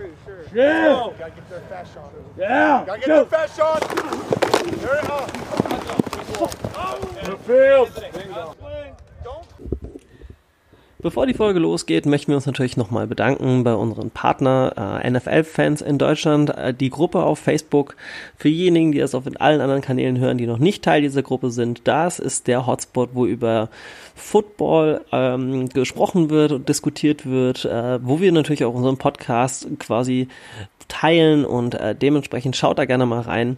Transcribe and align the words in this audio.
pretty 0.00 0.14
sure. 0.24 0.44
Yeah. 0.54 0.88
Oh, 0.88 1.14
gotta 1.18 1.30
get 1.32 1.50
their 1.50 1.60
fast 1.60 1.94
shot. 1.94 2.12
Yeah. 2.36 2.84
Gotta 2.86 3.00
get 3.00 3.08
Go. 3.08 3.16
their 3.16 3.24
fast 3.26 3.56
shot. 3.56 3.80
There 4.80 4.96
it 4.96 5.04
is. 5.04 5.10
The 7.26 7.36
field. 7.46 7.90
Bevor 11.02 11.26
die 11.26 11.32
Folge 11.32 11.60
losgeht, 11.60 12.04
möchten 12.04 12.28
wir 12.30 12.36
uns 12.36 12.44
natürlich 12.44 12.76
nochmal 12.76 13.06
bedanken 13.06 13.64
bei 13.64 13.72
unseren 13.72 14.10
Partner 14.10 15.00
äh, 15.02 15.10
NFL-Fans 15.10 15.80
in 15.80 15.96
Deutschland, 15.96 16.50
äh, 16.50 16.74
die 16.74 16.90
Gruppe 16.90 17.22
auf 17.22 17.38
Facebook. 17.38 17.96
Für 18.36 18.48
diejenigen, 18.48 18.92
die 18.92 18.98
das 18.98 19.14
auf 19.14 19.24
allen 19.38 19.62
anderen 19.62 19.80
Kanälen 19.80 20.18
hören, 20.18 20.36
die 20.36 20.46
noch 20.46 20.58
nicht 20.58 20.84
Teil 20.84 21.00
dieser 21.00 21.22
Gruppe 21.22 21.50
sind, 21.52 21.88
das 21.88 22.18
ist 22.18 22.48
der 22.48 22.66
Hotspot, 22.66 23.10
wo 23.14 23.24
über 23.24 23.70
Football 24.14 25.00
ähm, 25.10 25.70
gesprochen 25.70 26.28
wird 26.28 26.52
und 26.52 26.68
diskutiert 26.68 27.24
wird, 27.24 27.64
äh, 27.64 27.98
wo 28.04 28.20
wir 28.20 28.30
natürlich 28.30 28.66
auch 28.66 28.74
unseren 28.74 28.98
Podcast 28.98 29.68
quasi 29.78 30.28
teilen 30.88 31.46
und 31.46 31.76
äh, 31.76 31.94
dementsprechend 31.94 32.56
schaut 32.56 32.78
da 32.78 32.84
gerne 32.84 33.06
mal 33.06 33.22
rein. 33.22 33.56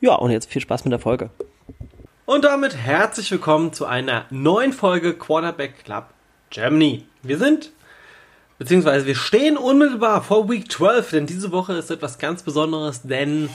Ja, 0.00 0.14
und 0.14 0.30
jetzt 0.30 0.48
viel 0.48 0.62
Spaß 0.62 0.84
mit 0.84 0.92
der 0.92 1.00
Folge. 1.00 1.30
Und 2.26 2.44
damit 2.44 2.76
herzlich 2.76 3.30
willkommen 3.32 3.72
zu 3.72 3.86
einer 3.86 4.26
neuen 4.30 4.72
Folge 4.72 5.14
Quarterback 5.14 5.84
Club 5.84 6.13
Germany. 6.54 7.04
Wir 7.22 7.36
sind, 7.36 7.72
beziehungsweise 8.58 9.06
wir 9.06 9.16
stehen 9.16 9.56
unmittelbar 9.56 10.22
vor 10.22 10.48
Week 10.48 10.70
12, 10.70 11.10
denn 11.10 11.26
diese 11.26 11.50
Woche 11.50 11.72
ist 11.72 11.90
etwas 11.90 12.18
ganz 12.18 12.44
Besonderes, 12.44 13.02
denn 13.02 13.50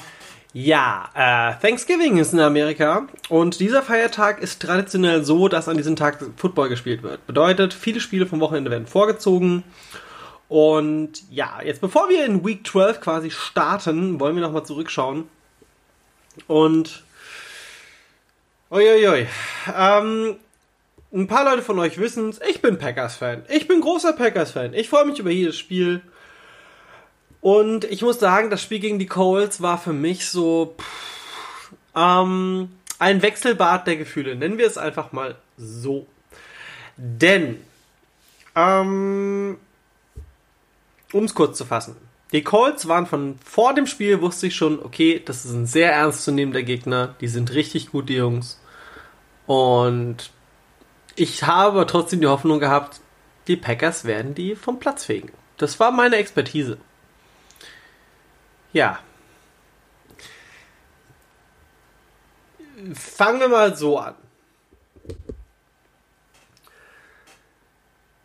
ja, 0.52 1.10
äh, 1.14 1.62
Thanksgiving 1.62 2.18
ist 2.18 2.34
in 2.34 2.42
Amerika 2.42 3.08
und 3.30 3.62
dieser 3.62 3.84
Feiertag 3.84 4.42
ist 4.42 4.62
traditionell 4.62 5.24
so, 5.24 5.48
dass 5.48 5.70
an 5.70 5.78
diesem 5.78 5.96
Tag 5.96 6.20
Football 6.36 6.68
gespielt 6.68 7.02
wird. 7.02 7.26
Bedeutet, 7.26 7.74
viele 7.74 8.02
Spiele 8.02 8.26
vom 8.26 8.42
Wochenende 8.42 8.70
werden 8.70 8.88
vorgezogen. 8.88 9.64
Und 10.50 11.24
ja, 11.30 11.62
jetzt 11.64 11.80
bevor 11.80 12.10
wir 12.10 12.26
in 12.26 12.44
Week 12.44 12.68
12 12.68 13.00
quasi 13.00 13.32
starten, 13.32 14.20
wollen 14.20 14.36
wir 14.36 14.42
nochmal 14.42 14.66
zurückschauen. 14.66 15.30
Und 16.48 17.04
Uiuiui. 18.72 19.28
Ähm, 19.78 20.36
ein 21.12 21.28
paar 21.28 21.46
Leute 21.46 21.64
von 21.64 21.80
euch 21.80 21.98
wissen 21.98 22.30
es, 22.30 22.40
ich 22.48 22.62
bin 22.62 22.78
Packers-Fan. 22.78 23.44
Ich 23.50 23.68
bin 23.68 23.82
großer 23.82 24.14
Packers-Fan. 24.14 24.74
Ich 24.74 24.90
freue 24.90 25.06
mich 25.06 25.20
über 25.20 25.32
jedes 25.32 25.58
Spiel. 25.58 26.02
Und 27.42 27.86
ich 27.86 28.02
muss 28.02 28.20
sagen, 28.20 28.50
das 28.50 28.62
Spiel 28.62 28.80
gegen 28.80 29.00
die 29.00 29.06
Colts 29.06 29.62
war 29.62 29.78
für 29.78 29.94
mich 29.94 30.28
so 30.28 30.76
pff, 30.78 31.74
ähm, 31.96 32.70
ein 33.00 33.22
Wechselbad 33.22 33.88
der 33.88 33.96
Gefühle. 33.96 34.36
Nennen 34.36 34.58
wir 34.58 34.68
es 34.68 34.78
einfach 34.78 35.12
mal 35.12 35.36
so. 35.58 36.06
Denn, 36.98 37.62
ähm, 38.56 39.58
um 41.14 41.24
es 41.24 41.34
kurz 41.34 41.58
zu 41.58 41.66
fassen. 41.66 41.96
Die 42.34 42.44
Colts 42.44 42.88
waren 42.88 43.08
von 43.08 43.40
vor 43.44 43.74
dem 43.74 43.88
Spiel, 43.88 44.22
wusste 44.22 44.48
ich 44.48 44.56
schon, 44.56 44.84
okay, 44.84 45.20
das 45.24 45.46
ist 45.46 45.54
ein 45.54 45.66
sehr 45.66 45.94
ernstzunehmender 45.94 46.62
Gegner. 46.62 47.16
Die 47.22 47.28
sind 47.28 47.54
richtig 47.54 47.90
gut, 47.90 48.10
die 48.10 48.16
Jungs. 48.16 48.62
Und 49.48 50.30
ich 51.20 51.44
habe 51.44 51.86
trotzdem 51.86 52.22
die 52.22 52.28
Hoffnung 52.28 52.60
gehabt, 52.60 53.02
die 53.48 53.58
Packers 53.58 54.06
werden 54.06 54.36
die 54.36 54.56
vom 54.56 54.80
Platz 54.80 55.04
fegen. 55.04 55.32
Das 55.58 55.80
war 55.80 55.92
meine 55.92 56.16
Expertise. 56.16 56.78
Ja. 58.72 59.00
Fangen 62.94 63.42
wir 63.42 63.50
mal 63.50 63.76
so 63.76 64.00
an. 64.00 64.16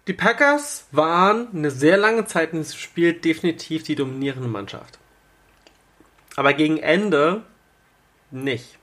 Die 0.07 0.13
Packers 0.13 0.87
waren 0.93 1.49
eine 1.53 1.71
sehr 1.73 1.97
lange 1.97 2.27
Zeit 2.27 2.53
in 2.53 2.59
diesem 2.59 2.79
Spiel 2.79 3.15
definitiv 3.15 3.83
die 3.83 3.97
dominierende 3.97 4.49
Mannschaft. 4.49 4.99
Aber 6.37 6.53
gegen 6.53 6.77
Ende 6.77 7.43
nicht. 8.31 8.79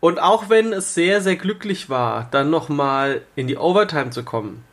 Und 0.00 0.20
auch 0.20 0.48
wenn 0.48 0.72
es 0.72 0.94
sehr, 0.94 1.20
sehr 1.20 1.36
glücklich 1.36 1.90
war, 1.90 2.28
dann 2.30 2.50
nochmal 2.50 3.22
in 3.34 3.48
die 3.48 3.56
Overtime 3.56 4.10
zu 4.10 4.22
kommen, 4.22 4.64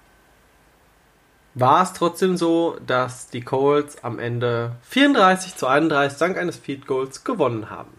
war 1.55 1.83
es 1.83 1.93
trotzdem 1.93 2.37
so, 2.37 2.77
dass 2.85 3.29
die 3.29 3.41
Colts 3.41 4.03
am 4.03 4.19
Ende 4.19 4.73
34 4.89 5.55
zu 5.55 5.67
31 5.67 6.19
dank 6.19 6.37
eines 6.37 6.57
Field 6.57 6.85
Goals 6.85 7.23
gewonnen 7.23 7.69
haben. 7.69 7.91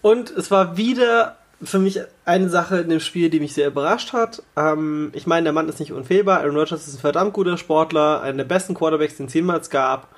Und 0.00 0.30
es 0.30 0.50
war 0.50 0.76
wieder 0.76 1.38
für 1.62 1.78
mich 1.78 2.00
eine 2.24 2.48
Sache 2.48 2.78
in 2.78 2.88
dem 2.88 3.00
Spiel, 3.00 3.30
die 3.30 3.40
mich 3.40 3.54
sehr 3.54 3.68
überrascht 3.68 4.12
hat. 4.12 4.42
Ähm, 4.56 5.10
ich 5.12 5.26
meine, 5.26 5.44
der 5.44 5.52
Mann 5.52 5.68
ist 5.68 5.80
nicht 5.80 5.92
unfehlbar. 5.92 6.40
Aaron 6.40 6.56
Rodgers 6.56 6.86
ist 6.86 6.94
ein 6.94 7.00
verdammt 7.00 7.32
guter 7.32 7.58
Sportler, 7.58 8.20
einer 8.22 8.38
der 8.38 8.44
besten 8.44 8.74
Quarterbacks, 8.74 9.16
den 9.16 9.26
es 9.26 9.34
jemals 9.34 9.70
gab. 9.70 10.08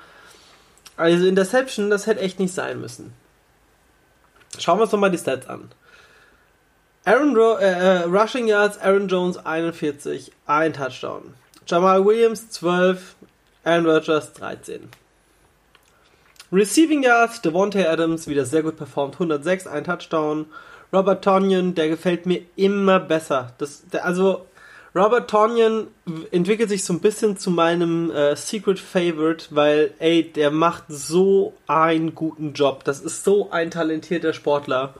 Also 0.97 1.26
Interception, 1.26 1.91
das 1.91 2.06
hätte 2.06 2.21
echt 2.21 2.41
nicht 2.41 2.55
sein 2.55 2.81
müssen. 2.81 3.12
Schauen 4.59 4.79
wir 4.79 4.83
uns 4.84 4.93
nochmal 4.93 5.11
die 5.11 5.19
Stats 5.19 5.49
an. 5.49 5.71
Aaron 7.05 7.37
Ro 7.37 7.57
äh, 7.59 7.67
äh, 7.67 8.03
Rushing 8.03 8.49
Yards, 8.49 8.79
Aaron 8.79 9.07
Jones 9.07 9.39
41, 9.39 10.33
ein 10.47 10.73
Touchdown. 10.73 11.34
Jamal 11.67 12.05
Williams 12.05 12.51
12, 12.51 13.15
Aaron 13.65 13.87
Rodgers 13.87 14.33
13. 14.33 14.89
Receiving 16.53 17.03
Yards, 17.03 17.43
Devontae 17.43 17.87
Adams 17.87 18.27
wieder 18.29 18.45
sehr 18.45 18.62
gut 18.62 18.77
performt, 18.77 19.15
106, 19.15 19.67
ein 19.67 19.85
Touchdown. 19.85 20.47
Robert 20.93 21.23
Tonyan, 21.23 21.75
der 21.75 21.89
gefällt 21.89 22.27
mir 22.27 22.43
immer 22.56 23.01
besser. 23.01 23.53
Das, 23.59 23.87
der, 23.89 24.05
also 24.05 24.47
Robert 24.97 25.29
Tonyan 25.29 25.89
entwickelt 26.31 26.71
sich 26.71 26.83
so 26.83 26.95
ein 26.95 27.01
bisschen 27.01 27.37
zu 27.37 27.51
meinem 27.51 28.11
äh, 28.11 28.34
Secret 28.34 28.79
Favorite, 28.79 29.49
weil, 29.51 29.93
ey, 29.99 30.33
der 30.33 30.51
macht 30.51 30.84
so 30.89 31.53
einen 31.67 32.15
guten 32.15 32.55
Job. 32.55 32.83
Das 32.84 33.01
ist 33.01 33.23
so 33.23 33.51
ein 33.51 33.71
talentierter 33.71 34.33
Sportler. 34.33 34.95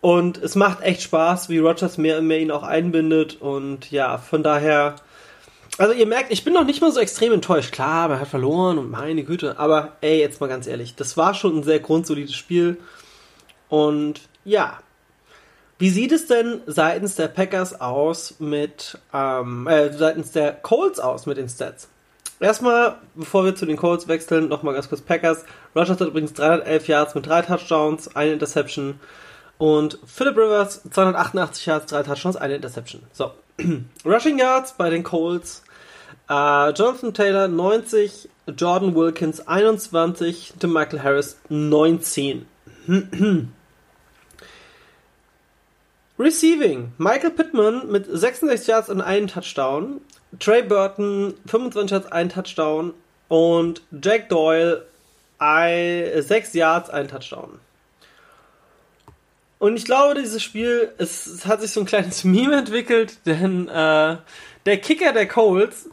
Und 0.00 0.38
es 0.38 0.54
macht 0.54 0.80
echt 0.80 1.02
Spaß, 1.02 1.50
wie 1.50 1.58
Rogers 1.58 1.98
mehr 1.98 2.18
und 2.18 2.26
mehr 2.26 2.40
ihn 2.40 2.50
auch 2.50 2.62
einbindet. 2.62 3.42
Und 3.42 3.90
ja, 3.90 4.16
von 4.16 4.42
daher. 4.42 4.96
Also 5.76 5.92
ihr 5.92 6.06
merkt, 6.06 6.32
ich 6.32 6.42
bin 6.42 6.54
noch 6.54 6.64
nicht 6.64 6.80
mal 6.80 6.92
so 6.92 7.00
extrem 7.00 7.32
enttäuscht. 7.34 7.72
Klar, 7.72 8.08
man 8.08 8.20
hat 8.20 8.28
verloren 8.28 8.78
und 8.78 8.90
meine 8.90 9.24
Güte. 9.24 9.58
Aber 9.58 9.92
ey, 10.00 10.18
jetzt 10.18 10.40
mal 10.40 10.48
ganz 10.48 10.66
ehrlich, 10.66 10.94
das 10.96 11.18
war 11.18 11.34
schon 11.34 11.58
ein 11.58 11.62
sehr 11.62 11.78
grundsolides 11.80 12.34
Spiel. 12.34 12.78
Und 13.68 14.22
ja, 14.44 14.78
wie 15.82 15.90
sieht 15.90 16.12
es 16.12 16.28
denn 16.28 16.60
seitens 16.66 17.16
der 17.16 17.26
Packers 17.26 17.80
aus 17.80 18.36
mit, 18.38 18.96
ähm, 19.12 19.66
äh, 19.66 19.92
seitens 19.92 20.30
der 20.30 20.52
Colts 20.52 21.00
aus 21.00 21.26
mit 21.26 21.38
den 21.38 21.48
Stats? 21.48 21.88
Erstmal, 22.38 22.98
bevor 23.16 23.44
wir 23.44 23.56
zu 23.56 23.66
den 23.66 23.76
Colts 23.76 24.06
wechseln, 24.06 24.46
nochmal 24.46 24.74
ganz 24.74 24.88
kurz 24.88 25.00
Packers. 25.00 25.44
Rogers 25.74 25.98
hat 25.98 26.06
übrigens 26.06 26.34
311 26.34 26.86
Yards 26.86 27.14
mit 27.16 27.26
drei 27.26 27.42
Touchdowns, 27.42 28.14
eine 28.14 28.34
Interception. 28.34 29.00
Und 29.58 29.98
Philip 30.06 30.36
Rivers 30.36 30.82
288 30.88 31.66
Yards, 31.66 31.86
drei 31.86 32.04
Touchdowns, 32.04 32.36
eine 32.36 32.54
Interception. 32.54 33.02
So. 33.12 33.32
Rushing 34.04 34.38
Yards 34.38 34.74
bei 34.74 34.88
den 34.88 35.02
Colts. 35.02 35.64
Äh, 36.30 36.70
Jonathan 36.74 37.12
Taylor 37.12 37.48
90, 37.48 38.28
Jordan 38.56 38.94
Wilkins 38.94 39.48
21, 39.48 40.54
Tim 40.60 40.72
Michael 40.72 41.02
Harris 41.02 41.40
19. 41.48 42.46
Receiving. 46.22 46.92
Michael 46.98 47.30
Pittman 47.30 47.90
mit 47.90 48.06
66 48.08 48.68
Yards 48.68 48.88
und 48.88 49.00
einem 49.00 49.26
Touchdown. 49.26 50.00
Trey 50.38 50.62
Burton 50.62 51.34
25 51.46 51.90
Yards, 51.90 52.12
ein 52.12 52.28
Touchdown. 52.28 52.94
Und 53.28 53.82
Jack 54.02 54.28
Doyle 54.28 54.86
6 55.40 56.54
Yards, 56.54 56.90
ein 56.90 57.08
Touchdown. 57.08 57.58
Und 59.58 59.76
ich 59.76 59.84
glaube, 59.84 60.20
dieses 60.20 60.42
Spiel, 60.42 60.92
es, 60.98 61.26
es 61.26 61.46
hat 61.46 61.60
sich 61.60 61.70
so 61.72 61.80
ein 61.80 61.86
kleines 61.86 62.24
Meme 62.24 62.56
entwickelt, 62.56 63.18
denn 63.26 63.68
äh, 63.68 64.16
der 64.66 64.76
Kicker 64.78 65.12
der 65.12 65.26
Colts 65.26 65.88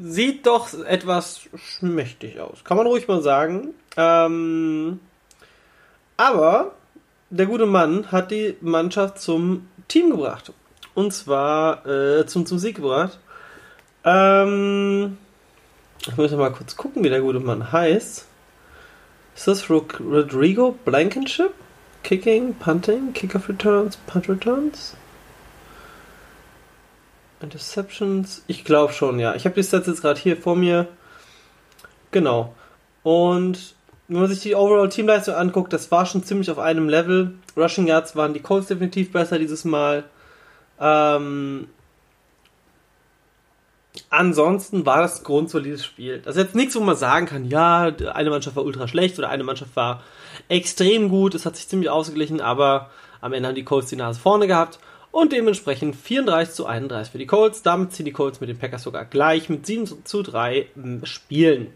sieht 0.00 0.46
doch 0.46 0.72
etwas 0.84 1.42
schmächtig 1.56 2.40
aus. 2.40 2.64
Kann 2.64 2.76
man 2.76 2.86
ruhig 2.86 3.06
mal 3.08 3.22
sagen. 3.22 3.74
Ähm, 3.96 5.00
aber 6.16 6.72
der 7.30 7.46
gute 7.46 7.66
Mann 7.66 8.10
hat 8.12 8.30
die 8.30 8.56
Mannschaft 8.60 9.20
zum 9.20 9.68
Team 9.88 10.10
gebracht. 10.10 10.52
Und 10.94 11.12
zwar 11.12 11.86
äh, 11.86 12.26
zum, 12.26 12.46
zum 12.46 12.58
Sieg 12.58 12.76
gebracht. 12.76 13.18
Ähm, 14.04 15.18
ich 16.06 16.16
muss 16.16 16.30
mal 16.32 16.52
kurz 16.52 16.76
gucken, 16.76 17.02
wie 17.02 17.08
der 17.08 17.20
gute 17.20 17.40
Mann 17.40 17.72
heißt. 17.72 18.26
Ist 19.34 19.48
das 19.48 19.68
Rodrigo 19.70 20.76
Blankenship? 20.84 21.52
Kicking, 22.02 22.54
Punting, 22.54 23.12
Kickoff 23.14 23.48
Returns, 23.48 23.96
Punt 23.96 24.28
Returns? 24.28 24.94
Interceptions? 27.40 28.42
Ich 28.46 28.64
glaube 28.64 28.92
schon, 28.92 29.18
ja. 29.18 29.34
Ich 29.34 29.44
habe 29.44 29.54
die 29.54 29.62
Stats 29.62 29.86
jetzt 29.86 30.02
gerade 30.02 30.20
hier 30.20 30.36
vor 30.36 30.54
mir. 30.54 30.88
Genau. 32.10 32.54
Und 33.02 33.74
wenn 34.08 34.20
man 34.20 34.28
sich 34.28 34.40
die 34.40 34.54
Overall-Teamleistung 34.54 35.34
anguckt, 35.34 35.72
das 35.72 35.90
war 35.90 36.06
schon 36.06 36.24
ziemlich 36.24 36.50
auf 36.50 36.58
einem 36.58 36.88
Level. 36.88 37.34
Rushing 37.56 37.86
Yards 37.86 38.16
waren 38.16 38.34
die 38.34 38.40
Colts 38.40 38.68
definitiv 38.68 39.12
besser 39.12 39.38
dieses 39.38 39.64
Mal. 39.64 40.04
Ähm, 40.80 41.68
ansonsten 44.10 44.84
war 44.86 45.02
das 45.02 45.20
ein 45.20 45.24
grundsolides 45.24 45.84
Spiel. 45.84 46.20
Das 46.20 46.36
ist 46.36 46.42
jetzt 46.42 46.54
nichts, 46.54 46.74
wo 46.74 46.80
man 46.80 46.96
sagen 46.96 47.26
kann, 47.26 47.44
ja, 47.44 47.92
eine 48.12 48.30
Mannschaft 48.30 48.56
war 48.56 48.64
ultra 48.64 48.88
schlecht 48.88 49.18
oder 49.18 49.28
eine 49.28 49.44
Mannschaft 49.44 49.76
war 49.76 50.02
extrem 50.48 51.08
gut. 51.08 51.34
Es 51.34 51.46
hat 51.46 51.56
sich 51.56 51.68
ziemlich 51.68 51.90
ausgeglichen, 51.90 52.40
aber 52.40 52.90
am 53.20 53.32
Ende 53.32 53.48
haben 53.48 53.54
die 53.54 53.64
Colts 53.64 53.88
die 53.88 53.96
Nase 53.96 54.20
vorne 54.20 54.46
gehabt 54.46 54.78
und 55.10 55.32
dementsprechend 55.32 55.94
34 55.94 56.54
zu 56.54 56.66
31 56.66 57.12
für 57.12 57.18
die 57.18 57.26
Colts. 57.26 57.62
Damit 57.62 57.92
ziehen 57.92 58.06
die 58.06 58.12
Colts 58.12 58.40
mit 58.40 58.48
den 58.48 58.58
Packers 58.58 58.82
sogar 58.82 59.04
gleich 59.04 59.48
mit 59.48 59.64
7 59.64 60.04
zu 60.04 60.22
3 60.22 60.66
Spielen. 61.04 61.68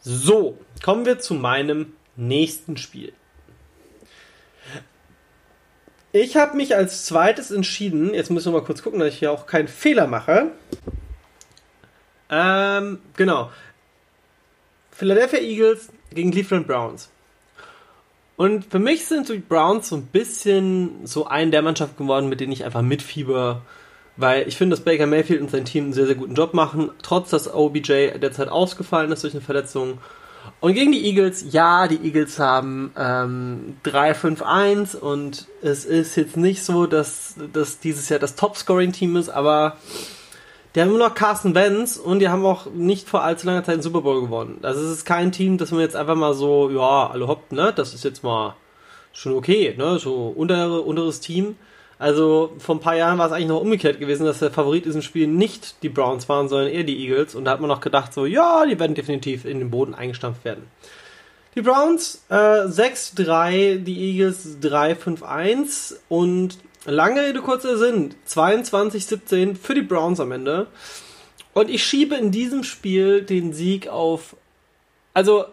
So, 0.00 0.58
kommen 0.84 1.06
wir 1.06 1.18
zu 1.18 1.34
meinem 1.34 1.94
nächsten 2.16 2.76
Spiel. 2.76 3.12
Ich 6.18 6.34
habe 6.34 6.56
mich 6.56 6.74
als 6.74 7.04
zweites 7.04 7.50
entschieden, 7.50 8.14
jetzt 8.14 8.30
müssen 8.30 8.50
wir 8.50 8.60
mal 8.60 8.64
kurz 8.64 8.82
gucken, 8.82 9.00
dass 9.00 9.10
ich 9.10 9.18
hier 9.18 9.30
auch 9.30 9.46
keinen 9.46 9.68
Fehler 9.68 10.06
mache. 10.06 10.50
Ähm, 12.30 13.00
genau. 13.16 13.50
Philadelphia 14.92 15.40
Eagles 15.40 15.90
gegen 16.14 16.30
Cleveland 16.30 16.66
Browns. 16.66 17.10
Und 18.36 18.64
für 18.64 18.78
mich 18.78 19.04
sind 19.04 19.28
die 19.28 19.40
Browns 19.40 19.90
so 19.90 19.96
ein 19.96 20.06
bisschen 20.06 21.06
so 21.06 21.26
ein 21.26 21.50
der 21.50 21.60
Mannschaft 21.60 21.98
geworden, 21.98 22.30
mit 22.30 22.40
denen 22.40 22.52
ich 22.52 22.64
einfach 22.64 22.80
mitfieber, 22.82 23.60
weil 24.16 24.48
ich 24.48 24.56
finde, 24.56 24.74
dass 24.74 24.84
Baker 24.84 25.06
Mayfield 25.06 25.42
und 25.42 25.50
sein 25.50 25.66
Team 25.66 25.84
einen 25.84 25.92
sehr, 25.92 26.06
sehr 26.06 26.14
guten 26.14 26.34
Job 26.34 26.54
machen, 26.54 26.92
trotz 27.02 27.28
dass 27.28 27.52
OBJ 27.52 28.18
derzeit 28.22 28.48
ausgefallen 28.48 29.12
ist 29.12 29.22
durch 29.22 29.34
eine 29.34 29.42
Verletzung. 29.42 29.98
Und 30.60 30.74
gegen 30.74 30.92
die 30.92 31.04
Eagles, 31.06 31.46
ja, 31.50 31.88
die 31.88 32.04
Eagles 32.04 32.38
haben 32.38 32.92
ähm, 32.96 33.76
3-5-1 33.84 34.96
und 34.96 35.46
es 35.62 35.84
ist 35.84 36.16
jetzt 36.16 36.36
nicht 36.36 36.62
so, 36.62 36.86
dass, 36.86 37.34
dass 37.52 37.78
dieses 37.80 38.08
Jahr 38.08 38.18
das 38.18 38.34
Top-Scoring-Team 38.34 39.16
ist, 39.16 39.28
aber 39.28 39.76
die 40.74 40.80
haben 40.82 40.90
nur 40.90 40.98
noch 40.98 41.14
Carson 41.14 41.54
Wentz 41.54 41.96
und 41.96 42.18
die 42.18 42.28
haben 42.28 42.44
auch 42.44 42.66
nicht 42.66 43.08
vor 43.08 43.22
allzu 43.22 43.46
langer 43.46 43.64
Zeit 43.64 43.74
einen 43.74 43.82
Super 43.82 44.02
Bowl 44.02 44.20
gewonnen. 44.20 44.58
Also 44.62 44.82
es 44.82 44.90
ist 44.90 45.04
kein 45.06 45.32
Team, 45.32 45.56
das 45.56 45.70
man 45.70 45.80
jetzt 45.80 45.96
einfach 45.96 46.16
mal 46.16 46.34
so, 46.34 46.70
ja, 46.70 47.08
alle 47.08 47.28
hopp, 47.28 47.50
ne, 47.50 47.72
das 47.74 47.94
ist 47.94 48.04
jetzt 48.04 48.22
mal 48.22 48.56
schon 49.12 49.32
okay, 49.32 49.74
ne, 49.78 49.98
so 49.98 50.28
untere, 50.36 50.82
unteres 50.82 51.20
Team. 51.20 51.56
Also 51.98 52.52
vor 52.58 52.76
ein 52.76 52.80
paar 52.80 52.96
Jahren 52.96 53.18
war 53.18 53.26
es 53.26 53.32
eigentlich 53.32 53.48
noch 53.48 53.60
umgekehrt 53.60 53.98
gewesen, 53.98 54.26
dass 54.26 54.40
der 54.40 54.50
Favorit 54.50 54.84
in 54.84 54.90
diesem 54.90 55.02
Spiel 55.02 55.26
nicht 55.26 55.82
die 55.82 55.88
Browns 55.88 56.28
waren, 56.28 56.48
sondern 56.48 56.68
eher 56.68 56.84
die 56.84 56.98
Eagles. 56.98 57.34
Und 57.34 57.46
da 57.46 57.52
hat 57.52 57.60
man 57.60 57.68
noch 57.68 57.80
gedacht, 57.80 58.12
so, 58.12 58.26
ja, 58.26 58.66
die 58.66 58.78
werden 58.78 58.94
definitiv 58.94 59.46
in 59.46 59.60
den 59.60 59.70
Boden 59.70 59.94
eingestampft 59.94 60.44
werden. 60.44 60.64
Die 61.54 61.62
Browns 61.62 62.22
äh, 62.28 62.34
6-3, 62.34 63.78
die 63.78 64.10
Eagles 64.10 64.58
3-5-1 64.60 65.94
und 66.10 66.58
lange 66.84 67.22
Rede, 67.22 67.40
kurzer 67.40 67.78
Sinn, 67.78 68.14
22-17 68.28 69.56
für 69.56 69.74
die 69.74 69.80
Browns 69.80 70.20
am 70.20 70.32
Ende. 70.32 70.66
Und 71.54 71.70
ich 71.70 71.82
schiebe 71.82 72.14
in 72.16 72.30
diesem 72.30 72.62
Spiel 72.62 73.22
den 73.22 73.54
Sieg 73.54 73.88
auf. 73.88 74.36
Also, 75.14 75.46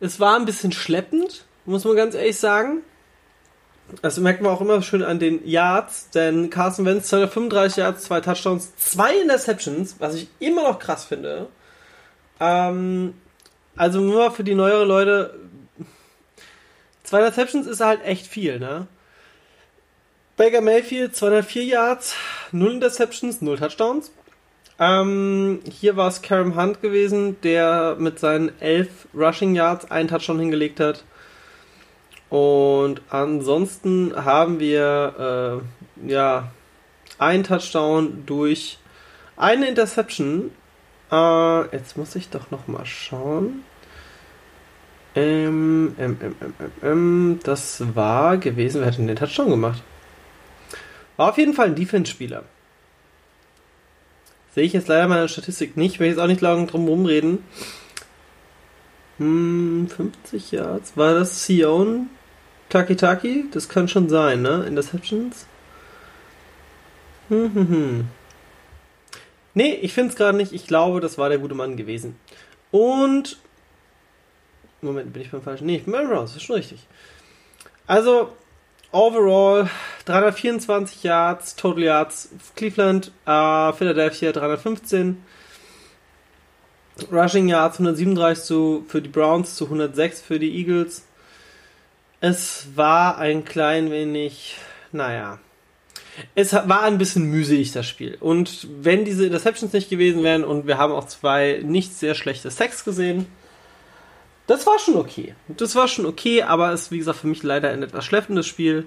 es 0.00 0.18
war 0.18 0.34
ein 0.34 0.46
bisschen 0.46 0.72
schleppend, 0.72 1.44
muss 1.64 1.84
man 1.84 1.94
ganz 1.94 2.16
ehrlich 2.16 2.40
sagen. 2.40 2.82
Das 4.02 4.18
merkt 4.18 4.42
man 4.42 4.52
auch 4.52 4.60
immer 4.60 4.82
schön 4.82 5.02
an 5.02 5.18
den 5.18 5.46
Yards, 5.46 6.10
denn 6.10 6.50
Carson 6.50 6.84
Wentz 6.84 7.08
235 7.08 7.76
Yards, 7.78 8.04
zwei 8.04 8.20
Touchdowns, 8.20 8.74
zwei 8.76 9.16
Interceptions, 9.18 9.96
was 9.98 10.14
ich 10.14 10.28
immer 10.38 10.62
noch 10.62 10.78
krass 10.78 11.04
finde. 11.04 11.48
Ähm, 12.40 13.14
also 13.76 14.00
nur 14.00 14.30
für 14.30 14.44
die 14.44 14.54
neueren 14.54 14.88
Leute, 14.88 15.34
zwei 17.02 17.18
Interceptions 17.18 17.66
ist 17.66 17.80
halt 17.80 18.04
echt 18.04 18.26
viel, 18.26 18.58
ne? 18.58 18.86
Baker 20.36 20.62
Mayfield 20.62 21.14
204 21.14 21.64
Yards, 21.64 22.14
0 22.52 22.72
Interceptions, 22.72 23.42
0 23.42 23.58
Touchdowns. 23.58 24.10
Ähm, 24.78 25.60
hier 25.70 25.96
war 25.96 26.08
es 26.08 26.22
Karam 26.22 26.56
Hunt 26.56 26.80
gewesen, 26.80 27.38
der 27.42 27.96
mit 27.98 28.18
seinen 28.18 28.58
11 28.60 29.08
Rushing 29.14 29.54
Yards 29.54 29.90
einen 29.90 30.08
Touchdown 30.08 30.38
hingelegt 30.38 30.80
hat. 30.80 31.04
Und 32.30 33.02
ansonsten 33.10 34.14
haben 34.14 34.60
wir 34.60 35.62
äh, 36.06 36.08
ja 36.08 36.52
ein 37.18 37.42
Touchdown 37.42 38.24
durch 38.24 38.78
eine 39.36 39.68
Interception. 39.68 40.52
Äh, 41.10 41.76
jetzt 41.76 41.96
muss 41.96 42.14
ich 42.14 42.30
doch 42.30 42.52
noch 42.52 42.68
mal 42.68 42.86
schauen. 42.86 43.64
Ähm, 45.16 45.96
ähm, 45.98 46.16
ähm, 46.22 46.36
ähm, 46.40 46.54
ähm, 46.60 46.72
ähm 46.82 47.40
das 47.42 47.82
war 47.96 48.38
gewesen. 48.38 48.80
Wer 48.80 48.88
hat 48.88 48.98
denn 48.98 49.08
den 49.08 49.16
Touchdown 49.16 49.50
gemacht? 49.50 49.82
War 51.16 51.30
auf 51.30 51.38
jeden 51.38 51.52
Fall 51.52 51.66
ein 51.66 51.74
Defense-Spieler. 51.74 52.44
Sehe 54.54 54.64
ich 54.64 54.72
jetzt 54.72 54.86
leider 54.86 55.08
meine 55.08 55.28
Statistik 55.28 55.76
nicht. 55.76 55.98
Will 55.98 56.08
jetzt 56.08 56.20
auch 56.20 56.28
nicht 56.28 56.40
lange 56.40 56.66
drum 56.66 56.86
rumreden. 56.86 57.44
Hm, 59.18 59.88
50 59.88 60.52
Yards. 60.52 60.96
War 60.96 61.14
das 61.14 61.44
Sion? 61.44 62.08
Taki 62.70 62.96
Taki, 62.96 63.46
das 63.50 63.68
kann 63.68 63.88
schon 63.88 64.08
sein, 64.08 64.42
ne? 64.42 64.64
Interceptions. 64.66 65.46
Hm, 67.28 67.54
hm, 67.54 67.68
hm. 67.68 68.08
Nee, 69.54 69.74
ich 69.74 69.92
finde 69.92 70.10
es 70.10 70.16
gerade 70.16 70.36
nicht. 70.36 70.52
Ich 70.52 70.66
glaube, 70.66 71.00
das 71.00 71.18
war 71.18 71.28
der 71.28 71.38
gute 71.38 71.54
Mann 71.54 71.76
gewesen. 71.76 72.16
Und. 72.70 73.38
Moment, 74.80 75.12
bin 75.12 75.22
ich 75.22 75.30
beim 75.30 75.42
falschen? 75.42 75.66
Nee, 75.66 75.76
ich 75.76 75.84
bin 75.84 75.92
beim 75.92 76.08
Browns, 76.08 76.34
ist 76.34 76.42
schon 76.42 76.56
richtig. 76.56 76.86
Also, 77.86 78.32
overall 78.92 79.68
324 80.04 81.02
Yards, 81.02 81.56
Total 81.56 81.82
Yards, 81.82 82.30
Cleveland, 82.54 83.12
äh, 83.26 83.72
Philadelphia 83.72 84.32
315. 84.32 85.22
Rushing 87.10 87.48
Yards 87.48 87.80
137 87.80 88.44
zu, 88.44 88.84
für 88.88 89.02
die 89.02 89.08
Browns 89.08 89.56
zu 89.56 89.64
106 89.64 90.22
für 90.22 90.38
die 90.38 90.56
Eagles. 90.56 91.04
Es 92.20 92.68
war 92.74 93.18
ein 93.18 93.44
klein 93.44 93.90
wenig, 93.90 94.56
naja, 94.92 95.38
es 96.34 96.52
war 96.52 96.82
ein 96.82 96.98
bisschen 96.98 97.24
mühselig, 97.24 97.72
das 97.72 97.86
Spiel. 97.86 98.18
Und 98.20 98.68
wenn 98.82 99.04
diese 99.04 99.24
Interceptions 99.24 99.72
nicht 99.72 99.88
gewesen 99.88 100.22
wären 100.22 100.44
und 100.44 100.66
wir 100.66 100.76
haben 100.76 100.92
auch 100.92 101.06
zwei 101.06 101.60
nicht 101.64 101.94
sehr 101.94 102.14
schlechte 102.14 102.50
Sex 102.50 102.84
gesehen, 102.84 103.26
das 104.46 104.66
war 104.66 104.78
schon 104.78 104.96
okay. 104.96 105.34
Das 105.48 105.76
war 105.76 105.88
schon 105.88 106.06
okay, 106.06 106.42
aber 106.42 106.72
es 106.72 106.82
ist, 106.82 106.90
wie 106.90 106.98
gesagt, 106.98 107.20
für 107.20 107.26
mich 107.26 107.42
leider 107.42 107.70
ein 107.70 107.82
etwas 107.82 108.04
schleppendes 108.04 108.46
Spiel. 108.46 108.84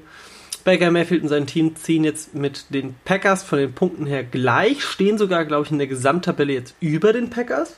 Baker 0.64 0.92
Mayfield 0.92 1.24
und 1.24 1.30
sein 1.30 1.48
Team 1.48 1.76
ziehen 1.76 2.04
jetzt 2.04 2.36
mit 2.36 2.66
den 2.70 2.96
Packers 3.04 3.44
von 3.44 3.60
den 3.60 3.74
Punkten 3.74 4.06
her 4.06 4.24
gleich, 4.24 4.84
stehen 4.84 5.18
sogar, 5.18 5.46
glaube 5.46 5.66
ich, 5.66 5.72
in 5.72 5.78
der 5.78 5.88
Gesamttabelle 5.88 6.54
jetzt 6.54 6.76
über 6.80 7.14
den 7.14 7.30
Packers. 7.30 7.78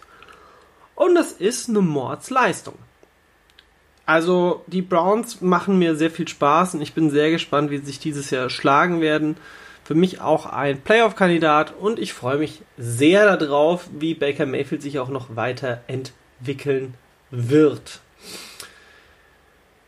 Und 0.96 1.16
das 1.16 1.32
ist 1.32 1.70
eine 1.70 1.82
Mordsleistung. 1.82 2.76
Also 4.06 4.64
die 4.68 4.82
Browns 4.82 5.42
machen 5.42 5.80
mir 5.80 5.96
sehr 5.96 6.12
viel 6.12 6.28
Spaß 6.28 6.76
und 6.76 6.82
ich 6.82 6.94
bin 6.94 7.10
sehr 7.10 7.32
gespannt, 7.32 7.72
wie 7.72 7.78
sie 7.78 7.86
sich 7.86 8.00
dieses 8.00 8.30
Jahr 8.30 8.50
schlagen 8.50 9.02
werden. 9.02 9.38
Für 9.84 9.96
mich 9.96 10.22
auch 10.22 10.46
ein 10.46 10.82
Playoff-Kandidat 10.82 11.74
und 11.80 12.00
ich 12.00 12.14
freue 12.14 12.38
mich 12.38 12.62
sehr 12.78 13.38
darauf, 13.38 13.88
wie 13.92 14.14
Baker 14.14 14.46
Mayfield 14.46 14.82
sich 14.82 15.00
auch 15.00 15.10
noch 15.10 15.36
weiterentwickeln 15.36 16.96
wird. 17.32 18.00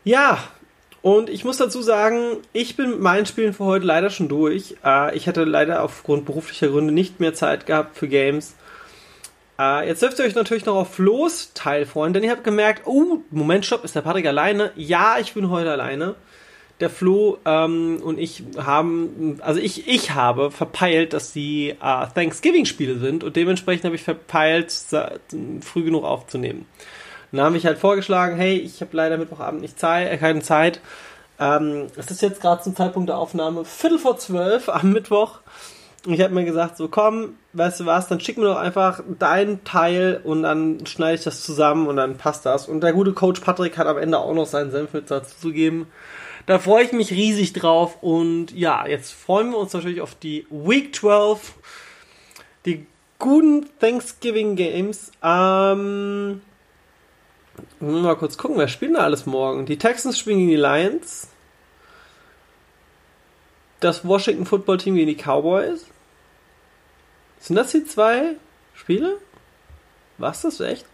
Ja, 0.04 0.38
und 1.02 1.30
ich 1.30 1.44
muss 1.44 1.58
dazu 1.58 1.82
sagen, 1.82 2.38
ich 2.52 2.76
bin 2.76 2.90
mit 2.90 3.00
meinen 3.00 3.26
Spielen 3.26 3.52
für 3.52 3.64
heute 3.64 3.86
leider 3.86 4.10
schon 4.10 4.28
durch. 4.28 4.76
Äh, 4.84 5.16
ich 5.16 5.28
hatte 5.28 5.44
leider 5.44 5.82
aufgrund 5.82 6.26
beruflicher 6.26 6.68
Gründe 6.68 6.92
nicht 6.92 7.20
mehr 7.20 7.34
Zeit 7.34 7.66
gehabt 7.66 7.96
für 7.96 8.08
Games. 8.08 8.54
Äh, 9.58 9.88
jetzt 9.88 10.02
dürft 10.02 10.18
ihr 10.18 10.24
euch 10.24 10.34
natürlich 10.34 10.64
noch 10.66 10.76
auf 10.76 10.94
Flo's 10.94 11.52
Teil 11.54 11.84
freuen, 11.84 12.12
denn 12.12 12.22
ihr 12.22 12.30
habt 12.30 12.44
gemerkt, 12.44 12.82
oh, 12.86 13.18
Moment, 13.30 13.66
stopp, 13.66 13.84
ist 13.84 13.96
der 13.96 14.02
Patrick 14.02 14.26
alleine? 14.26 14.70
Ja, 14.76 15.16
ich 15.18 15.34
bin 15.34 15.50
heute 15.50 15.72
alleine. 15.72 16.14
Der 16.80 16.90
Flo 16.90 17.38
ähm, 17.44 18.00
und 18.04 18.20
ich 18.20 18.44
haben, 18.56 19.40
also 19.42 19.58
ich, 19.58 19.88
ich 19.88 20.12
habe 20.12 20.52
verpeilt, 20.52 21.12
dass 21.12 21.32
die 21.32 21.70
äh, 21.70 22.06
Thanksgiving-Spiele 22.14 22.98
sind 22.98 23.24
und 23.24 23.34
dementsprechend 23.34 23.84
habe 23.84 23.96
ich 23.96 24.04
verpeilt, 24.04 24.72
früh 25.60 25.82
genug 25.82 26.04
aufzunehmen. 26.04 26.66
dann 27.32 27.46
habe 27.46 27.56
ich 27.56 27.66
halt 27.66 27.78
vorgeschlagen, 27.78 28.36
hey, 28.36 28.56
ich 28.58 28.80
habe 28.80 28.96
leider 28.96 29.18
Mittwochabend 29.18 29.60
nicht 29.60 29.76
Zeit, 29.76 30.12
äh, 30.12 30.18
keine 30.18 30.40
Zeit. 30.40 30.80
Ähm, 31.40 31.88
es 31.96 32.12
ist 32.12 32.22
jetzt 32.22 32.40
gerade 32.40 32.62
zum 32.62 32.76
Zeitpunkt 32.76 33.08
der 33.08 33.18
Aufnahme 33.18 33.64
Viertel 33.64 33.98
vor 33.98 34.16
zwölf 34.18 34.68
am 34.68 34.92
Mittwoch. 34.92 35.40
Und 36.06 36.14
ich 36.14 36.20
habe 36.20 36.32
mir 36.32 36.44
gesagt, 36.44 36.76
so 36.76 36.88
komm, 36.88 37.34
weißt 37.54 37.80
du 37.80 37.86
was, 37.86 38.08
dann 38.08 38.20
schick 38.20 38.38
mir 38.38 38.44
doch 38.44 38.56
einfach 38.56 39.02
deinen 39.18 39.64
Teil 39.64 40.20
und 40.22 40.44
dann 40.44 40.86
schneide 40.86 41.16
ich 41.16 41.24
das 41.24 41.42
zusammen 41.42 41.88
und 41.88 41.96
dann 41.96 42.16
passt 42.16 42.46
das. 42.46 42.68
Und 42.68 42.82
der 42.82 42.92
gute 42.92 43.12
Coach 43.12 43.40
Patrick 43.40 43.76
hat 43.78 43.88
am 43.88 43.98
Ende 43.98 44.18
auch 44.18 44.34
noch 44.34 44.46
seinen 44.46 44.70
Senf 44.70 44.92
mit 44.92 45.10
dazu 45.10 45.34
zu 45.40 45.52
geben. 45.52 45.88
Da 46.46 46.58
freue 46.58 46.84
ich 46.84 46.92
mich 46.92 47.10
riesig 47.10 47.52
drauf 47.52 47.98
und 48.00 48.52
ja, 48.52 48.86
jetzt 48.86 49.12
freuen 49.12 49.50
wir 49.50 49.58
uns 49.58 49.72
natürlich 49.72 50.00
auf 50.00 50.14
die 50.14 50.46
Week 50.50 50.94
12, 50.94 51.52
die 52.64 52.86
guten 53.18 53.66
Thanksgiving 53.80 54.56
Games. 54.56 55.10
Ähm, 55.22 56.40
mal 57.80 58.16
kurz 58.16 58.38
gucken, 58.38 58.56
wer 58.56 58.68
spielt 58.68 58.94
da 58.94 59.00
alles 59.00 59.26
morgen? 59.26 59.66
Die 59.66 59.76
Texans 59.78 60.18
spielen 60.18 60.38
gegen 60.38 60.50
die 60.50 60.56
Lions 60.56 61.28
das 63.80 64.06
Washington 64.06 64.46
Football 64.46 64.78
Team 64.78 64.94
gegen 64.94 65.08
die 65.08 65.22
Cowboys. 65.22 65.86
Sind 67.38 67.56
das 67.56 67.70
die 67.70 67.84
zwei 67.84 68.36
Spiele? 68.74 69.18
Was 70.18 70.42
das 70.42 70.60
echt? 70.60 70.84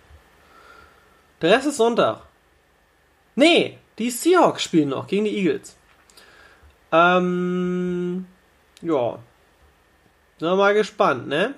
Der 1.40 1.56
Rest 1.56 1.66
ist 1.66 1.76
Sonntag. 1.76 2.22
Nee, 3.34 3.78
die 3.98 4.10
Seahawks 4.10 4.62
spielen 4.62 4.90
noch 4.90 5.06
gegen 5.06 5.24
die 5.24 5.36
Eagles. 5.36 5.76
Ähm, 6.92 8.26
ja. 8.82 9.18
Sind 10.38 10.48
wir 10.48 10.56
mal 10.56 10.74
gespannt, 10.74 11.28
ne? 11.28 11.54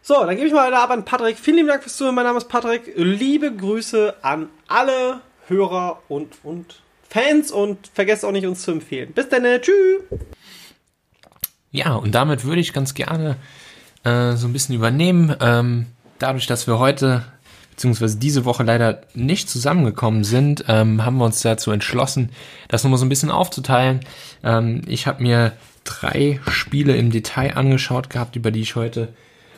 So, 0.00 0.24
dann 0.24 0.36
gebe 0.36 0.46
ich 0.46 0.54
mal 0.54 0.68
wieder 0.68 0.80
ab 0.80 0.90
an 0.90 1.04
Patrick. 1.04 1.38
Vielen 1.38 1.56
lieben 1.56 1.68
Dank 1.68 1.82
fürs 1.82 1.96
Zuhören. 1.96 2.14
Mein 2.14 2.24
Name 2.24 2.38
ist 2.38 2.48
Patrick. 2.48 2.92
Liebe 2.96 3.54
Grüße 3.54 4.14
an 4.22 4.48
alle 4.66 5.20
Hörer 5.48 6.02
und, 6.08 6.36
und 6.44 6.80
Fans 7.08 7.50
und 7.50 7.78
vergesst 7.92 8.24
auch 8.24 8.32
nicht, 8.32 8.46
uns 8.46 8.62
zu 8.62 8.70
empfehlen. 8.70 9.12
Bis 9.12 9.28
dann, 9.28 9.42
tschüss. 9.60 10.02
Ja, 11.70 11.94
und 11.94 12.14
damit 12.14 12.44
würde 12.44 12.60
ich 12.60 12.72
ganz 12.72 12.94
gerne 12.94 13.36
äh, 14.04 14.32
so 14.32 14.46
ein 14.46 14.52
bisschen 14.52 14.74
übernehmen. 14.74 15.34
Ähm, 15.40 15.86
dadurch, 16.18 16.46
dass 16.46 16.66
wir 16.66 16.78
heute 16.78 17.24
beziehungsweise 17.70 18.18
diese 18.18 18.44
Woche 18.44 18.64
leider 18.64 19.02
nicht 19.14 19.48
zusammengekommen 19.48 20.24
sind, 20.24 20.64
ähm, 20.66 21.04
haben 21.04 21.18
wir 21.18 21.24
uns 21.24 21.42
dazu 21.42 21.70
entschlossen, 21.70 22.30
das 22.66 22.82
nochmal 22.82 22.98
so 22.98 23.06
ein 23.06 23.08
bisschen 23.08 23.30
aufzuteilen. 23.30 24.00
Ähm, 24.42 24.82
ich 24.88 25.06
habe 25.06 25.22
mir 25.22 25.52
drei 25.84 26.40
Spiele 26.48 26.96
im 26.96 27.12
Detail 27.12 27.56
angeschaut 27.56 28.10
gehabt, 28.10 28.34
über 28.34 28.50
die 28.50 28.62
ich 28.62 28.74
heute 28.74 29.14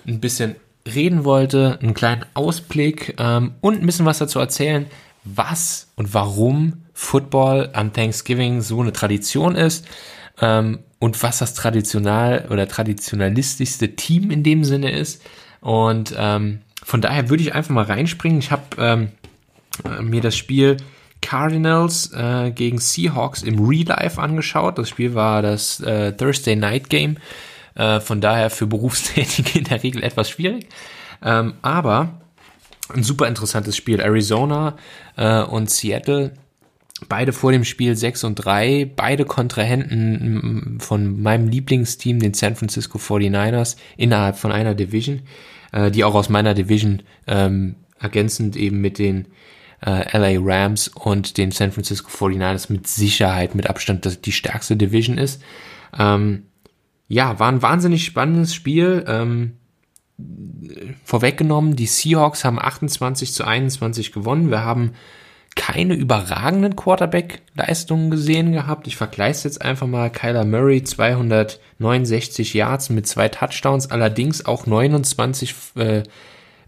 ein 0.07 0.21
bisschen 0.21 0.57
reden 0.87 1.25
wollte, 1.25 1.79
einen 1.81 1.95
kleinen 1.95 2.27
Ausblick 2.35 3.15
ähm, 3.19 3.55
und 3.63 3.81
ein 3.81 3.87
bisschen 3.87 4.07
was 4.07 4.19
dazu 4.19 4.39
erzählen, 4.39 4.87
was 5.25 5.89
und 5.97 6.15
warum 6.15 6.85
Football 6.95 7.71
an 7.73 7.93
Thanksgiving 7.93 8.61
so 8.61 8.81
eine 8.81 8.93
Tradition 8.93 9.55
ist 9.55 9.87
ähm, 10.41 10.81
und 10.99 11.23
was 11.23 11.39
das 11.39 11.55
traditional 11.55 12.47
oder 12.51 12.69
traditionalistischste 12.69 13.97
Team 13.97 14.31
in 14.31 14.43
dem 14.43 14.65
Sinne 14.65 14.91
ist. 14.91 15.23
Und 15.61 16.15
ähm, 16.17 16.61
von 16.83 17.01
daher 17.01 17.29
würde 17.29 17.43
ich 17.43 17.55
einfach 17.55 17.75
mal 17.75 17.85
reinspringen. 17.85 18.39
Ich 18.39 18.51
habe 18.51 18.63
ähm, 18.79 19.09
äh, 19.85 20.03
mir 20.03 20.21
das 20.21 20.37
Spiel 20.37 20.79
Cardinals 21.21 22.13
äh, 22.13 22.51
gegen 22.51 22.79
Seahawks 22.79 23.43
im 23.43 23.67
Real 23.67 23.89
Life 23.89 24.21
angeschaut. 24.21 24.79
Das 24.79 24.89
Spiel 24.89 25.15
war 25.15 25.43
das 25.43 25.81
äh, 25.81 26.13
Thursday 26.13 26.57
Night 26.57 26.89
Game. 26.89 27.19
Äh, 27.75 28.01
von 28.01 28.21
daher 28.21 28.51
für 28.51 28.67
Berufstätige 28.67 29.59
in 29.59 29.65
der 29.65 29.83
Regel 29.83 30.03
etwas 30.03 30.31
schwierig. 30.31 30.67
Ähm, 31.23 31.55
aber 31.63 32.21
ein 32.95 33.03
super 33.03 33.29
interessantes 33.29 33.77
Spiel. 33.77 34.01
Arizona 34.01 34.77
äh, 35.17 35.43
und 35.43 35.71
Seattle 35.71 36.33
beide 37.09 37.33
vor 37.33 37.53
dem 37.53 37.65
Spiel 37.65 37.97
6 37.97 38.25
und 38.25 38.35
3, 38.37 38.91
beide 38.95 39.25
Kontrahenten 39.25 40.79
von 40.81 41.21
meinem 41.21 41.49
Lieblingsteam, 41.49 42.21
den 42.21 42.35
San 42.35 42.57
Francisco 42.57 42.99
49ers, 42.99 43.77
innerhalb 43.97 44.37
von 44.37 44.53
einer 44.53 44.75
Division, 44.75 45.23
äh, 45.73 45.91
die 45.91 46.05
auch 46.05 46.15
aus 46.15 46.29
meiner 46.29 46.55
Division 46.55 47.03
ähm, 47.27 47.77
ergänzend 47.99 48.57
eben 48.57 48.81
mit 48.81 48.99
den 48.99 49.27
äh, 49.85 50.17
LA 50.17 50.41
Rams 50.43 50.89
und 50.89 51.39
den 51.39 51.51
San 51.51 51.73
Francisco 51.73 52.11
49ers 52.11 52.71
mit 52.71 52.87
Sicherheit, 52.87 53.55
mit 53.55 53.69
Abstand 53.69 54.27
die 54.27 54.33
stärkste 54.33 54.77
Division 54.77 55.19
ist. 55.19 55.43
Ähm, 55.99 56.45
ja, 57.09 57.39
war 57.39 57.51
ein 57.51 57.63
wahnsinnig 57.63 58.05
spannendes 58.05 58.55
Spiel. 58.55 59.05
Ähm, 59.09 59.57
vorweggenommen, 61.05 61.77
die 61.77 61.87
Seahawks 61.87 62.45
haben 62.45 62.59
28 62.59 63.33
zu 63.33 63.45
21 63.45 64.13
gewonnen. 64.13 64.51
Wir 64.51 64.65
haben 64.65 64.93
keine 65.57 65.95
überragenden 65.95 66.77
Quarterback-Leistungen 66.77 68.11
gesehen 68.11 68.53
gehabt. 68.53 68.87
Ich 68.87 68.97
vergleiche 68.97 69.49
jetzt 69.49 69.61
einfach 69.61 69.87
mal. 69.87 70.11
Kyler 70.11 70.45
Murray 70.45 70.85
269 70.85 72.55
Yards 72.55 72.91
mit 72.91 73.07
zwei 73.07 73.29
Touchdowns, 73.29 73.91
allerdings 73.91 74.47
auch 74.47 74.67
29 74.67 75.55
äh, 75.77 76.03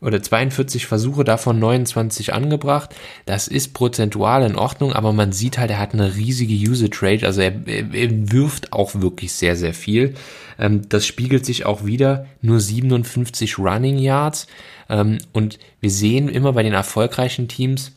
oder 0.03 0.23
42 0.23 0.87
Versuche, 0.87 1.25
davon 1.25 1.59
29 1.59 2.35
angebracht. 2.35 2.95
Das 3.25 3.49
ist 3.49 3.73
prozentual 3.73 4.43
in 4.45 4.57
Ordnung, 4.57 4.93
aber 4.93 5.13
man 5.13 5.33
sieht 5.33 5.59
halt, 5.59 5.71
er 5.71 5.79
hat 5.79 5.95
eine 5.95 6.17
riesige 6.17 6.55
Usage 6.55 6.99
Rate, 7.01 7.27
also 7.27 7.41
er, 7.41 7.55
er 7.67 8.33
wirft 8.33 8.73
auch 8.73 8.95
wirklich 8.97 9.33
sehr, 9.33 9.57
sehr 9.57 9.75
viel. 9.75 10.15
Ähm, 10.59 10.89
das 10.89 11.07
spiegelt 11.07 11.47
sich 11.47 11.65
auch 11.65 11.85
wieder, 11.85 12.27
nur 12.41 12.61
57 12.61 13.59
Running 13.59 13.99
Yards. 13.99 14.47
Ähm, 14.89 15.19
und 15.33 15.59
wir 15.81 15.91
sehen 15.91 16.29
immer 16.29 16.53
bei 16.53 16.63
den 16.63 16.75
erfolgreichen 16.75 17.49
Teams, 17.49 17.93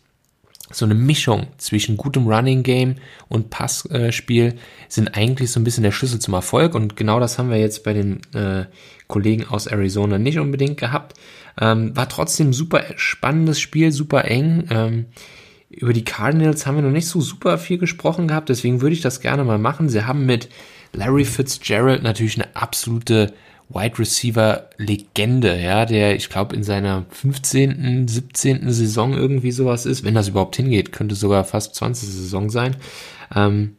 so 0.71 0.85
eine 0.85 0.95
Mischung 0.95 1.47
zwischen 1.57 1.95
gutem 1.95 2.27
Running 2.27 2.63
Game 2.63 2.95
und 3.29 3.49
Passspiel 3.51 4.55
sind 4.89 5.15
eigentlich 5.15 5.51
so 5.51 5.59
ein 5.59 5.63
bisschen 5.63 5.83
der 5.83 5.91
Schlüssel 5.91 6.19
zum 6.19 6.33
Erfolg 6.33 6.73
und 6.73 6.95
genau 6.95 7.19
das 7.19 7.37
haben 7.37 7.51
wir 7.51 7.57
jetzt 7.57 7.83
bei 7.83 7.93
den 7.93 8.21
äh, 8.33 8.65
Kollegen 9.07 9.45
aus 9.47 9.67
Arizona 9.67 10.17
nicht 10.17 10.39
unbedingt 10.39 10.77
gehabt. 10.77 11.17
Ähm, 11.59 11.95
war 11.95 12.09
trotzdem 12.09 12.51
super 12.51 12.83
spannendes 12.95 13.59
Spiel, 13.59 13.91
super 13.91 14.25
eng. 14.25 14.67
Ähm, 14.71 15.05
über 15.69 15.93
die 15.93 16.03
Cardinals 16.05 16.65
haben 16.65 16.75
wir 16.75 16.81
noch 16.81 16.89
nicht 16.89 17.07
so 17.07 17.21
super 17.21 17.57
viel 17.57 17.77
gesprochen 17.77 18.27
gehabt, 18.27 18.49
deswegen 18.49 18.81
würde 18.81 18.95
ich 18.95 19.01
das 19.01 19.21
gerne 19.21 19.43
mal 19.43 19.59
machen. 19.59 19.89
Sie 19.89 20.05
haben 20.05 20.25
mit 20.25 20.49
Larry 20.93 21.25
Fitzgerald 21.25 22.01
natürlich 22.01 22.41
eine 22.41 22.55
absolute 22.55 23.33
Wide 23.69 23.97
Receiver 23.97 24.69
Legende, 24.77 25.59
ja, 25.59 25.85
der, 25.85 26.15
ich 26.15 26.29
glaube, 26.29 26.55
in 26.55 26.63
seiner 26.63 27.05
15., 27.09 28.07
17. 28.07 28.71
Saison 28.71 29.13
irgendwie 29.13 29.51
sowas 29.51 29.85
ist, 29.85 30.03
wenn 30.03 30.13
das 30.13 30.27
überhaupt 30.27 30.55
hingeht, 30.55 30.91
könnte 30.91 31.15
sogar 31.15 31.43
fast 31.43 31.75
20. 31.75 32.07
Saison 32.07 32.49
sein. 32.49 32.75
Ähm, 33.35 33.75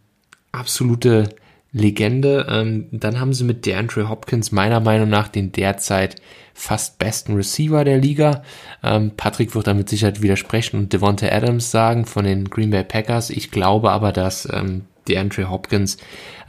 absolute 0.53 1.29
Legende. 1.73 2.47
Ähm, 2.49 2.89
dann 2.91 3.21
haben 3.21 3.33
sie 3.33 3.45
mit 3.45 3.67
DeAndre 3.67 4.09
Hopkins 4.09 4.51
meiner 4.51 4.81
Meinung 4.81 5.09
nach 5.09 5.29
den 5.29 5.53
derzeit 5.53 6.17
fast 6.55 6.99
besten 6.99 7.35
Receiver 7.35 7.85
der 7.85 7.99
Liga. 7.99 8.43
Ähm, 8.83 9.13
Patrick 9.17 9.55
wird 9.55 9.67
damit 9.67 9.89
sicher 9.89 10.21
widersprechen 10.23 10.79
und 10.79 10.93
Devonta 10.93 11.27
Adams 11.29 11.71
sagen 11.71 12.07
von 12.07 12.25
den 12.25 12.49
Green 12.49 12.71
Bay 12.71 12.83
Packers. 12.83 13.31
Ich 13.31 13.51
glaube 13.51 13.91
aber, 13.91 14.13
dass 14.13 14.49
ähm, 14.51 14.87
DeAndre 15.07 15.51
Hopkins 15.51 15.99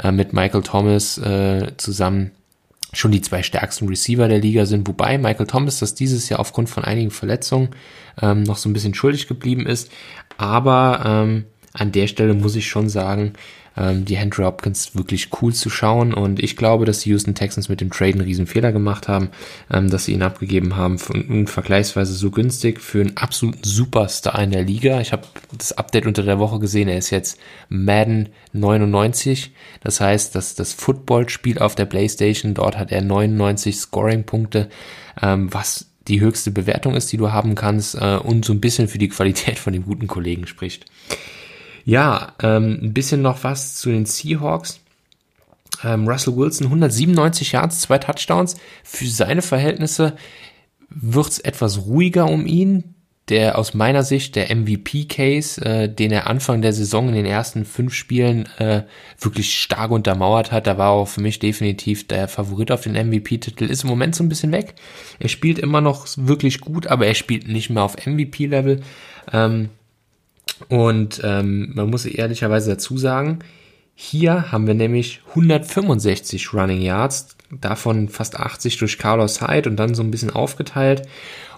äh, 0.01 0.11
mit 0.11 0.33
Michael 0.33 0.63
Thomas 0.63 1.17
äh, 1.17 1.73
zusammen 1.77 2.31
schon 2.93 3.11
die 3.11 3.21
zwei 3.21 3.43
stärksten 3.43 3.87
Receiver 3.87 4.27
der 4.27 4.39
Liga 4.39 4.65
sind, 4.65 4.87
wobei 4.87 5.17
Michael 5.17 5.47
Thomas 5.47 5.79
das 5.79 5.95
dieses 5.95 6.29
Jahr 6.29 6.39
aufgrund 6.39 6.69
von 6.69 6.83
einigen 6.83 7.11
Verletzungen 7.11 7.69
ähm, 8.21 8.43
noch 8.43 8.57
so 8.57 8.69
ein 8.69 8.73
bisschen 8.73 8.93
schuldig 8.93 9.27
geblieben 9.27 9.65
ist. 9.65 9.91
Aber 10.37 11.03
ähm, 11.05 11.45
an 11.73 11.91
der 11.91 12.07
Stelle 12.07 12.33
muss 12.33 12.55
ich 12.55 12.67
schon 12.67 12.89
sagen, 12.89 13.33
ähm, 13.77 14.05
die 14.05 14.17
Henry 14.17 14.43
Hopkins 14.43 14.95
wirklich 14.95 15.29
cool 15.41 15.53
zu 15.53 15.69
schauen. 15.69 16.13
Und 16.13 16.41
ich 16.41 16.57
glaube, 16.57 16.85
dass 16.85 16.99
die 16.99 17.09
Houston 17.09 17.35
Texans 17.35 17.69
mit 17.69 17.81
dem 17.81 17.91
Trade 17.91 18.13
einen 18.13 18.21
riesen 18.21 18.47
Fehler 18.47 18.71
gemacht 18.71 19.07
haben, 19.07 19.29
ähm, 19.71 19.89
dass 19.89 20.05
sie 20.05 20.13
ihn 20.13 20.23
abgegeben 20.23 20.75
haben 20.75 20.97
und 21.29 21.49
vergleichsweise 21.49 22.13
so 22.13 22.31
günstig 22.31 22.81
für 22.81 23.01
einen 23.01 23.17
absoluten 23.17 23.63
Superstar 23.63 24.41
in 24.41 24.51
der 24.51 24.63
Liga. 24.63 24.99
Ich 25.01 25.11
habe 25.11 25.23
das 25.57 25.73
Update 25.73 26.07
unter 26.07 26.23
der 26.23 26.39
Woche 26.39 26.59
gesehen, 26.59 26.87
er 26.87 26.97
ist 26.97 27.11
jetzt 27.11 27.39
Madden 27.69 28.29
99. 28.53 29.51
Das 29.83 30.01
heißt, 30.01 30.35
dass 30.35 30.55
das 30.55 30.73
Footballspiel 30.73 31.59
auf 31.59 31.75
der 31.75 31.85
Playstation, 31.85 32.53
dort 32.53 32.77
hat 32.77 32.91
er 32.91 33.01
99 33.01 33.77
Scoring-Punkte, 33.77 34.69
ähm, 35.21 35.53
was 35.53 35.87
die 36.07 36.21
höchste 36.21 36.51
Bewertung 36.51 36.95
ist, 36.95 37.11
die 37.11 37.17
du 37.17 37.31
haben 37.31 37.55
kannst 37.55 37.95
äh, 37.95 38.17
und 38.17 38.45
so 38.45 38.53
ein 38.53 38.61
bisschen 38.61 38.87
für 38.87 38.97
die 38.97 39.09
Qualität 39.09 39.59
von 39.59 39.73
dem 39.73 39.83
guten 39.83 40.07
Kollegen 40.07 40.47
spricht. 40.47 40.85
Ja, 41.87 42.33
ähm, 42.43 42.79
ein 42.83 42.93
bisschen 42.93 43.21
noch 43.21 43.45
was 43.45 43.75
zu 43.75 43.89
den 43.89 44.05
Seahawks. 44.05 44.81
Ähm, 45.85 46.05
Russell 46.05 46.35
Wilson, 46.35 46.67
197 46.67 47.53
Yards, 47.53 47.79
zwei 47.79 47.97
Touchdowns. 47.97 48.57
Für 48.83 49.07
seine 49.07 49.41
Verhältnisse 49.41 50.17
wird's 50.89 51.39
etwas 51.39 51.85
ruhiger 51.85 52.29
um 52.29 52.45
ihn. 52.45 52.95
Der 53.29 53.57
aus 53.57 53.73
meiner 53.73 54.03
Sicht 54.03 54.35
der 54.35 54.53
MVP-Case, 54.53 55.61
äh, 55.63 55.87
den 55.87 56.11
er 56.11 56.27
Anfang 56.27 56.61
der 56.61 56.73
Saison 56.73 57.07
in 57.07 57.15
den 57.15 57.25
ersten 57.25 57.63
fünf 57.63 57.93
Spielen 57.93 58.49
äh, 58.57 58.83
wirklich 59.17 59.57
stark 59.57 59.91
untermauert 59.91 60.51
hat, 60.51 60.67
da 60.67 60.77
war 60.77 60.91
auch 60.91 61.07
für 61.07 61.21
mich 61.21 61.39
definitiv 61.39 62.05
der 62.07 62.27
Favorit 62.27 62.69
auf 62.69 62.81
den 62.81 62.93
MVP-Titel, 62.95 63.63
ist 63.63 63.83
im 63.83 63.89
Moment 63.89 64.13
so 64.13 64.25
ein 64.25 64.29
bisschen 64.29 64.51
weg. 64.51 64.75
Er 65.19 65.29
spielt 65.29 65.57
immer 65.57 65.79
noch 65.79 66.05
wirklich 66.17 66.59
gut, 66.59 66.87
aber 66.87 67.07
er 67.07 67.15
spielt 67.15 67.47
nicht 67.47 67.69
mehr 67.69 67.83
auf 67.83 67.95
MVP-Level. 68.05 68.81
Ähm, 69.31 69.69
und 70.69 71.21
ähm, 71.23 71.71
man 71.73 71.89
muss 71.89 72.05
ehrlicherweise 72.05 72.71
dazu 72.71 72.97
sagen, 72.97 73.39
hier 73.95 74.51
haben 74.51 74.67
wir 74.67 74.75
nämlich 74.75 75.21
165 75.29 76.53
Running 76.53 76.81
Yards, 76.81 77.35
davon 77.51 78.09
fast 78.09 78.39
80 78.39 78.77
durch 78.77 78.97
Carlos 78.97 79.41
Hyde 79.41 79.69
und 79.69 79.77
dann 79.77 79.95
so 79.95 80.03
ein 80.03 80.11
bisschen 80.11 80.29
aufgeteilt. 80.29 81.07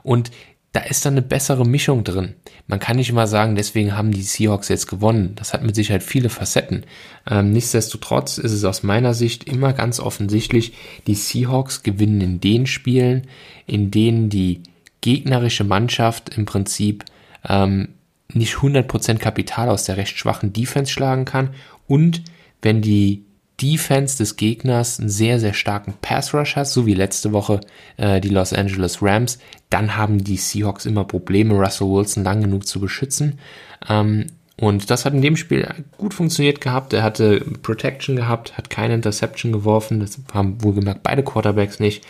Und 0.03 0.32
da 0.72 0.82
ist 0.82 1.06
dann 1.06 1.13
eine 1.13 1.24
bessere 1.24 1.65
Mischung 1.65 2.03
drin. 2.03 2.36
Man 2.68 2.79
kann 2.79 2.98
nicht 2.98 3.10
immer 3.10 3.25
sagen, 3.25 3.56
deswegen 3.56 3.98
haben 3.98 4.12
die 4.12 4.22
Seahawks 4.22 4.70
jetzt 4.70 4.88
gewonnen. 4.88 5.34
Das 5.36 5.51
hat 5.51 5.63
mit 5.63 5.75
Sicherheit 5.75 6.03
viele 6.03 6.29
Facetten. 6.29 6.86
Ähm, 7.29 7.51
nichtsdestotrotz 7.51 8.38
ist 8.38 8.51
es 8.51 8.63
aus 8.63 8.84
meiner 8.84 9.15
Sicht 9.15 9.46
immer 9.46 9.74
ganz 9.74 10.00
offensichtlich, 10.00 10.74
die 11.08 11.15
Seahawks 11.15 11.82
gewinnen 11.82 12.22
in 12.22 12.39
den 12.39 12.68
Spielen, 12.68 13.27
in 13.65 13.89
denen 13.89 14.29
die 14.29 14.62
gegnerische 15.01 15.63
Mannschaft 15.63 16.38
im 16.38 16.46
Prinzip 16.46 17.03
ähm, 17.48 17.89
nicht 18.34 18.56
100% 18.56 19.18
Kapital 19.18 19.70
aus 19.70 19.86
der 19.86 19.98
recht 19.98 20.18
schwachen 20.18 20.54
Defense 20.54 20.92
schlagen 20.92 21.26
kann 21.26 21.52
und 21.88 22.24
wenn 22.62 22.82
die 22.82 23.26
Defense 23.62 24.18
des 24.18 24.38
Gegners 24.38 25.00
einen 25.00 25.10
sehr, 25.10 25.40
sehr 25.40 25.54
starken 25.54 25.94
Pass 26.02 26.34
Rush 26.34 26.56
hast, 26.56 26.74
so 26.74 26.86
wie 26.86 26.94
letzte 26.94 27.34
Woche 27.34 27.60
äh, 27.98 28.22
die 28.22 28.30
Los 28.30 28.54
Angeles 28.54 29.02
Rams, 29.02 29.40
dann 29.70 29.98
haben 29.98 30.24
die 30.24 30.38
Seahawks 30.38 30.86
immer 30.86 31.04
Probleme, 31.04 31.56
Russell 31.56 31.88
Wilson 31.88 32.24
lang 32.24 32.42
genug 32.42 32.68
zu 32.68 32.80
beschützen. 32.80 33.40
Ähm, 33.88 34.28
und 34.60 34.90
das 34.90 35.06
hat 35.06 35.14
in 35.14 35.22
dem 35.22 35.38
Spiel 35.38 35.68
gut 35.98 36.14
funktioniert 36.14 36.60
gehabt. 36.60 36.94
Er 36.94 37.04
hatte 37.04 37.40
Protection 37.62 38.18
gehabt, 38.18 38.58
hat 38.58 38.70
keine 38.70 38.94
Interception 38.94 39.52
geworfen. 39.52 40.02
Das 40.02 40.20
haben 40.34 40.62
wohlgemerkt 40.62 41.02
beide 41.04 41.24
Quarterbacks 41.24 41.80
nicht. 41.80 42.06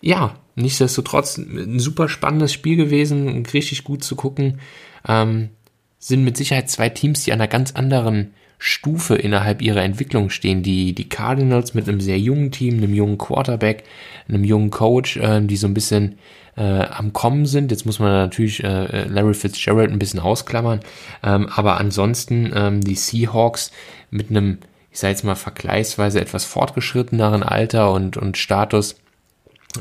Ja, 0.00 0.36
nichtsdestotrotz 0.54 1.38
ein 1.38 1.80
super 1.80 2.08
spannendes 2.08 2.52
Spiel 2.52 2.76
gewesen, 2.76 3.44
richtig 3.52 3.82
gut 3.82 4.04
zu 4.04 4.14
gucken. 4.14 4.60
Ähm, 5.06 5.50
sind 5.98 6.24
mit 6.24 6.36
Sicherheit 6.36 6.68
zwei 6.68 6.88
Teams, 6.88 7.24
die 7.24 7.32
an 7.32 7.40
einer 7.40 7.48
ganz 7.48 7.72
anderen 7.72 8.34
Stufe 8.58 9.16
innerhalb 9.16 9.60
ihrer 9.60 9.82
Entwicklung 9.82 10.30
stehen. 10.30 10.62
Die, 10.62 10.94
die 10.94 11.08
Cardinals 11.08 11.74
mit 11.74 11.88
einem 11.88 12.00
sehr 12.00 12.18
jungen 12.18 12.52
Team, 12.52 12.76
einem 12.76 12.94
jungen 12.94 13.18
Quarterback, 13.18 13.84
einem 14.28 14.44
jungen 14.44 14.70
Coach, 14.70 15.16
äh, 15.16 15.40
die 15.40 15.56
so 15.56 15.66
ein 15.66 15.74
bisschen 15.74 16.18
äh, 16.56 16.62
am 16.62 17.12
Kommen 17.12 17.46
sind. 17.46 17.70
Jetzt 17.70 17.86
muss 17.86 17.98
man 17.98 18.12
natürlich 18.12 18.62
äh, 18.62 19.04
Larry 19.08 19.34
Fitzgerald 19.34 19.90
ein 19.90 19.98
bisschen 19.98 20.20
ausklammern. 20.20 20.80
Ähm, 21.22 21.48
aber 21.54 21.78
ansonsten 21.78 22.52
ähm, 22.54 22.80
die 22.80 22.94
Seahawks 22.94 23.72
mit 24.10 24.30
einem, 24.30 24.58
ich 24.90 25.00
sage 25.00 25.12
jetzt 25.12 25.24
mal, 25.24 25.34
vergleichsweise 25.34 26.20
etwas 26.20 26.44
fortgeschritteneren 26.44 27.42
Alter 27.42 27.92
und, 27.92 28.16
und 28.16 28.38
Status, 28.38 28.96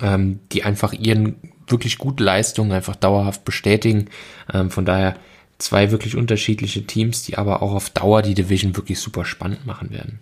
ähm, 0.01 0.39
die 0.51 0.63
einfach 0.63 0.93
ihren 0.93 1.35
wirklich 1.71 1.97
gute 1.97 2.23
Leistungen 2.23 2.71
einfach 2.71 2.95
dauerhaft 2.95 3.45
bestätigen. 3.45 4.09
Ähm, 4.53 4.69
von 4.71 4.85
daher 4.85 5.15
zwei 5.57 5.91
wirklich 5.91 6.15
unterschiedliche 6.15 6.85
Teams, 6.85 7.23
die 7.23 7.37
aber 7.37 7.61
auch 7.61 7.73
auf 7.73 7.89
Dauer 7.89 8.21
die 8.21 8.33
Division 8.33 8.75
wirklich 8.75 8.99
super 8.99 9.25
spannend 9.25 9.65
machen 9.65 9.91
werden. 9.91 10.19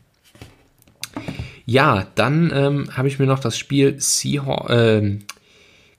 Ja, 1.65 2.07
dann 2.15 2.51
ähm, 2.53 2.97
habe 2.97 3.07
ich 3.07 3.19
mir 3.19 3.25
noch 3.25 3.39
das 3.39 3.57
Spiel 3.57 3.95
Seahawks, 3.99 4.71
äh, 4.71 5.19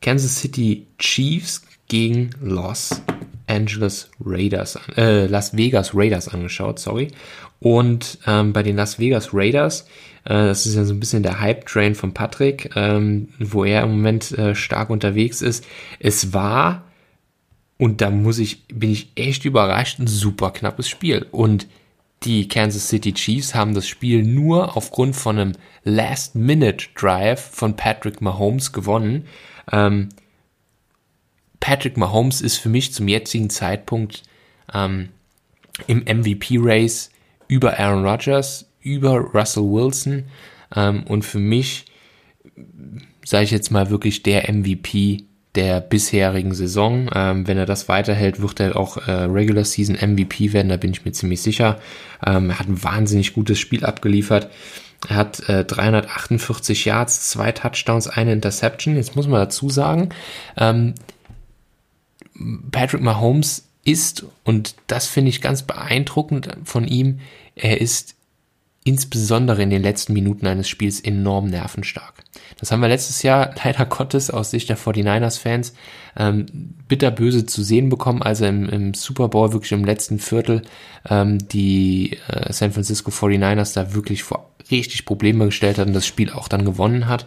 Kansas 0.00 0.40
City 0.40 0.86
Chiefs 0.98 1.62
gegen 1.88 2.30
Los 2.40 3.02
Angeles 3.46 4.10
Raiders, 4.24 4.78
äh, 4.96 5.26
Las 5.26 5.56
Vegas 5.56 5.94
Raiders 5.94 6.28
angeschaut, 6.28 6.78
sorry. 6.78 7.08
Und 7.60 8.18
ähm, 8.26 8.52
bei 8.52 8.62
den 8.62 8.76
Las 8.76 8.98
Vegas 8.98 9.30
Raiders, 9.32 9.86
das 10.24 10.66
ist 10.66 10.74
ja 10.74 10.84
so 10.84 10.92
ein 10.92 11.00
bisschen 11.00 11.22
der 11.22 11.40
Hype-Train 11.40 11.94
von 11.94 12.12
Patrick, 12.12 12.70
ähm, 12.76 13.28
wo 13.38 13.64
er 13.64 13.82
im 13.82 13.90
Moment 13.90 14.32
äh, 14.32 14.54
stark 14.54 14.90
unterwegs 14.90 15.42
ist. 15.42 15.66
Es 15.98 16.32
war 16.32 16.84
und 17.80 18.02
da 18.02 18.10
muss 18.10 18.38
ich, 18.38 18.66
bin 18.68 18.90
ich 18.90 19.10
echt 19.14 19.46
überrascht, 19.46 19.98
ein 19.98 20.06
super 20.06 20.50
knappes 20.50 20.86
Spiel. 20.86 21.26
Und 21.30 21.66
die 22.24 22.46
Kansas 22.46 22.88
City 22.88 23.14
Chiefs 23.14 23.54
haben 23.54 23.72
das 23.72 23.88
Spiel 23.88 24.22
nur 24.22 24.76
aufgrund 24.76 25.16
von 25.16 25.38
einem 25.38 25.52
Last-Minute-Drive 25.84 27.40
von 27.40 27.76
Patrick 27.76 28.20
Mahomes 28.20 28.72
gewonnen. 28.74 29.26
Ähm, 29.72 30.10
Patrick 31.58 31.96
Mahomes 31.96 32.42
ist 32.42 32.58
für 32.58 32.68
mich 32.68 32.92
zum 32.92 33.08
jetzigen 33.08 33.48
Zeitpunkt 33.48 34.24
ähm, 34.74 35.08
im 35.86 36.00
MVP-Race 36.00 37.10
über 37.48 37.80
Aaron 37.80 38.04
Rodgers, 38.04 38.69
über 38.80 39.18
Russell 39.18 39.64
Wilson 39.64 40.24
ähm, 40.74 41.04
und 41.04 41.24
für 41.24 41.38
mich, 41.38 41.86
sage 43.24 43.44
ich 43.44 43.50
jetzt 43.50 43.70
mal 43.70 43.90
wirklich 43.90 44.22
der 44.22 44.52
MVP 44.52 45.24
der 45.54 45.80
bisherigen 45.80 46.54
Saison. 46.54 47.10
Ähm, 47.14 47.46
wenn 47.46 47.58
er 47.58 47.66
das 47.66 47.88
weiterhält, 47.88 48.40
wird 48.40 48.60
er 48.60 48.76
auch 48.76 48.96
äh, 49.08 49.10
Regular 49.10 49.64
Season 49.64 49.96
MVP 49.96 50.52
werden, 50.52 50.68
da 50.68 50.76
bin 50.76 50.92
ich 50.92 51.04
mir 51.04 51.12
ziemlich 51.12 51.42
sicher. 51.42 51.80
Ähm, 52.24 52.50
er 52.50 52.58
hat 52.58 52.68
ein 52.68 52.82
wahnsinnig 52.82 53.32
gutes 53.32 53.58
Spiel 53.58 53.84
abgeliefert. 53.84 54.48
Er 55.08 55.16
hat 55.16 55.48
äh, 55.48 55.64
348 55.64 56.84
Yards, 56.84 57.30
zwei 57.30 57.52
Touchdowns, 57.52 58.06
eine 58.06 58.32
Interception. 58.32 58.96
Jetzt 58.96 59.16
muss 59.16 59.26
man 59.26 59.40
dazu 59.40 59.68
sagen, 59.68 60.10
ähm, 60.56 60.94
Patrick 62.70 63.02
Mahomes 63.02 63.66
ist, 63.84 64.26
und 64.44 64.76
das 64.86 65.06
finde 65.06 65.30
ich 65.30 65.40
ganz 65.40 65.62
beeindruckend 65.62 66.48
von 66.64 66.86
ihm, 66.86 67.20
er 67.56 67.80
ist 67.80 68.14
insbesondere 68.84 69.62
in 69.62 69.70
den 69.70 69.82
letzten 69.82 70.14
Minuten 70.14 70.46
eines 70.46 70.68
Spiels 70.68 71.00
enorm 71.00 71.48
nervenstark. 71.48 72.14
Das 72.58 72.72
haben 72.72 72.80
wir 72.80 72.88
letztes 72.88 73.22
Jahr 73.22 73.54
leider 73.64 73.84
Gottes 73.84 74.30
aus 74.30 74.50
Sicht 74.50 74.68
der 74.68 74.78
49ers-Fans 74.78 75.74
ähm, 76.16 76.46
bitterböse 76.88 77.46
zu 77.46 77.62
sehen 77.62 77.88
bekommen, 77.88 78.22
als 78.22 78.40
er 78.40 78.48
im, 78.48 78.68
im, 78.68 78.94
Super 78.94 79.28
Bowl 79.28 79.52
wirklich 79.52 79.72
im 79.72 79.84
letzten 79.84 80.18
Viertel 80.18 80.62
ähm, 81.08 81.38
die 81.48 82.18
äh, 82.28 82.52
San 82.52 82.72
Francisco 82.72 83.10
49ers 83.10 83.74
da 83.74 83.94
wirklich 83.94 84.22
vor 84.22 84.50
richtig 84.70 85.04
Probleme 85.04 85.46
gestellt 85.46 85.78
hat 85.78 85.88
und 85.88 85.94
das 85.94 86.06
Spiel 86.06 86.30
auch 86.30 86.48
dann 86.48 86.64
gewonnen 86.64 87.08
hat. 87.08 87.26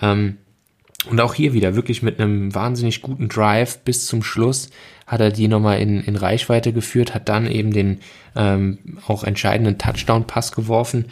Ähm, 0.00 0.38
und 1.06 1.20
auch 1.20 1.34
hier 1.34 1.52
wieder 1.52 1.76
wirklich 1.76 2.02
mit 2.02 2.18
einem 2.18 2.54
wahnsinnig 2.54 3.02
guten 3.02 3.28
Drive 3.28 3.78
bis 3.78 4.06
zum 4.06 4.22
Schluss 4.22 4.70
hat 5.06 5.20
er 5.20 5.30
die 5.30 5.48
nochmal 5.48 5.80
in, 5.80 6.02
in 6.02 6.16
Reichweite 6.16 6.72
geführt, 6.72 7.14
hat 7.14 7.28
dann 7.28 7.46
eben 7.46 7.72
den 7.72 8.00
ähm, 8.36 8.78
auch 9.06 9.24
entscheidenden 9.24 9.78
Touchdown-Pass 9.78 10.52
geworfen, 10.52 11.06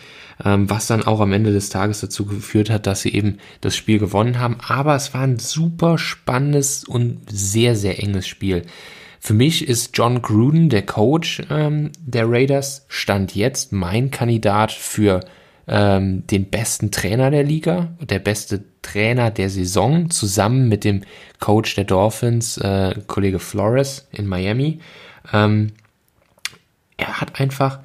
ähm, 0.45 0.69
was 0.69 0.87
dann 0.87 1.03
auch 1.03 1.21
am 1.21 1.33
Ende 1.33 1.53
des 1.53 1.71
Tages 1.71 2.01
dazu 2.01 2.27
geführt 2.27 2.69
hat, 2.69 2.87
dass 2.87 3.01
sie 3.01 3.15
eben 3.15 3.39
das 3.63 3.75
Spiel 3.75 3.99
gewonnen 3.99 4.39
haben. 4.39 4.59
Aber 4.67 4.95
es 4.97 5.15
war 5.15 5.23
ein 5.23 5.39
super 5.39 5.97
spannendes 5.97 6.85
und 6.85 7.21
sehr, 7.31 7.75
sehr 7.75 8.03
enges 8.03 8.27
Spiel. 8.27 8.63
Für 9.19 9.35
mich 9.35 9.67
ist 9.67 9.97
John 9.97 10.21
Gruden, 10.21 10.69
der 10.69 10.85
Coach 10.85 11.43
ähm, 11.49 11.91
der 11.99 12.29
Raiders, 12.29 12.85
stand 12.89 13.35
jetzt 13.35 13.73
mein 13.73 14.11
Kandidat 14.11 14.73
für 14.73 15.21
ähm, 15.69 16.27
den 16.27 16.49
besten 16.49 16.91
Trainer 16.91 17.31
der 17.31 17.43
Liga, 17.43 17.95
der 18.01 18.19
beste 18.19 18.65
Trainer 18.83 19.31
der 19.31 19.51
Saison, 19.51 20.11
zusammen 20.11 20.69
mit 20.69 20.85
dem 20.85 21.03
Coach 21.41 21.75
der 21.75 21.85
Dolphins, 21.85 22.57
äh, 22.59 22.95
Kollege 23.07 23.39
Flores 23.39 24.09
in 24.13 24.27
Miami. 24.27 24.81
Ähm, 25.33 25.73
er 26.97 27.21
hat 27.21 27.41
einfach, 27.41 27.81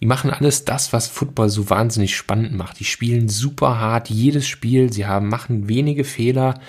die 0.00 0.06
machen 0.06 0.30
alles 0.30 0.64
das, 0.64 0.92
was 0.92 1.08
Football 1.08 1.48
so 1.48 1.70
wahnsinnig 1.70 2.16
spannend 2.16 2.54
macht. 2.54 2.80
Die 2.80 2.84
spielen 2.84 3.28
super 3.28 3.78
hart, 3.80 4.10
jedes 4.10 4.46
Spiel, 4.46 4.92
sie 4.92 5.06
haben, 5.06 5.28
machen 5.28 5.68
wenige 5.68 6.04
Fehler 6.04 6.60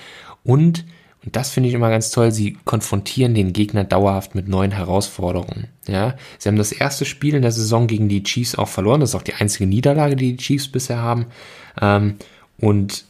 und 0.43 0.86
und 1.26 1.36
das 1.36 1.52
finde 1.52 1.70
ich 1.70 1.76
immer 1.76 1.90
ganz 1.90 2.12
toll. 2.12 2.32
Sie 2.32 2.58
konfrontieren 2.66 3.34
den 3.34 3.54
Gegner 3.54 3.84
dauerhaft 3.84 4.36
mit 4.36 4.48
neuen 4.48 4.72
Herausforderungen. 4.72 5.68
Ja, 5.88 6.16
sie 6.38 6.50
haben 6.50 6.58
das 6.58 6.72
erste 6.72 7.06
Spiel 7.06 7.36
in 7.36 7.42
der 7.42 7.52
Saison 7.52 7.88
gegen 7.88 8.10
die 8.10 8.24
Chiefs 8.24 8.56
auch 8.56 8.68
verloren. 8.68 9.00
Das 9.00 9.12
ist 9.12 9.16
auch 9.16 9.22
die 9.24 9.36
einzige 9.36 9.66
Niederlage, 9.66 10.16
die 10.16 10.36
die 10.36 10.44
Chiefs 10.44 10.68
bisher 10.68 10.98
haben. 10.98 11.28
Ähm, 11.82 12.16
und 12.58 13.06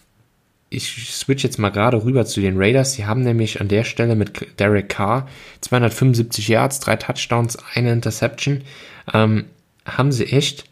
ich 0.70 1.12
switch 1.12 1.44
jetzt 1.44 1.60
mal 1.60 1.70
gerade 1.70 2.04
rüber 2.04 2.26
zu 2.26 2.42
den 2.42 2.58
Raiders. 2.58 2.94
Sie 2.94 3.06
haben 3.06 3.22
nämlich 3.22 3.62
an 3.62 3.68
der 3.68 3.84
Stelle 3.84 4.16
mit 4.16 4.60
Derek 4.60 4.90
Carr 4.90 5.28
275 5.62 6.48
Yards, 6.48 6.80
drei 6.80 6.96
Touchdowns, 6.96 7.58
eine 7.74 7.92
Interception. 7.92 8.62
Ähm, 9.14 9.46
haben 9.86 10.12
sie 10.12 10.26
echt 10.26 10.66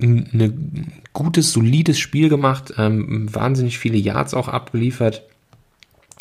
ein 0.00 0.92
gutes, 1.12 1.52
solides 1.52 1.98
Spiel 1.98 2.28
gemacht, 2.28 2.74
ähm, 2.78 3.32
wahnsinnig 3.32 3.78
viele 3.78 3.98
Yards 3.98 4.34
auch 4.34 4.46
abgeliefert 4.46 5.24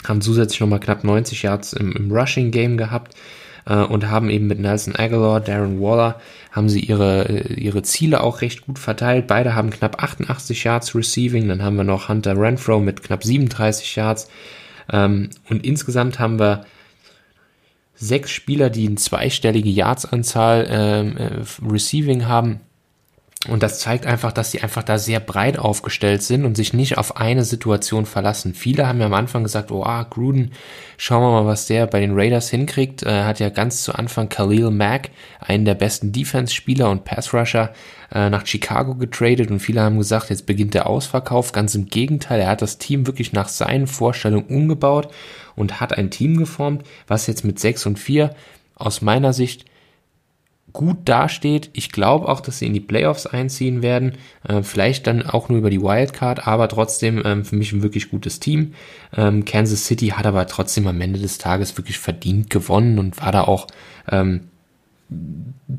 haben 0.07 0.21
zusätzlich 0.21 0.59
nochmal 0.59 0.79
knapp 0.79 1.03
90 1.03 1.43
Yards 1.43 1.73
im, 1.73 1.91
im 1.93 2.11
Rushing 2.11 2.51
Game 2.51 2.77
gehabt 2.77 3.15
äh, 3.65 3.75
und 3.75 4.09
haben 4.09 4.29
eben 4.29 4.47
mit 4.47 4.59
Nelson 4.59 4.95
Aguilar, 4.95 5.39
Darren 5.41 5.79
Waller, 5.81 6.19
haben 6.51 6.69
sie 6.69 6.79
ihre, 6.79 7.27
äh, 7.29 7.53
ihre 7.53 7.83
Ziele 7.83 8.21
auch 8.21 8.41
recht 8.41 8.65
gut 8.65 8.79
verteilt. 8.79 9.27
Beide 9.27 9.55
haben 9.55 9.69
knapp 9.69 10.01
88 10.01 10.63
Yards 10.63 10.95
Receiving, 10.95 11.47
dann 11.47 11.63
haben 11.63 11.77
wir 11.77 11.83
noch 11.83 12.09
Hunter 12.09 12.37
Renfro 12.37 12.79
mit 12.79 13.03
knapp 13.03 13.23
37 13.23 13.95
Yards 13.95 14.29
ähm, 14.91 15.29
und 15.49 15.65
insgesamt 15.65 16.19
haben 16.19 16.39
wir 16.39 16.65
sechs 17.95 18.31
Spieler, 18.31 18.69
die 18.69 18.87
eine 18.87 18.95
zweistellige 18.95 19.69
Yards-Anzahl 19.69 20.67
ähm, 20.69 21.17
äh, 21.17 21.29
Receiving 21.67 22.27
haben. 22.27 22.61
Und 23.47 23.63
das 23.63 23.79
zeigt 23.79 24.05
einfach, 24.05 24.31
dass 24.31 24.51
sie 24.51 24.61
einfach 24.61 24.83
da 24.83 24.97
sehr 24.97 25.19
breit 25.19 25.57
aufgestellt 25.57 26.21
sind 26.21 26.43
und 26.43 26.55
sich 26.55 26.73
nicht 26.73 26.97
auf 26.97 27.17
eine 27.17 27.45
Situation 27.45 28.05
verlassen. 28.05 28.53
Viele 28.53 28.87
haben 28.87 28.99
ja 28.99 29.05
am 29.05 29.13
Anfang 29.13 29.43
gesagt, 29.43 29.71
oh, 29.71 29.83
ah, 29.83 30.03
Gruden, 30.03 30.51
schauen 30.97 31.21
wir 31.21 31.31
mal, 31.31 31.45
was 31.45 31.65
der 31.65 31.87
bei 31.87 32.01
den 32.01 32.13
Raiders 32.13 32.49
hinkriegt. 32.49 33.03
Er 33.03 33.25
hat 33.25 33.39
ja 33.39 33.49
ganz 33.49 33.83
zu 33.83 33.95
Anfang 33.95 34.27
Khalil 34.27 34.69
Mack, 34.71 35.09
einen 35.39 35.65
der 35.65 35.75
besten 35.75 36.11
Defense-Spieler 36.11 36.89
und 36.89 37.05
Pass-Rusher, 37.05 37.73
äh, 38.13 38.29
nach 38.29 38.45
Chicago 38.45 38.95
getradet 38.95 39.51
und 39.51 39.59
viele 39.59 39.81
haben 39.81 39.97
gesagt, 39.97 40.29
jetzt 40.29 40.45
beginnt 40.45 40.73
der 40.73 40.87
Ausverkauf. 40.87 41.51
Ganz 41.51 41.75
im 41.75 41.87
Gegenteil, 41.87 42.41
er 42.41 42.49
hat 42.49 42.61
das 42.61 42.77
Team 42.77 43.07
wirklich 43.07 43.33
nach 43.33 43.49
seinen 43.49 43.87
Vorstellungen 43.87 44.47
umgebaut 44.47 45.09
und 45.55 45.79
hat 45.79 45.97
ein 45.97 46.11
Team 46.11 46.37
geformt, 46.37 46.83
was 47.07 47.27
jetzt 47.27 47.43
mit 47.43 47.59
6 47.59 47.85
und 47.85 47.99
4 47.99 48.33
aus 48.75 49.01
meiner 49.01 49.33
Sicht 49.33 49.65
gut 50.73 50.97
dasteht. 51.05 51.69
Ich 51.73 51.91
glaube 51.91 52.27
auch, 52.27 52.39
dass 52.39 52.59
sie 52.59 52.67
in 52.67 52.73
die 52.73 52.79
Playoffs 52.79 53.25
einziehen 53.25 53.81
werden. 53.81 54.13
Äh, 54.47 54.63
vielleicht 54.63 55.07
dann 55.07 55.23
auch 55.23 55.49
nur 55.49 55.59
über 55.59 55.69
die 55.69 55.81
Wildcard, 55.81 56.47
aber 56.47 56.67
trotzdem 56.67 57.21
ähm, 57.25 57.45
für 57.45 57.55
mich 57.55 57.71
ein 57.71 57.83
wirklich 57.83 58.09
gutes 58.09 58.39
Team. 58.39 58.73
Ähm, 59.15 59.45
Kansas 59.45 59.85
City 59.85 60.09
hat 60.09 60.25
aber 60.25 60.45
trotzdem 60.47 60.87
am 60.87 61.01
Ende 61.01 61.19
des 61.19 61.37
Tages 61.37 61.77
wirklich 61.77 61.97
verdient 61.97 62.49
gewonnen 62.49 62.99
und 62.99 63.19
war 63.21 63.31
da 63.31 63.41
auch 63.43 63.67
ähm, 64.09 64.49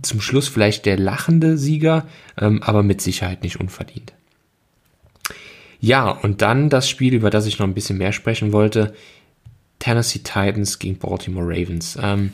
zum 0.02 0.20
Schluss 0.20 0.48
vielleicht 0.48 0.86
der 0.86 0.98
lachende 0.98 1.58
Sieger, 1.58 2.06
ähm, 2.40 2.62
aber 2.62 2.82
mit 2.82 3.00
Sicherheit 3.00 3.42
nicht 3.42 3.60
unverdient. 3.60 4.14
Ja, 5.80 6.10
und 6.10 6.42
dann 6.42 6.70
das 6.70 6.88
Spiel, 6.88 7.14
über 7.14 7.30
das 7.30 7.46
ich 7.46 7.58
noch 7.58 7.66
ein 7.66 7.74
bisschen 7.74 7.98
mehr 7.98 8.12
sprechen 8.12 8.52
wollte. 8.52 8.94
Tennessee 9.78 10.20
Titans 10.20 10.78
gegen 10.78 10.98
Baltimore 10.98 11.46
Ravens. 11.46 11.96
Ähm, 12.02 12.32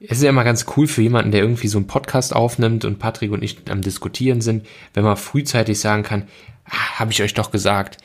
es 0.00 0.18
ist 0.18 0.24
ja 0.24 0.30
immer 0.30 0.44
ganz 0.44 0.66
cool 0.76 0.86
für 0.86 1.02
jemanden, 1.02 1.30
der 1.30 1.40
irgendwie 1.40 1.68
so 1.68 1.78
einen 1.78 1.86
Podcast 1.86 2.34
aufnimmt 2.34 2.84
und 2.84 2.98
Patrick 2.98 3.32
und 3.32 3.42
ich 3.42 3.58
am 3.70 3.80
Diskutieren 3.80 4.40
sind, 4.40 4.66
wenn 4.94 5.04
man 5.04 5.16
frühzeitig 5.16 5.80
sagen 5.80 6.02
kann, 6.02 6.28
ah, 6.66 6.98
habe 6.98 7.12
ich 7.12 7.22
euch 7.22 7.34
doch 7.34 7.50
gesagt. 7.50 7.98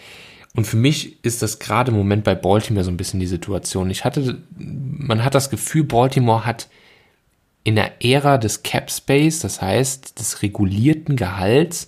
Und 0.56 0.67
für 0.67 0.77
mich 0.77 1.23
ist 1.23 1.41
das 1.41 1.60
gerade 1.60 1.91
im 1.91 1.97
Moment 1.97 2.23
bei 2.23 2.36
Baltimore 2.36 2.84
so 2.84 2.91
ein 2.91 2.97
bisschen 2.97 3.19
die 3.19 3.27
Situation. 3.27 3.89
Ich 3.89 4.04
hatte, 4.06 4.41
man 4.58 5.23
hat 5.23 5.36
das 5.36 5.49
Gefühl, 5.49 5.84
Baltimore 5.84 6.45
hat 6.45 6.67
in 7.63 7.75
der 7.75 8.04
Ära 8.04 8.38
des 8.38 8.63
Cap 8.63 8.89
Space, 8.89 9.39
das 9.39 9.62
heißt 9.62 10.19
des 10.19 10.41
regulierten 10.41 11.15
Gehalts 11.15 11.88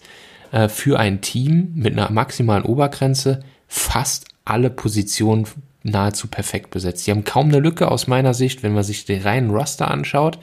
äh, 0.52 0.70
für 0.70 1.00
ein 1.00 1.22
Team 1.22 1.74
mit 1.76 1.94
einer 1.94 2.12
maximalen 2.12 2.64
Obergrenze, 2.64 3.44
fast 3.68 4.28
alle 4.46 4.70
Positionen 4.70 5.48
nahezu 5.84 6.28
perfekt 6.28 6.72
besetzt. 6.72 7.04
Sie 7.04 7.12
haben 7.12 7.26
kaum 7.26 7.50
eine 7.50 7.60
Lücke 7.60 7.92
aus 7.92 8.08
meiner 8.08 8.34
Sicht, 8.34 8.64
wenn 8.64 8.74
man 8.74 8.84
sich 8.84 9.06
den 9.06 9.22
reinen 9.22 9.50
Roster 9.52 9.92
anschaut, 9.92 10.40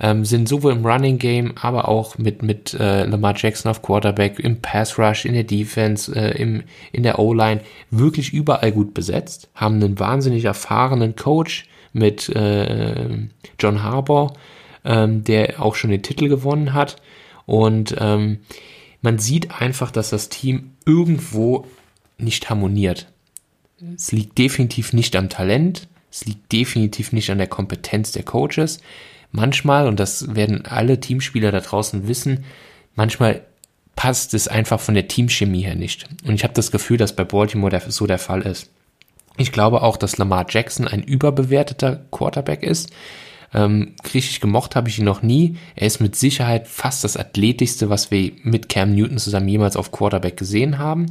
ähm, 0.00 0.24
sind 0.24 0.48
sowohl 0.48 0.72
im 0.72 0.84
Running 0.84 1.18
Game, 1.18 1.54
aber 1.60 1.88
auch 1.88 2.18
mit, 2.18 2.42
mit 2.42 2.74
äh, 2.74 3.04
Lamar 3.04 3.34
Jackson 3.36 3.70
auf 3.70 3.82
Quarterback, 3.82 4.40
im 4.40 4.60
Pass 4.60 4.98
Rush, 4.98 5.24
in 5.24 5.34
der 5.34 5.44
Defense, 5.44 6.12
äh, 6.14 6.36
im, 6.42 6.64
in 6.92 7.04
der 7.04 7.18
O-Line 7.18 7.60
wirklich 7.90 8.32
überall 8.32 8.72
gut 8.72 8.92
besetzt, 8.92 9.48
haben 9.54 9.76
einen 9.76 9.98
wahnsinnig 9.98 10.44
erfahrenen 10.44 11.14
Coach 11.14 11.68
mit 11.92 12.28
äh, 12.30 13.28
John 13.58 13.82
Harbour, 13.82 14.34
ähm, 14.84 15.22
der 15.22 15.62
auch 15.62 15.76
schon 15.76 15.90
den 15.90 16.02
Titel 16.02 16.28
gewonnen 16.28 16.74
hat 16.74 16.96
und 17.46 17.96
ähm, 17.98 18.38
man 19.02 19.18
sieht 19.18 19.60
einfach, 19.60 19.90
dass 19.90 20.10
das 20.10 20.28
Team 20.28 20.72
irgendwo 20.84 21.66
nicht 22.18 22.50
harmoniert. 22.50 23.06
Es 23.96 24.12
liegt 24.12 24.36
definitiv 24.38 24.92
nicht 24.92 25.16
am 25.16 25.28
Talent, 25.28 25.88
es 26.10 26.24
liegt 26.24 26.52
definitiv 26.52 27.12
nicht 27.12 27.30
an 27.30 27.38
der 27.38 27.46
Kompetenz 27.46 28.12
der 28.12 28.24
Coaches. 28.24 28.80
Manchmal, 29.32 29.86
und 29.86 30.00
das 30.00 30.34
werden 30.34 30.66
alle 30.66 31.00
Teamspieler 31.00 31.52
da 31.52 31.60
draußen 31.60 32.08
wissen, 32.08 32.44
manchmal 32.94 33.42
passt 33.96 34.34
es 34.34 34.48
einfach 34.48 34.80
von 34.80 34.94
der 34.94 35.08
Teamchemie 35.08 35.62
her 35.62 35.76
nicht. 35.76 36.08
Und 36.24 36.34
ich 36.34 36.42
habe 36.42 36.54
das 36.54 36.70
Gefühl, 36.70 36.96
dass 36.96 37.14
bei 37.14 37.24
Baltimore 37.24 37.80
so 37.88 38.06
der 38.06 38.18
Fall 38.18 38.42
ist. 38.42 38.70
Ich 39.36 39.52
glaube 39.52 39.82
auch, 39.82 39.96
dass 39.96 40.18
Lamar 40.18 40.46
Jackson 40.48 40.88
ein 40.88 41.02
überbewerteter 41.02 42.04
Quarterback 42.10 42.62
ist. 42.62 42.90
Ähm, 43.52 43.94
richtig 44.14 44.40
gemocht 44.40 44.76
habe 44.76 44.88
ich 44.88 44.98
ihn 44.98 45.04
noch 45.04 45.22
nie. 45.22 45.56
Er 45.76 45.86
ist 45.86 46.00
mit 46.00 46.16
Sicherheit 46.16 46.68
fast 46.68 47.04
das 47.04 47.16
athletischste, 47.16 47.90
was 47.90 48.10
wir 48.10 48.32
mit 48.42 48.68
Cam 48.68 48.94
Newton 48.94 49.18
zusammen 49.18 49.48
jemals 49.48 49.76
auf 49.76 49.92
Quarterback 49.92 50.36
gesehen 50.36 50.78
haben. 50.78 51.06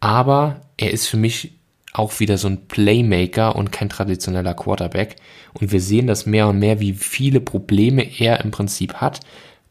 Aber 0.00 0.60
er 0.76 0.90
ist 0.92 1.06
für 1.06 1.16
mich 1.16 1.52
auch 1.92 2.20
wieder 2.20 2.38
so 2.38 2.48
ein 2.48 2.66
Playmaker 2.66 3.56
und 3.56 3.72
kein 3.72 3.88
traditioneller 3.88 4.54
Quarterback. 4.54 5.16
Und 5.54 5.72
wir 5.72 5.80
sehen 5.80 6.06
das 6.06 6.26
mehr 6.26 6.48
und 6.48 6.58
mehr, 6.58 6.80
wie 6.80 6.92
viele 6.92 7.40
Probleme 7.40 8.02
er 8.18 8.40
im 8.44 8.50
Prinzip 8.50 8.94
hat. 8.94 9.20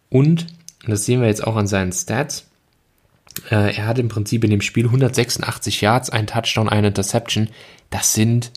Und, 0.10 0.48
das 0.88 1.06
sehen 1.06 1.22
wir 1.22 1.28
jetzt 1.28 1.46
auch 1.46 1.56
an 1.56 1.68
seinen 1.68 1.92
Stats, 1.92 2.48
äh, 3.52 3.76
er 3.76 3.88
hat 3.88 4.00
im 4.00 4.08
Prinzip 4.08 4.44
in 4.44 4.50
dem 4.50 4.62
Spiel 4.62 4.86
186 4.86 5.82
Yards, 5.82 6.10
ein 6.10 6.28
Touchdown, 6.28 6.70
eine 6.70 6.88
Interception. 6.88 7.50
Das 7.90 8.14
sind 8.14 8.52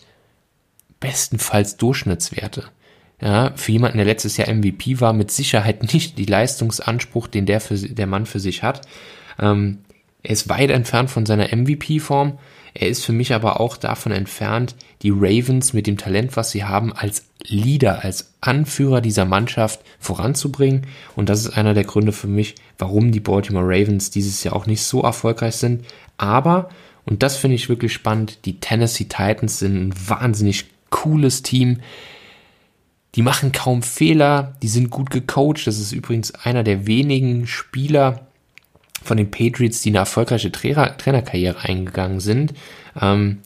bestenfalls 0.99 1.77
Durchschnittswerte. 1.77 2.65
Ja, 3.21 3.51
für 3.55 3.73
jemanden, 3.73 3.97
der 3.97 4.05
letztes 4.05 4.37
Jahr 4.37 4.53
MVP 4.53 5.01
war, 5.01 5.11
mit 5.13 5.31
Sicherheit 5.31 5.83
nicht 5.93 6.17
die 6.17 6.25
Leistungsanspruch, 6.25 7.27
den 7.27 7.45
der, 7.45 7.61
für, 7.61 7.75
der 7.75 8.07
Mann 8.07 8.25
für 8.25 8.39
sich 8.39 8.63
hat. 8.63 8.81
Ähm, 9.39 9.79
er 10.23 10.31
ist 10.31 10.49
weit 10.49 10.69
entfernt 10.69 11.09
von 11.09 11.25
seiner 11.25 11.55
MVP-Form. 11.55 12.39
Er 12.73 12.89
ist 12.89 13.05
für 13.05 13.13
mich 13.13 13.33
aber 13.33 13.59
auch 13.59 13.77
davon 13.77 14.11
entfernt, 14.11 14.75
die 15.01 15.11
Ravens 15.11 15.73
mit 15.73 15.87
dem 15.87 15.97
Talent, 15.97 16.35
was 16.35 16.51
sie 16.51 16.63
haben, 16.63 16.93
als 16.93 17.25
Leader, 17.47 18.03
als 18.03 18.33
Anführer 18.41 19.01
dieser 19.01 19.25
Mannschaft 19.25 19.81
voranzubringen. 19.99 20.87
Und 21.15 21.29
das 21.29 21.41
ist 21.41 21.57
einer 21.57 21.73
der 21.73 21.85
Gründe 21.85 22.11
für 22.11 22.27
mich, 22.27 22.55
warum 22.77 23.11
die 23.11 23.19
Baltimore 23.19 23.65
Ravens 23.65 24.11
dieses 24.11 24.43
Jahr 24.43 24.55
auch 24.55 24.65
nicht 24.65 24.81
so 24.81 25.01
erfolgreich 25.01 25.55
sind. 25.55 25.85
Aber, 26.17 26.69
und 27.05 27.23
das 27.23 27.37
finde 27.37 27.55
ich 27.55 27.69
wirklich 27.69 27.93
spannend, 27.93 28.39
die 28.45 28.59
Tennessee 28.59 29.05
Titans 29.05 29.59
sind 29.59 29.75
ein 29.75 29.93
wahnsinnig 30.07 30.65
cooles 30.89 31.41
Team. 31.41 31.79
Die 33.15 33.21
machen 33.21 33.51
kaum 33.51 33.81
Fehler, 33.81 34.55
die 34.61 34.67
sind 34.67 34.89
gut 34.89 35.09
gecoacht. 35.09 35.65
Das 35.65 35.79
ist 35.79 35.91
übrigens 35.91 36.31
einer 36.35 36.63
der 36.63 36.85
wenigen 36.85 37.47
Spieler, 37.47 38.27
von 39.03 39.17
den 39.17 39.31
Patriots, 39.31 39.81
die 39.81 39.89
eine 39.89 39.99
erfolgreiche 39.99 40.51
Trainer 40.51 40.97
Trainerkarriere 40.97 41.63
eingegangen 41.63 42.19
sind. 42.19 42.53
Ähm, 42.99 43.39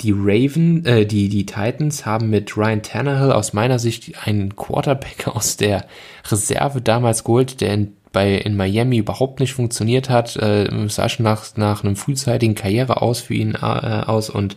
die 0.00 0.12
Raven, 0.16 0.84
äh, 0.86 1.06
die, 1.06 1.28
die 1.28 1.46
Titans 1.46 2.06
haben 2.06 2.30
mit 2.30 2.56
Ryan 2.56 2.82
Tannehill 2.82 3.32
aus 3.32 3.52
meiner 3.52 3.78
Sicht 3.78 4.26
einen 4.26 4.56
Quarterback 4.56 5.26
aus 5.34 5.56
der 5.56 5.86
Reserve 6.30 6.80
damals 6.80 7.24
geholt, 7.24 7.60
der 7.60 7.74
in, 7.74 7.92
bei, 8.12 8.34
in 8.34 8.56
Miami 8.56 8.98
überhaupt 8.98 9.40
nicht 9.40 9.52
funktioniert 9.52 10.08
hat. 10.08 10.36
Äh, 10.36 10.68
sah 10.88 11.08
schon 11.08 11.24
nach, 11.24 11.56
nach 11.56 11.84
einem 11.84 11.96
frühzeitigen 11.96 12.54
Karriere 12.54 13.02
aus 13.02 13.20
für 13.20 13.34
ihn 13.34 13.54
äh, 13.54 13.56
aus 13.58 14.30
und 14.30 14.56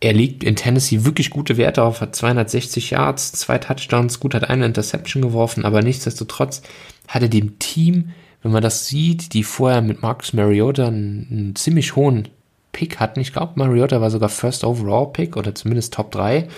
er 0.00 0.12
legt 0.12 0.44
in 0.44 0.54
Tennessee 0.54 1.04
wirklich 1.04 1.30
gute 1.30 1.56
Werte 1.56 1.82
auf, 1.82 2.02
hat 2.02 2.14
260 2.14 2.90
Yards, 2.90 3.32
zwei 3.32 3.56
Touchdowns, 3.56 4.20
gut, 4.20 4.34
hat 4.34 4.50
eine 4.50 4.66
Interception 4.66 5.22
geworfen, 5.22 5.64
aber 5.64 5.80
nichtsdestotrotz 5.80 6.60
hat 7.08 7.22
er 7.22 7.28
dem 7.28 7.58
Team, 7.58 8.10
wenn 8.42 8.52
man 8.52 8.62
das 8.62 8.86
sieht, 8.86 9.32
die 9.32 9.42
vorher 9.42 9.82
mit 9.82 10.02
Marcus 10.02 10.32
Mariota 10.32 10.88
einen, 10.88 11.26
einen 11.30 11.56
ziemlich 11.56 11.96
hohen 11.96 12.28
Pick 12.72 13.00
hatten. 13.00 13.20
Ich 13.20 13.32
glaube, 13.32 13.52
Mariota 13.56 14.00
war 14.00 14.10
sogar 14.10 14.28
First 14.28 14.64
Overall 14.64 15.12
Pick 15.12 15.36
oder 15.36 15.54
zumindest 15.54 15.94
Top 15.94 16.10
3. 16.10 16.48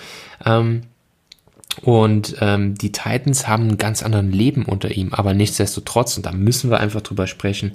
Ähm, 0.45 0.83
und 1.83 2.37
ähm, 2.41 2.75
die 2.75 2.91
Titans 2.91 3.47
haben 3.47 3.65
einen 3.65 3.79
ganz 3.79 4.03
anderen 4.03 4.33
Leben 4.33 4.65
unter 4.65 4.91
ihm, 4.91 5.13
aber 5.13 5.35
nichtsdestotrotz, 5.35 6.17
und 6.17 6.25
da 6.25 6.33
müssen 6.33 6.71
wir 6.71 6.81
einfach 6.81 7.03
drüber 7.03 7.27
sprechen, 7.27 7.73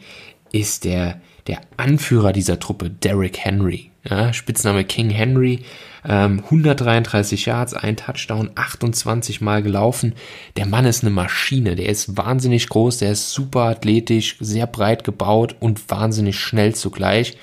ist 0.51 0.83
der, 0.83 1.21
der 1.47 1.61
Anführer 1.77 2.33
dieser 2.33 2.59
Truppe, 2.59 2.89
Derrick 2.89 3.37
Henry. 3.37 3.91
Ja, 4.09 4.33
Spitzname 4.33 4.83
King 4.83 5.11
Henry, 5.11 5.59
ähm, 6.07 6.41
133 6.45 7.45
Yards, 7.45 7.73
ein 7.73 7.97
Touchdown, 7.97 8.51
28 8.55 9.41
Mal 9.41 9.61
gelaufen. 9.61 10.15
Der 10.57 10.65
Mann 10.65 10.85
ist 10.85 11.03
eine 11.03 11.11
Maschine, 11.11 11.75
der 11.75 11.89
ist 11.89 12.17
wahnsinnig 12.17 12.69
groß, 12.69 12.97
der 12.99 13.11
ist 13.11 13.31
super 13.31 13.61
athletisch, 13.61 14.37
sehr 14.39 14.67
breit 14.67 15.03
gebaut 15.03 15.55
und 15.59 15.89
wahnsinnig 15.89 16.39
schnell 16.39 16.73
zugleich. 16.75 17.37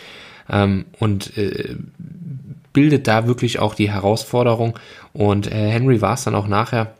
Ähm, 0.50 0.86
und 0.98 1.36
äh, 1.36 1.76
bildet 2.72 3.06
da 3.06 3.26
wirklich 3.26 3.58
auch 3.58 3.74
die 3.74 3.90
Herausforderung. 3.90 4.78
Und 5.12 5.50
äh, 5.50 5.70
Henry 5.70 6.00
war 6.00 6.14
es 6.14 6.24
dann 6.24 6.34
auch 6.34 6.48
nachher, 6.48 6.94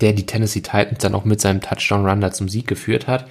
der 0.00 0.12
die 0.12 0.26
Tennessee 0.26 0.60
Titans 0.60 0.98
dann 0.98 1.14
auch 1.14 1.24
mit 1.24 1.40
seinem 1.40 1.60
Touchdown-Run 1.60 2.20
da 2.20 2.32
zum 2.32 2.48
Sieg 2.48 2.66
geführt 2.66 3.06
hat. 3.06 3.26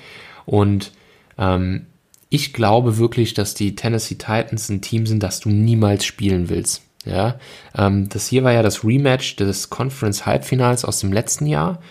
Und 0.45 0.91
ähm, 1.38 1.86
ich 2.30 2.54
glaube 2.54 2.97
wirklich, 2.97 3.34
dass 3.34 3.54
die 3.54 3.76
Tennessee 3.76 4.15
Titans 4.15 4.69
ein 4.69 4.82
Team 4.82 5.06
sind, 5.06 5.23
das 5.23 5.39
du 5.39 5.50
niemals 5.50 6.06
spielen 6.06 6.50
willst. 6.50 6.87
Ja, 7.08 7.39
ähm, 7.76 8.10
das 8.10 8.28
hier 8.28 8.43
war 8.43 8.52
ja 8.52 8.62
das 8.62 8.84
Rematch 8.84 9.36
des 9.36 9.70
Conference 9.70 10.26
Halbfinals 10.26 10.86
aus 10.86 11.00
dem 11.00 11.13
letzten 11.13 11.46
Jahr. 11.46 11.82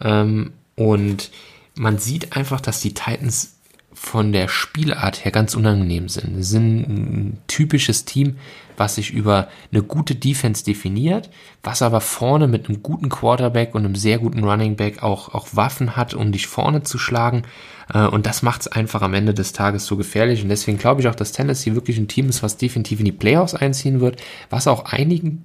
Ähm, 0.00 0.52
und 0.74 1.30
man 1.74 1.98
sieht 1.98 2.36
einfach, 2.36 2.60
dass 2.60 2.80
die 2.80 2.94
Titans 2.94 3.54
von 3.92 4.32
der 4.32 4.48
Spielart 4.48 5.24
her 5.24 5.32
ganz 5.32 5.54
unangenehm 5.54 6.08
sind. 6.08 6.36
Sie 6.36 6.42
sind 6.42 6.80
ein 6.82 7.38
typisches 7.46 8.04
Team, 8.04 8.36
was 8.76 8.96
sich 8.96 9.12
über 9.12 9.48
eine 9.72 9.82
gute 9.82 10.14
Defense 10.14 10.64
definiert, 10.64 11.30
was 11.62 11.82
aber 11.82 12.00
vorne 12.00 12.48
mit 12.48 12.68
einem 12.68 12.82
guten 12.82 13.08
Quarterback 13.08 13.74
und 13.74 13.84
einem 13.84 13.94
sehr 13.94 14.18
guten 14.18 14.44
Running 14.44 14.76
Back 14.76 15.02
auch, 15.02 15.34
auch 15.34 15.48
Waffen 15.52 15.96
hat, 15.96 16.14
um 16.14 16.32
dich 16.32 16.46
vorne 16.46 16.82
zu 16.82 16.98
schlagen. 16.98 17.42
Äh, 17.92 18.06
und 18.06 18.26
das 18.26 18.42
macht 18.42 18.62
es 18.62 18.68
einfach 18.68 19.02
am 19.02 19.14
Ende 19.14 19.34
des 19.34 19.52
Tages 19.52 19.86
so 19.86 19.96
gefährlich. 19.96 20.42
Und 20.42 20.48
deswegen 20.48 20.78
glaube 20.78 21.00
ich 21.00 21.08
auch, 21.08 21.14
dass 21.14 21.32
Tennessee 21.32 21.74
wirklich 21.74 21.98
ein 21.98 22.08
Team 22.08 22.28
ist, 22.28 22.42
was 22.42 22.56
definitiv 22.56 22.98
in 22.98 23.04
die 23.04 23.12
Playoffs 23.12 23.54
einziehen 23.54 24.00
wird, 24.00 24.22
was 24.50 24.66
auch 24.66 24.86
einigen, 24.86 25.44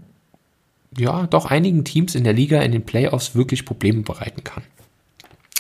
ja, 0.98 1.28
doch 1.28 1.46
einigen 1.46 1.84
Teams 1.84 2.16
in 2.16 2.24
der 2.24 2.34
Liga 2.34 2.62
in 2.62 2.72
den 2.72 2.86
Playoffs 2.86 3.36
wirklich 3.36 3.66
Probleme 3.66 4.02
bereiten 4.02 4.44
kann. 4.44 4.64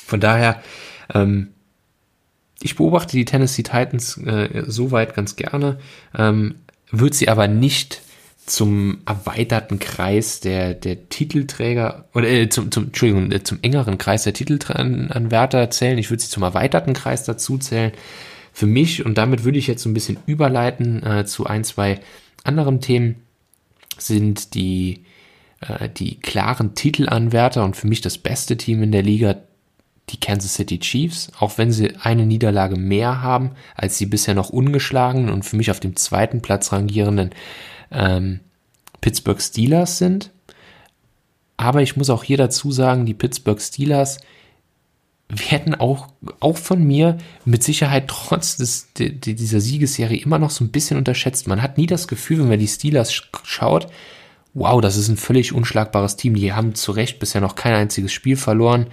Von 0.06 0.20
daher, 0.20 0.62
ähm, 1.14 1.50
ich 2.62 2.76
beobachte 2.76 3.18
die 3.18 3.26
Tennessee 3.26 3.64
Titans 3.64 4.18
äh, 4.18 4.64
soweit 4.68 5.16
ganz 5.16 5.36
gerne, 5.36 5.80
ähm, 6.16 6.56
wird 6.92 7.14
sie 7.14 7.30
aber 7.30 7.48
nicht 7.48 8.02
zum 8.46 9.00
erweiterten 9.06 9.80
Kreis 9.80 10.40
der, 10.40 10.74
der 10.74 11.10
Titelträger 11.10 12.06
oder 12.14 12.28
äh, 12.28 12.50
zum, 12.50 12.72
zum, 12.72 12.86
Entschuldigung, 12.86 13.32
äh, 13.32 13.44
zum 13.44 13.60
engeren 13.62 13.98
Kreis 13.98 14.24
der 14.24 14.34
Titelanwärter 14.34 15.70
zählen. 15.70 15.98
Ich 15.98 16.10
würde 16.10 16.22
sie 16.24 16.30
zum 16.30 16.44
erweiterten 16.44 16.94
Kreis 16.94 17.24
dazu 17.24 17.58
zählen. 17.58 17.92
Für 18.52 18.66
mich, 18.66 19.06
und 19.06 19.18
damit 19.18 19.44
würde 19.44 19.58
ich 19.58 19.68
jetzt 19.68 19.84
so 19.84 19.90
ein 19.90 19.94
bisschen 19.94 20.18
überleiten 20.26 21.04
äh, 21.04 21.26
zu 21.26 21.46
ein, 21.46 21.64
zwei 21.64 22.02
anderen 22.44 22.82
Themen, 22.82 23.22
sind 23.98 24.56
die 24.56 25.06
äh, 25.62 25.88
die 25.90 26.20
klaren 26.20 26.76
Titelanwärter 26.76 27.64
und 27.64 27.78
für 27.78 27.88
mich 27.88 28.02
das 28.02 28.18
beste 28.18 28.58
Team 28.58 28.84
in 28.84 28.92
der 28.92 29.04
Liga, 29.04 29.38
die 30.12 30.20
Kansas 30.20 30.56
City 30.56 30.80
Chiefs, 30.80 31.32
auch 31.40 31.58
wenn 31.58 31.72
sie 31.72 31.96
eine 32.02 32.26
Niederlage 32.26 32.76
mehr 32.76 33.22
haben 33.22 33.52
als 33.76 33.98
die 33.98 34.06
bisher 34.06 34.34
noch 34.34 34.50
ungeschlagenen 34.50 35.30
und 35.30 35.44
für 35.44 35.56
mich 35.56 35.72
auf 35.72 35.80
dem 35.80 35.96
zweiten 35.96 36.42
Platz 36.42 36.72
rangierenden 36.72 37.32
ähm, 37.92 38.42
Pittsburgh 39.02 39.42
Steelers 39.42 39.98
sind. 39.98 40.32
Aber 41.58 41.82
ich 41.82 41.96
muss 41.96 42.10
auch 42.10 42.24
hier 42.24 42.38
dazu 42.38 42.72
sagen, 42.72 43.06
die 43.06 43.14
Pittsburgh 43.14 43.62
Steelers 43.62 44.20
werden 45.30 45.76
auch, 45.76 46.10
auch 46.40 46.58
von 46.58 46.84
mir 46.84 47.18
mit 47.46 47.64
Sicherheit 47.64 48.08
trotz 48.08 48.58
des, 48.58 48.92
de, 48.94 49.12
dieser 49.12 49.62
Siegesserie 49.62 50.22
immer 50.22 50.40
noch 50.40 50.50
so 50.50 50.64
ein 50.64 50.72
bisschen 50.72 50.98
unterschätzt. 50.98 51.48
Man 51.48 51.62
hat 51.62 51.78
nie 51.78 51.86
das 51.86 52.08
Gefühl, 52.08 52.40
wenn 52.40 52.50
man 52.50 52.60
die 52.60 52.68
Steelers 52.68 53.14
schaut, 53.44 53.88
wow, 54.54 54.82
das 54.82 54.98
ist 54.98 55.08
ein 55.08 55.18
völlig 55.18 55.54
unschlagbares 55.54 56.18
Team. 56.18 56.36
Die 56.36 56.54
haben 56.54 56.76
zu 56.76 56.92
Recht 56.92 57.20
bisher 57.20 57.42
noch 57.42 57.56
kein 57.56 57.74
einziges 57.74 58.12
Spiel 58.12 58.36
verloren. 58.36 58.88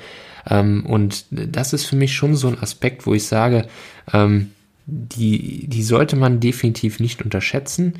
Ähm, 0.48 0.84
und 0.86 1.26
das 1.30 1.72
ist 1.72 1.86
für 1.86 1.96
mich 1.96 2.14
schon 2.14 2.34
so 2.36 2.48
ein 2.48 2.60
Aspekt, 2.60 3.06
wo 3.06 3.14
ich 3.14 3.26
sage, 3.26 3.66
ähm, 4.12 4.52
die, 4.86 5.66
die 5.68 5.82
sollte 5.82 6.16
man 6.16 6.40
definitiv 6.40 7.00
nicht 7.00 7.22
unterschätzen. 7.22 7.94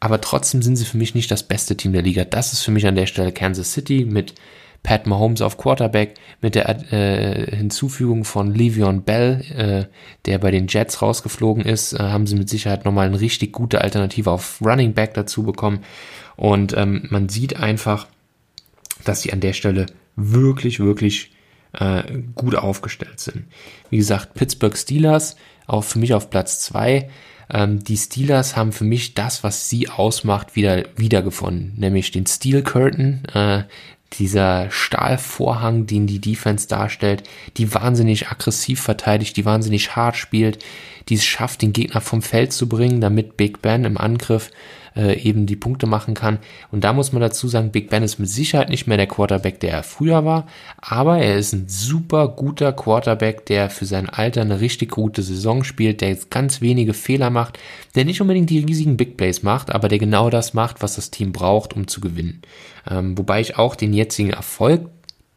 Aber 0.00 0.20
trotzdem 0.20 0.60
sind 0.60 0.76
sie 0.76 0.84
für 0.84 0.98
mich 0.98 1.14
nicht 1.14 1.30
das 1.30 1.42
beste 1.42 1.76
Team 1.76 1.92
der 1.92 2.02
Liga. 2.02 2.24
Das 2.24 2.52
ist 2.52 2.62
für 2.62 2.70
mich 2.70 2.86
an 2.86 2.96
der 2.96 3.06
Stelle 3.06 3.32
Kansas 3.32 3.72
City 3.72 4.04
mit 4.04 4.34
Pat 4.82 5.06
Mahomes 5.06 5.40
auf 5.40 5.56
Quarterback 5.56 6.14
mit 6.42 6.54
der 6.54 6.92
äh, 6.92 7.56
Hinzufügung 7.56 8.24
von 8.24 8.54
Le'Veon 8.54 9.00
Bell, 9.00 9.40
äh, 9.56 9.92
der 10.26 10.38
bei 10.38 10.50
den 10.50 10.66
Jets 10.68 11.00
rausgeflogen 11.00 11.64
ist, 11.64 11.94
äh, 11.94 12.00
haben 12.00 12.26
sie 12.26 12.36
mit 12.36 12.50
Sicherheit 12.50 12.84
nochmal 12.84 13.06
eine 13.06 13.18
richtig 13.18 13.52
gute 13.52 13.80
Alternative 13.80 14.30
auf 14.30 14.60
Running 14.60 14.92
Back 14.92 15.14
dazu 15.14 15.42
bekommen. 15.42 15.80
Und 16.36 16.76
ähm, 16.76 17.06
man 17.08 17.30
sieht 17.30 17.56
einfach, 17.56 18.06
dass 19.04 19.22
sie 19.22 19.32
an 19.32 19.40
der 19.40 19.54
Stelle 19.54 19.86
wirklich, 20.16 20.80
wirklich 20.80 21.33
äh, 21.74 22.22
gut 22.34 22.54
aufgestellt 22.54 23.20
sind. 23.20 23.44
Wie 23.90 23.98
gesagt, 23.98 24.34
Pittsburgh 24.34 24.76
Steelers 24.76 25.36
auch 25.66 25.84
für 25.84 25.98
mich 25.98 26.14
auf 26.14 26.30
Platz 26.30 26.60
zwei. 26.60 27.10
Ähm, 27.50 27.82
die 27.82 27.96
Steelers 27.96 28.56
haben 28.56 28.72
für 28.72 28.84
mich 28.84 29.14
das, 29.14 29.44
was 29.44 29.68
sie 29.68 29.88
ausmacht, 29.88 30.56
wieder 30.56 30.84
wiedergefunden, 30.96 31.74
nämlich 31.76 32.10
den 32.10 32.26
Steel 32.26 32.62
Curtain, 32.62 33.24
äh, 33.34 33.64
dieser 34.18 34.70
Stahlvorhang, 34.70 35.86
den 35.86 36.06
die 36.06 36.20
Defense 36.20 36.68
darstellt, 36.68 37.24
die 37.56 37.74
wahnsinnig 37.74 38.28
aggressiv 38.28 38.80
verteidigt, 38.80 39.36
die 39.36 39.44
wahnsinnig 39.44 39.96
hart 39.96 40.16
spielt, 40.16 40.64
die 41.08 41.14
es 41.14 41.24
schafft, 41.24 41.62
den 41.62 41.72
Gegner 41.72 42.00
vom 42.00 42.22
Feld 42.22 42.52
zu 42.52 42.68
bringen, 42.68 43.00
damit 43.00 43.36
Big 43.36 43.60
Ben 43.60 43.84
im 43.84 43.98
Angriff 43.98 44.50
äh, 44.96 45.18
eben 45.20 45.46
die 45.46 45.56
Punkte 45.56 45.86
machen 45.86 46.14
kann. 46.14 46.38
Und 46.70 46.84
da 46.84 46.92
muss 46.92 47.12
man 47.12 47.20
dazu 47.20 47.48
sagen, 47.48 47.72
Big 47.72 47.90
Ben 47.90 48.02
ist 48.02 48.18
mit 48.18 48.28
Sicherheit 48.28 48.68
nicht 48.68 48.86
mehr 48.86 48.96
der 48.96 49.06
Quarterback, 49.06 49.60
der 49.60 49.72
er 49.72 49.82
früher 49.82 50.24
war, 50.24 50.46
aber 50.78 51.18
er 51.18 51.36
ist 51.36 51.52
ein 51.52 51.68
super 51.68 52.28
guter 52.28 52.72
Quarterback, 52.72 53.46
der 53.46 53.70
für 53.70 53.86
sein 53.86 54.08
Alter 54.08 54.42
eine 54.42 54.60
richtig 54.60 54.92
gute 54.92 55.22
Saison 55.22 55.64
spielt, 55.64 56.00
der 56.00 56.10
jetzt 56.10 56.30
ganz 56.30 56.60
wenige 56.60 56.94
Fehler 56.94 57.30
macht, 57.34 57.58
der 57.94 58.06
nicht 58.06 58.22
unbedingt 58.22 58.48
die 58.48 58.60
riesigen 58.60 58.96
Big 58.96 59.18
Plays 59.18 59.42
macht, 59.42 59.70
aber 59.74 59.88
der 59.88 59.98
genau 59.98 60.30
das 60.30 60.54
macht, 60.54 60.82
was 60.82 60.94
das 60.96 61.10
Team 61.10 61.32
braucht, 61.32 61.74
um 61.74 61.86
zu 61.86 62.00
gewinnen. 62.00 62.40
Ähm, 62.90 63.18
wobei 63.18 63.42
ich 63.42 63.58
auch 63.58 63.76
den 63.76 63.92
jetzigen 63.92 64.30
Erfolg 64.30 64.88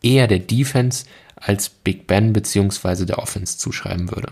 eher 0.02 0.28
der 0.28 0.40
Defense 0.40 1.06
als 1.36 1.70
Big 1.70 2.08
Ben 2.08 2.34
beziehungsweise 2.34 3.06
der 3.06 3.20
Offense 3.20 3.58
zuschreiben 3.58 4.12
würde. 4.12 4.32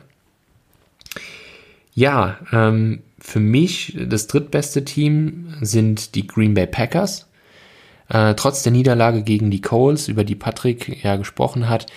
Ja, 1.93 2.39
ähm, 2.51 3.03
für 3.19 3.39
mich 3.39 3.97
das 3.99 4.27
drittbeste 4.27 4.85
Team 4.85 5.55
sind 5.61 6.15
die 6.15 6.27
Green 6.27 6.53
Bay 6.53 6.67
Packers. 6.67 7.27
Äh, 8.09 8.35
trotz 8.35 8.63
der 8.63 8.71
Niederlage 8.71 9.23
gegen 9.23 9.49
die 9.49 9.61
Coles, 9.61 10.07
über 10.07 10.23
die 10.23 10.35
Patrick 10.35 11.03
ja 11.03 11.15
gesprochen 11.15 11.69
hat, 11.69 11.87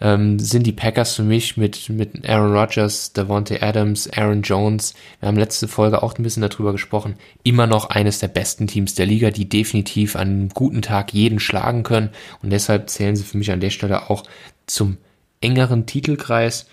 ähm, 0.00 0.38
sind 0.38 0.66
die 0.66 0.72
Packers 0.72 1.14
für 1.14 1.22
mich 1.22 1.56
mit, 1.56 1.88
mit 1.88 2.28
Aaron 2.28 2.56
Rodgers, 2.56 3.12
Davante 3.12 3.62
Adams, 3.62 4.08
Aaron 4.10 4.42
Jones, 4.42 4.94
wir 5.20 5.28
haben 5.28 5.36
letzte 5.36 5.68
Folge 5.68 6.02
auch 6.02 6.16
ein 6.18 6.22
bisschen 6.22 6.42
darüber 6.42 6.72
gesprochen, 6.72 7.16
immer 7.42 7.66
noch 7.66 7.90
eines 7.90 8.18
der 8.18 8.28
besten 8.28 8.66
Teams 8.66 8.94
der 8.94 9.06
Liga, 9.06 9.30
die 9.30 9.48
definitiv 9.48 10.16
an 10.16 10.28
einem 10.28 10.48
guten 10.50 10.82
Tag 10.82 11.12
jeden 11.12 11.40
schlagen 11.40 11.82
können 11.82 12.10
und 12.42 12.50
deshalb 12.50 12.90
zählen 12.90 13.16
sie 13.16 13.24
für 13.24 13.38
mich 13.38 13.50
an 13.50 13.60
der 13.60 13.70
Stelle 13.70 14.10
auch 14.10 14.24
zum 14.66 14.96
engeren 15.40 15.86
Titelkreis. 15.86 16.66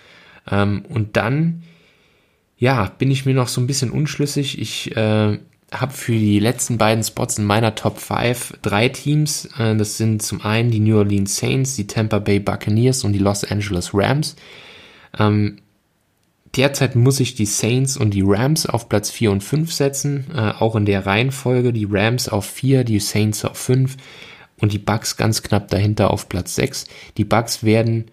Ähm, 0.49 0.83
und 0.87 1.17
dann 1.17 1.63
ja, 2.57 2.85
bin 2.97 3.11
ich 3.11 3.25
mir 3.25 3.35
noch 3.35 3.47
so 3.47 3.61
ein 3.61 3.67
bisschen 3.67 3.91
unschlüssig. 3.91 4.59
Ich 4.59 4.95
äh, 4.95 5.37
habe 5.71 5.93
für 5.93 6.13
die 6.13 6.39
letzten 6.39 6.77
beiden 6.77 7.03
Spots 7.03 7.38
in 7.38 7.45
meiner 7.45 7.75
Top 7.75 7.99
5 7.99 8.60
drei 8.62 8.89
Teams. 8.89 9.49
Äh, 9.58 9.75
das 9.75 9.97
sind 9.97 10.21
zum 10.21 10.41
einen 10.41 10.71
die 10.71 10.80
New 10.80 10.97
Orleans 10.97 11.36
Saints, 11.36 11.75
die 11.75 11.88
Tampa 11.88 12.19
Bay 12.19 12.39
Buccaneers 12.39 13.03
und 13.03 13.13
die 13.13 13.19
Los 13.19 13.43
Angeles 13.43 13.91
Rams. 13.93 14.36
Ähm, 15.17 15.58
derzeit 16.56 16.95
muss 16.95 17.19
ich 17.19 17.36
die 17.36 17.45
Saints 17.45 17.97
und 17.97 18.12
die 18.13 18.23
Rams 18.25 18.65
auf 18.65 18.88
Platz 18.88 19.10
4 19.10 19.32
und 19.32 19.43
5 19.43 19.73
setzen, 19.73 20.25
äh, 20.34 20.51
auch 20.51 20.75
in 20.75 20.86
der 20.86 21.06
Reihenfolge. 21.06 21.73
Die 21.73 21.88
Rams 21.89 22.30
auf 22.30 22.45
4, 22.45 22.84
die 22.84 22.99
Saints 22.99 23.43
auf 23.43 23.58
5 23.58 23.97
und 24.60 24.71
die 24.71 24.80
Bucks 24.80 25.17
ganz 25.17 25.43
knapp 25.43 25.67
dahinter 25.67 26.12
auf 26.12 26.30
Platz 26.30 26.56
6. 26.56 26.86
Die 27.17 27.25
Bucks 27.25 27.63
werden 27.63 28.06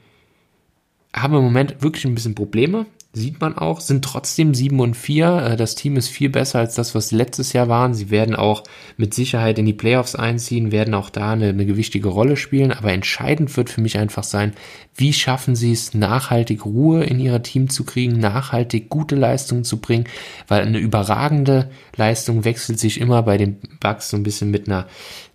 haben 1.15 1.37
im 1.37 1.43
Moment 1.43 1.83
wirklich 1.83 2.05
ein 2.05 2.15
bisschen 2.15 2.35
Probleme 2.35 2.87
sieht 3.15 3.41
man 3.41 3.57
auch, 3.57 3.81
sind 3.81 4.05
trotzdem 4.05 4.55
7 4.55 4.81
und 4.81 4.97
4. 4.97 5.27
Äh, 5.27 5.57
das 5.57 5.75
Team 5.77 5.97
ist 5.97 6.09
viel 6.09 6.29
besser 6.29 6.59
als 6.59 6.75
das, 6.75 6.95
was 6.95 7.13
letztes 7.13 7.53
Jahr 7.53 7.69
waren. 7.69 7.95
Sie 7.95 8.11
werden 8.11 8.35
auch 8.35 8.65
mit 8.97 9.15
Sicherheit 9.15 9.59
in 9.59 9.67
die 9.67 9.73
Playoffs 9.73 10.15
einziehen, 10.17 10.73
werden 10.73 10.95
auch 10.95 11.11
da 11.11 11.33
eine, 11.33 11.49
eine 11.49 11.65
gewichtige 11.65 12.09
Rolle 12.09 12.37
spielen. 12.37 12.73
Aber 12.73 12.93
entscheidend 12.93 13.57
wird 13.57 13.71
für 13.71 13.81
mich 13.81 13.99
einfach 13.99 14.25
sein, 14.25 14.53
wie 14.97 15.13
schaffen 15.13 15.55
sie 15.57 15.73
es, 15.73 15.95
nachhaltig 15.95 16.65
Ruhe 16.65 17.05
in 17.05 17.21
ihr 17.21 17.43
Team 17.43 17.71
zu 17.71 17.85
kriegen, 17.85 18.19
nachhaltig 18.19 18.89
gute 18.89 19.15
Leistungen 19.15 19.65
zu 19.65 19.81
bringen, 19.81 20.05
weil 20.49 20.63
eine 20.63 20.79
überragende 20.79 21.71
Leistung 21.97 22.45
wechselt 22.45 22.79
sich 22.79 23.01
immer 23.01 23.23
bei 23.23 23.39
den 23.39 23.59
Bugs 23.81 24.11
so 24.11 24.17
ein 24.17 24.25
bisschen 24.25 24.51
mit 24.51 24.69
einer 24.69 24.87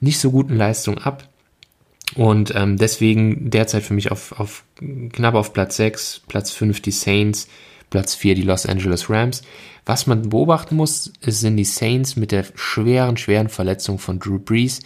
nicht 0.01 0.19
so 0.19 0.31
guten 0.31 0.55
Leistung 0.55 0.97
ab. 0.97 1.29
Und 2.15 2.53
ähm, 2.55 2.77
deswegen 2.77 3.49
derzeit 3.49 3.83
für 3.83 3.93
mich 3.93 4.11
auf, 4.11 4.39
auf 4.39 4.63
knapp 5.11 5.35
auf 5.35 5.53
Platz 5.53 5.77
6, 5.77 6.21
Platz 6.27 6.51
5 6.51 6.81
die 6.81 6.91
Saints, 6.91 7.47
Platz 7.89 8.15
4 8.15 8.35
die 8.35 8.41
Los 8.43 8.65
Angeles 8.65 9.09
Rams. 9.09 9.41
Was 9.85 10.07
man 10.07 10.29
beobachten 10.29 10.75
muss, 10.75 11.11
sind 11.21 11.57
die 11.57 11.65
Saints 11.65 12.15
mit 12.15 12.31
der 12.31 12.45
schweren, 12.55 13.17
schweren 13.17 13.49
Verletzung 13.49 13.99
von 13.99 14.19
Drew 14.19 14.39
Brees 14.39 14.81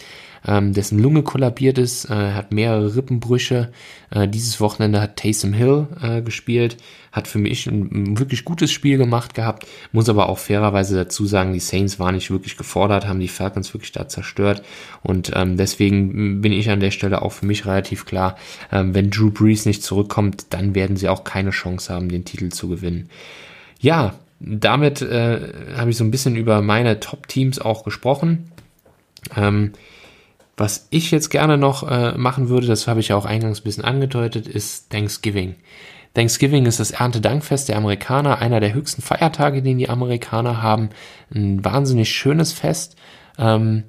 ähm, 0.45 0.73
dessen 0.73 0.99
Lunge 0.99 1.23
kollabiert 1.23 1.77
ist, 1.77 2.09
äh, 2.09 2.33
hat 2.33 2.51
mehrere 2.51 2.95
Rippenbrüche. 2.95 3.71
Äh, 4.11 4.27
dieses 4.27 4.59
Wochenende 4.59 5.01
hat 5.01 5.17
Taysom 5.17 5.53
Hill 5.53 5.87
äh, 6.01 6.21
gespielt, 6.21 6.77
hat 7.11 7.27
für 7.27 7.39
mich 7.39 7.67
ein, 7.67 7.89
ein, 7.91 8.19
wirklich 8.19 8.43
gutes 8.43 8.71
Spiel 8.71 8.97
gemacht 8.97 9.33
gehabt, 9.33 9.67
muss 9.91 10.09
aber 10.09 10.29
auch 10.29 10.37
fairerweise 10.37 10.95
dazu 10.95 11.25
sagen, 11.25 11.53
die 11.53 11.59
Saints 11.59 11.99
waren 11.99 12.15
nicht 12.15 12.31
wirklich 12.31 12.57
gefordert, 12.57 13.07
haben 13.07 13.19
die 13.19 13.27
Falcons 13.27 13.73
wirklich 13.73 13.91
da 13.91 14.07
zerstört 14.07 14.63
und 15.01 15.31
ähm, 15.35 15.57
deswegen 15.57 16.41
bin 16.41 16.51
ich 16.51 16.69
an 16.69 16.79
der 16.79 16.91
Stelle 16.91 17.21
auch 17.21 17.31
für 17.31 17.45
mich 17.45 17.65
relativ 17.65 18.05
klar, 18.05 18.37
ähm, 18.71 18.93
wenn 18.93 19.09
Drew 19.09 19.31
Brees 19.31 19.65
nicht 19.65 19.83
zurückkommt, 19.83 20.47
dann 20.49 20.75
werden 20.75 20.97
sie 20.97 21.09
auch 21.09 21.23
keine 21.23 21.51
Chance 21.51 21.93
haben, 21.93 22.09
den 22.09 22.25
Titel 22.25 22.49
zu 22.49 22.67
gewinnen. 22.67 23.09
Ja, 23.79 24.15
damit 24.39 25.01
äh, 25.01 25.39
habe 25.77 25.89
ich 25.89 25.97
so 25.97 26.03
ein 26.03 26.11
bisschen 26.11 26.35
über 26.35 26.61
meine 26.61 26.99
Top-Teams 26.99 27.59
auch 27.59 27.83
gesprochen. 27.83 28.51
Ähm, 29.35 29.71
was 30.55 30.87
ich 30.91 31.11
jetzt 31.11 31.29
gerne 31.29 31.57
noch 31.57 31.89
äh, 31.89 32.17
machen 32.17 32.49
würde, 32.49 32.67
das 32.67 32.87
habe 32.87 32.99
ich 32.99 33.09
ja 33.09 33.15
auch 33.15 33.25
eingangs 33.25 33.61
ein 33.61 33.63
bisschen 33.63 33.83
angedeutet, 33.83 34.47
ist 34.47 34.91
Thanksgiving. 34.91 35.55
Thanksgiving 36.13 36.67
ist 36.67 36.79
das 36.79 36.91
Erntedankfest 36.91 37.69
der 37.69 37.77
Amerikaner, 37.77 38.39
einer 38.39 38.59
der 38.59 38.73
höchsten 38.73 39.01
Feiertage, 39.01 39.63
den 39.63 39.79
die 39.79 39.89
Amerikaner 39.89 40.61
haben. 40.61 40.89
Ein 41.33 41.65
wahnsinnig 41.65 42.09
schönes 42.09 42.53
Fest 42.53 42.95
ähm, 43.39 43.83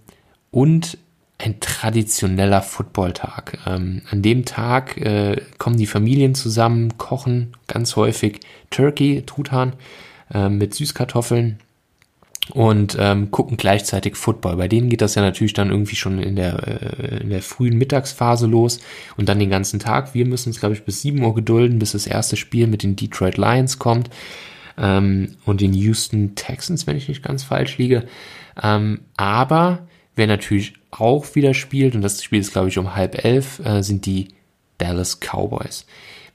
und 0.50 0.96
ein 1.36 1.60
traditioneller 1.60 2.62
Footballtag. 2.62 3.58
Ähm, 3.66 4.02
an 4.10 4.22
dem 4.22 4.46
Tag 4.46 4.96
äh, 4.96 5.42
kommen 5.58 5.76
die 5.76 5.86
Familien 5.86 6.34
zusammen, 6.34 6.96
kochen 6.96 7.54
ganz 7.66 7.96
häufig 7.96 8.40
Turkey, 8.70 9.24
Truthahn 9.26 9.74
äh, 10.32 10.48
mit 10.48 10.74
Süßkartoffeln 10.74 11.58
und 12.52 12.96
ähm, 13.00 13.30
gucken 13.30 13.56
gleichzeitig 13.56 14.16
Football. 14.16 14.56
Bei 14.56 14.68
denen 14.68 14.90
geht 14.90 15.00
das 15.00 15.14
ja 15.14 15.22
natürlich 15.22 15.54
dann 15.54 15.70
irgendwie 15.70 15.96
schon 15.96 16.18
in 16.18 16.36
der, 16.36 16.66
äh, 16.66 17.22
in 17.22 17.30
der 17.30 17.42
frühen 17.42 17.78
Mittagsphase 17.78 18.46
los 18.46 18.80
und 19.16 19.28
dann 19.28 19.38
den 19.38 19.50
ganzen 19.50 19.80
Tag. 19.80 20.14
Wir 20.14 20.26
müssen 20.26 20.50
uns, 20.50 20.60
glaube 20.60 20.74
ich, 20.74 20.84
bis 20.84 21.02
7 21.02 21.22
Uhr 21.22 21.34
gedulden, 21.34 21.78
bis 21.78 21.92
das 21.92 22.06
erste 22.06 22.36
Spiel 22.36 22.66
mit 22.66 22.82
den 22.82 22.96
Detroit 22.96 23.38
Lions 23.38 23.78
kommt 23.78 24.10
ähm, 24.76 25.36
und 25.46 25.60
den 25.60 25.72
Houston 25.72 26.34
Texans, 26.34 26.86
wenn 26.86 26.96
ich 26.96 27.08
nicht 27.08 27.22
ganz 27.22 27.44
falsch 27.44 27.78
liege. 27.78 28.04
Ähm, 28.62 29.00
aber 29.16 29.86
wer 30.14 30.26
natürlich 30.26 30.74
auch 30.90 31.34
wieder 31.34 31.54
spielt, 31.54 31.94
und 31.94 32.02
das 32.02 32.22
Spiel 32.22 32.40
ist, 32.40 32.52
glaube 32.52 32.68
ich, 32.68 32.78
um 32.78 32.94
halb 32.94 33.24
elf, 33.24 33.60
äh, 33.64 33.82
sind 33.82 34.06
die 34.06 34.28
Dallas 34.78 35.18
Cowboys. 35.20 35.86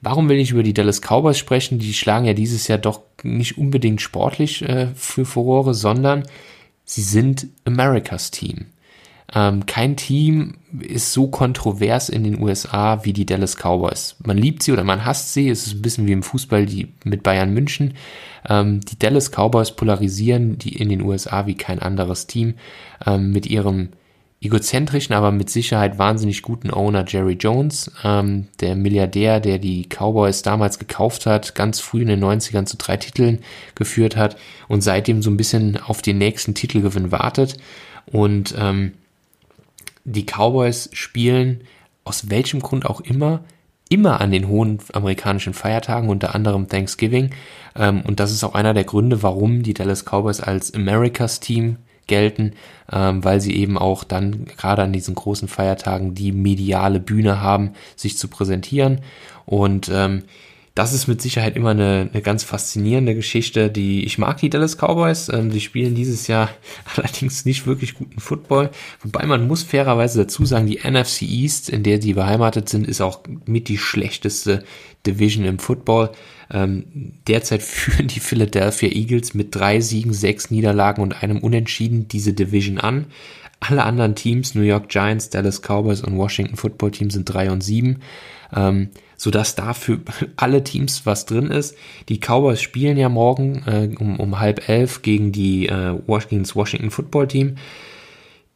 Warum 0.02 0.28
will 0.28 0.38
ich 0.38 0.50
über 0.50 0.62
die 0.62 0.72
Dallas 0.72 1.00
Cowboys 1.00 1.38
sprechen? 1.38 1.78
Die 1.78 1.92
schlagen 1.92 2.24
ja 2.24 2.32
dieses 2.32 2.68
Jahr 2.68 2.78
doch 2.78 3.02
nicht 3.24 3.58
unbedingt 3.58 4.00
sportlich 4.00 4.62
äh, 4.62 4.88
für 4.94 5.24
Furore, 5.24 5.74
sondern 5.74 6.24
sie 6.84 7.02
sind 7.02 7.48
Americas 7.64 8.30
Team. 8.30 8.66
Ähm, 9.32 9.66
kein 9.66 9.96
Team 9.96 10.54
ist 10.80 11.12
so 11.12 11.28
kontrovers 11.28 12.08
in 12.08 12.24
den 12.24 12.40
USA 12.40 13.04
wie 13.04 13.12
die 13.12 13.26
Dallas 13.26 13.56
Cowboys. 13.56 14.16
Man 14.24 14.36
liebt 14.36 14.62
sie 14.62 14.72
oder 14.72 14.82
man 14.82 15.04
hasst 15.04 15.34
sie. 15.34 15.48
Es 15.48 15.66
ist 15.66 15.74
ein 15.74 15.82
bisschen 15.82 16.06
wie 16.06 16.12
im 16.12 16.24
Fußball 16.24 16.66
die 16.66 16.88
mit 17.04 17.22
Bayern 17.22 17.54
München. 17.54 17.94
Ähm, 18.48 18.80
die 18.80 18.98
Dallas 18.98 19.30
Cowboys 19.30 19.70
polarisieren 19.76 20.58
die 20.58 20.74
in 20.76 20.88
den 20.88 21.02
USA 21.02 21.46
wie 21.46 21.54
kein 21.54 21.78
anderes 21.78 22.26
Team 22.26 22.54
ähm, 23.06 23.30
mit 23.30 23.46
ihrem 23.46 23.90
egozentrischen, 24.42 25.14
aber 25.14 25.32
mit 25.32 25.50
Sicherheit 25.50 25.98
wahnsinnig 25.98 26.42
guten 26.42 26.70
Owner 26.70 27.04
Jerry 27.06 27.34
Jones, 27.34 27.90
ähm, 28.02 28.48
der 28.60 28.74
Milliardär, 28.74 29.38
der 29.38 29.58
die 29.58 29.86
Cowboys 29.86 30.42
damals 30.42 30.78
gekauft 30.78 31.26
hat, 31.26 31.54
ganz 31.54 31.80
früh 31.80 32.02
in 32.02 32.08
den 32.08 32.24
90ern 32.24 32.64
zu 32.64 32.78
drei 32.78 32.96
Titeln 32.96 33.40
geführt 33.74 34.16
hat 34.16 34.36
und 34.68 34.80
seitdem 34.80 35.22
so 35.22 35.30
ein 35.30 35.36
bisschen 35.36 35.76
auf 35.76 36.00
den 36.00 36.16
nächsten 36.16 36.54
Titelgewinn 36.54 37.12
wartet. 37.12 37.58
Und 38.06 38.54
ähm, 38.58 38.92
die 40.04 40.24
Cowboys 40.24 40.88
spielen 40.94 41.62
aus 42.04 42.30
welchem 42.30 42.60
Grund 42.60 42.86
auch 42.86 43.00
immer 43.02 43.44
immer 43.90 44.20
an 44.20 44.30
den 44.30 44.48
hohen 44.48 44.78
amerikanischen 44.92 45.52
Feiertagen, 45.52 46.08
unter 46.08 46.34
anderem 46.34 46.68
Thanksgiving. 46.68 47.30
Ähm, 47.74 48.02
und 48.06 48.20
das 48.20 48.30
ist 48.30 48.44
auch 48.44 48.54
einer 48.54 48.72
der 48.72 48.84
Gründe, 48.84 49.22
warum 49.22 49.64
die 49.64 49.74
Dallas 49.74 50.04
Cowboys 50.04 50.40
als 50.40 50.72
Americas 50.72 51.40
Team 51.40 51.76
gelten, 52.10 52.52
ähm, 52.92 53.24
weil 53.24 53.40
sie 53.40 53.56
eben 53.56 53.78
auch 53.78 54.04
dann 54.04 54.44
gerade 54.44 54.82
an 54.82 54.92
diesen 54.92 55.14
großen 55.14 55.48
Feiertagen 55.48 56.14
die 56.14 56.32
mediale 56.32 57.00
Bühne 57.00 57.40
haben, 57.40 57.72
sich 57.96 58.18
zu 58.18 58.28
präsentieren. 58.28 59.00
Und 59.46 59.88
ähm, 59.92 60.24
das 60.74 60.92
ist 60.92 61.08
mit 61.08 61.20
Sicherheit 61.20 61.56
immer 61.56 61.70
eine, 61.70 62.08
eine 62.12 62.22
ganz 62.22 62.44
faszinierende 62.44 63.14
Geschichte. 63.14 63.70
Die 63.70 64.04
ich 64.04 64.18
mag 64.18 64.38
die 64.38 64.50
Dallas 64.50 64.76
Cowboys. 64.76 65.28
Ähm, 65.28 65.50
die 65.50 65.60
spielen 65.60 65.94
dieses 65.94 66.26
Jahr 66.26 66.50
allerdings 66.96 67.44
nicht 67.44 67.66
wirklich 67.66 67.94
guten 67.94 68.20
Football. 68.20 68.70
Wobei 69.02 69.26
man 69.26 69.46
muss 69.46 69.62
fairerweise 69.62 70.20
dazu 70.20 70.44
sagen, 70.44 70.66
die 70.66 70.78
NFC 70.78 71.22
East, 71.22 71.70
in 71.70 71.82
der 71.82 72.02
sie 72.02 72.14
beheimatet 72.14 72.68
sind, 72.68 72.86
ist 72.86 73.00
auch 73.00 73.20
mit 73.46 73.68
die 73.68 73.78
schlechteste 73.78 74.64
Division 75.06 75.44
im 75.44 75.58
Football. 75.58 76.10
Ähm, 76.52 77.12
derzeit 77.26 77.62
führen 77.62 78.08
die 78.08 78.20
Philadelphia 78.20 78.88
Eagles 78.90 79.34
mit 79.34 79.54
drei 79.54 79.80
Siegen, 79.80 80.12
sechs 80.12 80.50
Niederlagen 80.50 81.02
und 81.02 81.22
einem 81.22 81.38
Unentschieden 81.38 82.08
diese 82.08 82.32
Division 82.32 82.78
an. 82.78 83.06
Alle 83.60 83.84
anderen 83.84 84.14
Teams, 84.14 84.54
New 84.54 84.62
York 84.62 84.88
Giants, 84.88 85.28
Dallas 85.30 85.60
Cowboys 85.60 86.02
und 86.02 86.16
Washington 86.16 86.56
Football 86.56 86.92
Team 86.92 87.10
sind 87.10 87.26
drei 87.26 87.50
und 87.50 87.62
sieben. 87.62 88.00
Ähm, 88.54 88.88
sodass 89.20 89.54
da 89.54 89.74
für 89.74 90.00
alle 90.36 90.64
Teams 90.64 91.04
was 91.04 91.26
drin 91.26 91.50
ist. 91.50 91.76
Die 92.08 92.18
Cowboys 92.18 92.62
spielen 92.62 92.96
ja 92.96 93.10
morgen 93.10 93.62
äh, 93.66 93.94
um, 94.00 94.18
um 94.18 94.40
halb 94.40 94.66
elf 94.68 95.02
gegen 95.02 95.30
die 95.30 95.68
äh, 95.68 95.94
Washington, 96.06 96.50
Washington 96.54 96.90
Football 96.90 97.28
Team. 97.28 97.56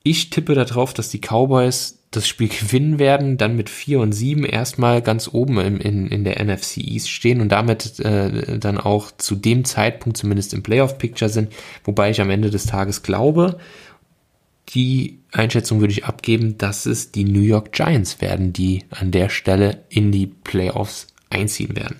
Ich 0.02 0.30
tippe 0.30 0.54
darauf, 0.54 0.94
dass 0.94 1.10
die 1.10 1.20
Cowboys 1.20 1.98
das 2.16 2.28
Spiel 2.28 2.48
gewinnen 2.48 2.98
werden, 2.98 3.36
dann 3.36 3.56
mit 3.56 3.68
4 3.68 4.00
und 4.00 4.12
7 4.12 4.44
erstmal 4.44 5.02
ganz 5.02 5.28
oben 5.32 5.58
in, 5.58 5.78
in, 5.78 6.06
in 6.08 6.24
der 6.24 6.42
NFC 6.44 6.78
East 6.78 7.10
stehen 7.10 7.40
und 7.40 7.50
damit 7.50 8.00
äh, 8.00 8.58
dann 8.58 8.78
auch 8.78 9.10
zu 9.12 9.34
dem 9.36 9.64
Zeitpunkt 9.64 10.16
zumindest 10.16 10.54
im 10.54 10.62
Playoff-Picture 10.62 11.28
sind, 11.28 11.52
wobei 11.84 12.10
ich 12.10 12.20
am 12.20 12.30
Ende 12.30 12.50
des 12.50 12.66
Tages 12.66 13.02
glaube, 13.02 13.58
die 14.70 15.18
Einschätzung 15.32 15.80
würde 15.80 15.92
ich 15.92 16.04
abgeben, 16.04 16.56
dass 16.58 16.86
es 16.86 17.12
die 17.12 17.24
New 17.24 17.40
York 17.40 17.72
Giants 17.72 18.20
werden, 18.20 18.52
die 18.52 18.84
an 18.90 19.10
der 19.10 19.28
Stelle 19.28 19.84
in 19.88 20.10
die 20.10 20.26
Playoffs 20.26 21.08
einziehen 21.28 21.76
werden. 21.76 21.96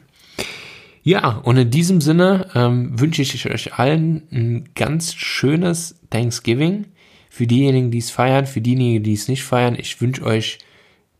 Ja, 1.02 1.36
und 1.44 1.58
in 1.58 1.70
diesem 1.70 2.00
Sinne 2.00 2.48
ähm, 2.54 2.98
wünsche 2.98 3.20
ich 3.20 3.50
euch 3.50 3.74
allen 3.74 4.22
ein 4.32 4.70
ganz 4.74 5.14
schönes 5.14 5.96
Thanksgiving. 6.08 6.86
Für 7.34 7.48
diejenigen, 7.48 7.90
die 7.90 7.98
es 7.98 8.12
feiern, 8.12 8.46
für 8.46 8.60
diejenigen, 8.60 9.02
die 9.02 9.12
es 9.12 9.26
nicht 9.26 9.42
feiern, 9.42 9.74
ich 9.76 10.00
wünsche 10.00 10.22
euch 10.22 10.60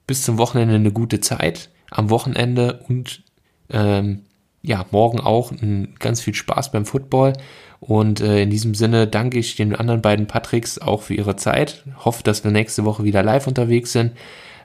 bis 0.06 0.22
zum 0.22 0.38
Wochenende 0.38 0.76
eine 0.76 0.92
gute 0.92 1.18
Zeit. 1.18 1.70
Am 1.90 2.08
Wochenende 2.08 2.84
und 2.86 3.24
ähm, 3.68 4.22
ja, 4.62 4.86
morgen 4.92 5.18
auch 5.18 5.50
ganz 5.98 6.20
viel 6.20 6.34
Spaß 6.34 6.70
beim 6.70 6.86
Football. 6.86 7.32
Und 7.80 8.20
äh, 8.20 8.42
in 8.42 8.50
diesem 8.50 8.76
Sinne 8.76 9.08
danke 9.08 9.40
ich 9.40 9.56
den 9.56 9.74
anderen 9.74 10.02
beiden 10.02 10.28
Patricks 10.28 10.78
auch 10.78 11.02
für 11.02 11.14
ihre 11.14 11.34
Zeit. 11.34 11.82
Hoffe, 12.04 12.22
dass 12.22 12.44
wir 12.44 12.52
nächste 12.52 12.84
Woche 12.84 13.02
wieder 13.02 13.24
live 13.24 13.48
unterwegs 13.48 13.90
sind. 13.90 14.12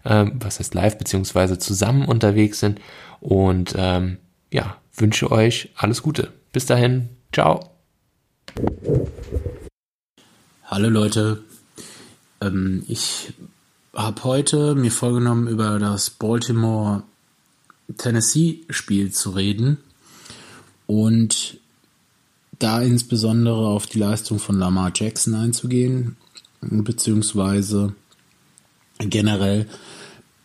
Ähm, 0.05 0.33
was 0.35 0.59
heißt 0.59 0.75
live, 0.75 0.99
beziehungsweise 0.99 1.57
zusammen 1.57 2.05
unterwegs 2.05 2.59
sind. 2.59 2.79
Und 3.21 3.73
ähm, 3.75 4.19
ja, 4.53 4.77
wünsche 4.93 5.31
euch 5.31 5.69
alles 5.75 6.03
Gute. 6.03 6.31
Bis 6.51 6.67
dahin, 6.67 7.09
ciao. 7.33 7.71
Hallo 10.71 10.87
Leute, 10.87 11.41
ähm, 12.41 12.83
ich 12.87 13.33
habe 13.91 14.23
heute 14.23 14.75
mir 14.75 14.91
vorgenommen, 14.91 15.47
über 15.47 15.79
das 15.79 16.11
Baltimore 16.11 17.01
Tennessee 17.97 18.59
Spiel 18.69 19.11
zu 19.11 19.31
reden 19.31 19.79
und 20.85 21.57
da 22.59 22.83
insbesondere 22.83 23.65
auf 23.65 23.87
die 23.87 23.97
Leistung 23.97 24.37
von 24.37 24.59
Lamar 24.59 24.91
Jackson 24.93 25.33
einzugehen, 25.33 26.17
beziehungsweise 26.61 27.95
generell 28.99 29.65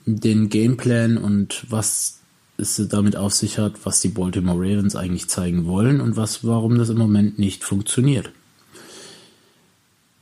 den 0.06 0.48
Gameplan 0.48 1.18
und 1.18 1.66
was 1.68 2.20
es 2.56 2.80
damit 2.88 3.14
auf 3.14 3.34
sich 3.34 3.58
hat, 3.58 3.84
was 3.84 4.00
die 4.00 4.08
Baltimore 4.08 4.58
Ravens 4.58 4.96
eigentlich 4.96 5.28
zeigen 5.28 5.66
wollen 5.66 6.00
und 6.00 6.16
was, 6.16 6.44
warum 6.44 6.78
das 6.78 6.88
im 6.88 6.96
Moment 6.96 7.38
nicht 7.38 7.62
funktioniert. 7.62 8.32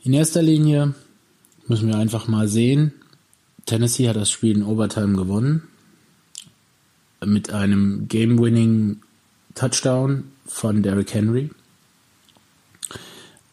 In 0.05 0.13
erster 0.13 0.43
Linie 0.43 0.95
müssen 1.69 1.89
wir 1.89 1.97
einfach 1.97 2.29
mal 2.29 2.49
sehen, 2.49 2.93
Tennessee 3.67 4.09
hat 4.09 4.17
das 4.17 4.31
Spiel 4.31 4.57
in 4.57 4.65
Overtime 4.65 5.17
gewonnen 5.17 5.69
mit 7.25 7.51
einem 7.51 8.09
Game-Winning 8.09 9.01
Touchdown 9.55 10.25
von 10.47 10.83
Derrick 10.83 11.15
Henry. 11.15 11.51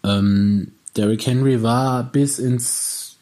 Ähm, 0.04 0.72
Derrick 0.96 1.26
Henry 1.26 1.62
war 1.62 2.04
bis 2.04 2.40
ins 2.40 3.18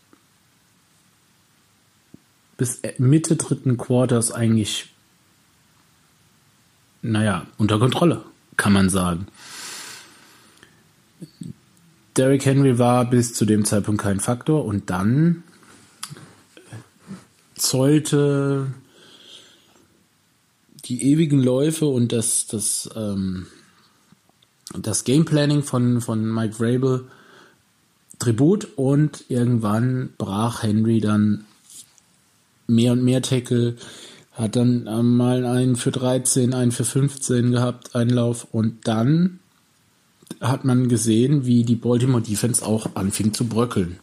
bis 2.56 2.82
Mitte 2.98 3.36
dritten 3.36 3.78
Quarters 3.78 4.32
eigentlich 4.32 4.90
naja, 7.02 7.46
unter 7.58 7.80
Kontrolle, 7.80 8.24
kann 8.58 8.74
man 8.74 8.90
sagen. 8.90 9.28
Derrick 12.18 12.46
Henry 12.46 12.80
war 12.80 13.10
bis 13.10 13.34
zu 13.34 13.46
dem 13.46 13.64
Zeitpunkt 13.64 14.02
kein 14.02 14.20
Faktor 14.20 14.66
und 14.66 14.90
dann 14.90 15.44
zollte 17.56 18.68
die 20.86 21.12
ewigen 21.12 21.42
Läufe 21.42 21.86
und 21.86 22.12
das, 22.12 22.48
das, 22.48 22.90
ähm, 22.96 23.48
das 24.74 25.04
Gameplanning 25.04 25.64
von, 25.64 26.02
von 26.02 26.34
Mike 26.34 26.56
Vrabel 26.56 27.06
Tribut 28.20 28.68
und 28.76 29.26
irgendwann 29.30 30.10
brach 30.18 30.64
Henry 30.64 31.00
dann 31.00 31.46
mehr 32.66 32.94
und 32.94 33.04
mehr 33.04 33.22
Tackle, 33.22 33.76
hat 34.32 34.56
dann 34.56 34.84
mal 35.16 35.46
einen 35.46 35.76
für 35.76 35.92
13, 35.92 36.54
einen 36.54 36.72
für 36.72 36.86
15 36.86 37.52
gehabt, 37.52 37.96
Einlauf 37.96 38.48
und 38.52 38.88
dann 38.88 39.40
hat 40.42 40.66
man 40.66 40.90
gesehen, 40.90 41.46
wie 41.46 41.64
die 41.64 41.76
Baltimore 41.76 42.22
Defense 42.22 42.66
auch 42.66 42.96
anfing 42.96 43.34
zu 43.34 43.48
bröckeln. 43.48 44.00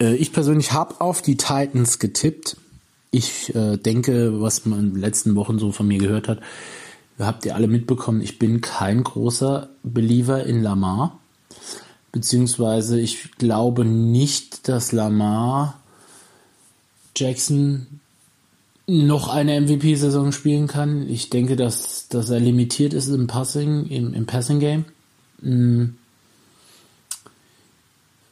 Äh, 0.00 0.14
ich 0.16 0.32
persönlich 0.32 0.72
habe 0.72 1.00
auf 1.00 1.22
die 1.22 1.36
Titans 1.36 1.98
getippt. 1.98 2.56
Ich 3.10 3.54
äh, 3.54 3.76
denke, 3.76 4.40
was 4.40 4.66
man 4.66 4.78
in 4.78 4.92
den 4.94 5.00
letzten 5.00 5.34
Wochen 5.34 5.58
so 5.58 5.72
von 5.72 5.88
mir 5.88 5.98
gehört 5.98 6.28
hat, 6.28 6.40
habt 7.18 7.44
ihr 7.46 7.54
alle 7.54 7.66
mitbekommen, 7.66 8.20
ich 8.20 8.38
bin 8.38 8.60
kein 8.60 9.02
großer 9.02 9.70
Believer 9.82 10.44
in 10.44 10.62
Lamar. 10.62 11.18
Beziehungsweise 12.12 13.00
ich 13.00 13.32
glaube 13.38 13.84
nicht, 13.84 14.68
dass 14.68 14.92
Lamar 14.92 15.80
Jackson 17.16 18.00
noch 18.88 19.28
eine 19.28 19.60
MVP-Saison 19.60 20.32
spielen 20.32 20.66
kann. 20.66 21.08
Ich 21.10 21.28
denke, 21.28 21.56
dass, 21.56 22.08
dass 22.08 22.30
er 22.30 22.40
limitiert 22.40 22.94
ist 22.94 23.08
im 23.08 23.26
Passing, 23.26 23.86
im, 23.86 24.14
im 24.14 24.24
Passing-Game. 24.24 24.86
Mhm. 25.42 25.96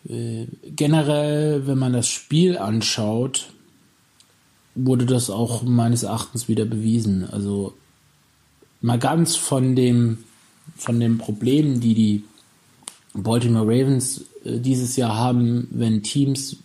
Äh, 0.09 0.47
generell, 0.65 1.67
wenn 1.67 1.79
man 1.79 1.93
das 1.93 2.09
Spiel 2.09 2.57
anschaut, 2.57 3.51
wurde 4.75 5.05
das 5.05 5.29
auch 5.29 5.63
meines 5.63 6.05
Erachtens 6.05 6.49
wieder 6.49 6.65
bewiesen. 6.65 7.29
Also 7.31 7.75
mal 8.81 8.99
ganz 8.99 9.37
von 9.37 9.77
dem 9.77 10.19
von 10.75 10.99
den 10.99 11.19
Problemen, 11.19 11.81
die 11.81 11.95
die 11.95 12.25
Baltimore 13.15 13.67
Ravens 13.67 14.25
äh, 14.45 14.59
dieses 14.59 14.97
Jahr 14.97 15.17
haben, 15.17 15.69
wenn 15.71 16.03
Teams 16.03 16.57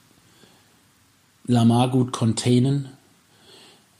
Lamar 1.46 1.90
gut 1.92 2.14
containen, 2.14 2.90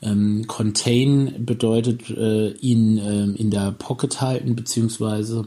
ähm, 0.02 0.46
contain 0.46 1.44
bedeutet 1.46 2.10
äh, 2.10 2.50
ihn 2.54 2.98
äh, 2.98 3.40
in 3.40 3.50
der 3.50 3.72
Pocket 3.72 4.20
halten 4.20 4.56
beziehungsweise 4.56 5.46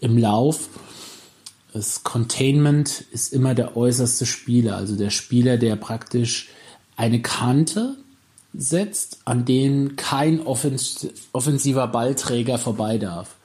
im 0.00 0.18
Lauf. 0.18 0.68
Das 1.72 2.02
Containment 2.02 3.04
ist 3.12 3.32
immer 3.32 3.54
der 3.54 3.76
äußerste 3.76 4.26
Spieler, 4.26 4.76
also 4.76 4.96
der 4.96 5.10
Spieler, 5.10 5.56
der 5.56 5.76
praktisch 5.76 6.48
eine 6.96 7.22
Kante 7.22 7.96
setzt, 8.54 9.20
an 9.24 9.44
dem 9.44 9.96
kein 9.96 10.40
offens 10.40 11.08
offensiver 11.32 11.86
Ballträger 11.88 12.58
vorbei 12.58 12.98
darf. 12.98 13.36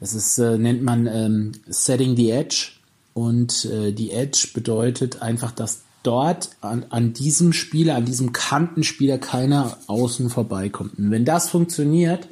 Das 0.00 0.14
ist, 0.14 0.38
äh, 0.38 0.58
nennt 0.58 0.82
man 0.82 1.06
ähm, 1.06 1.52
Setting 1.66 2.16
the 2.16 2.30
Edge. 2.30 2.72
Und 3.14 3.64
äh, 3.64 3.92
die 3.92 4.10
Edge 4.10 4.48
bedeutet 4.52 5.22
einfach, 5.22 5.50
dass 5.50 5.84
dort 6.06 6.50
an, 6.60 6.86
an 6.90 7.12
diesem 7.12 7.52
Spieler, 7.52 7.96
an 7.96 8.04
diesem 8.04 8.32
Kantenspieler 8.32 9.18
keiner 9.18 9.78
außen 9.86 10.30
vorbeikommt. 10.30 10.98
Und 10.98 11.10
wenn 11.10 11.24
das 11.24 11.50
funktioniert 11.50 12.28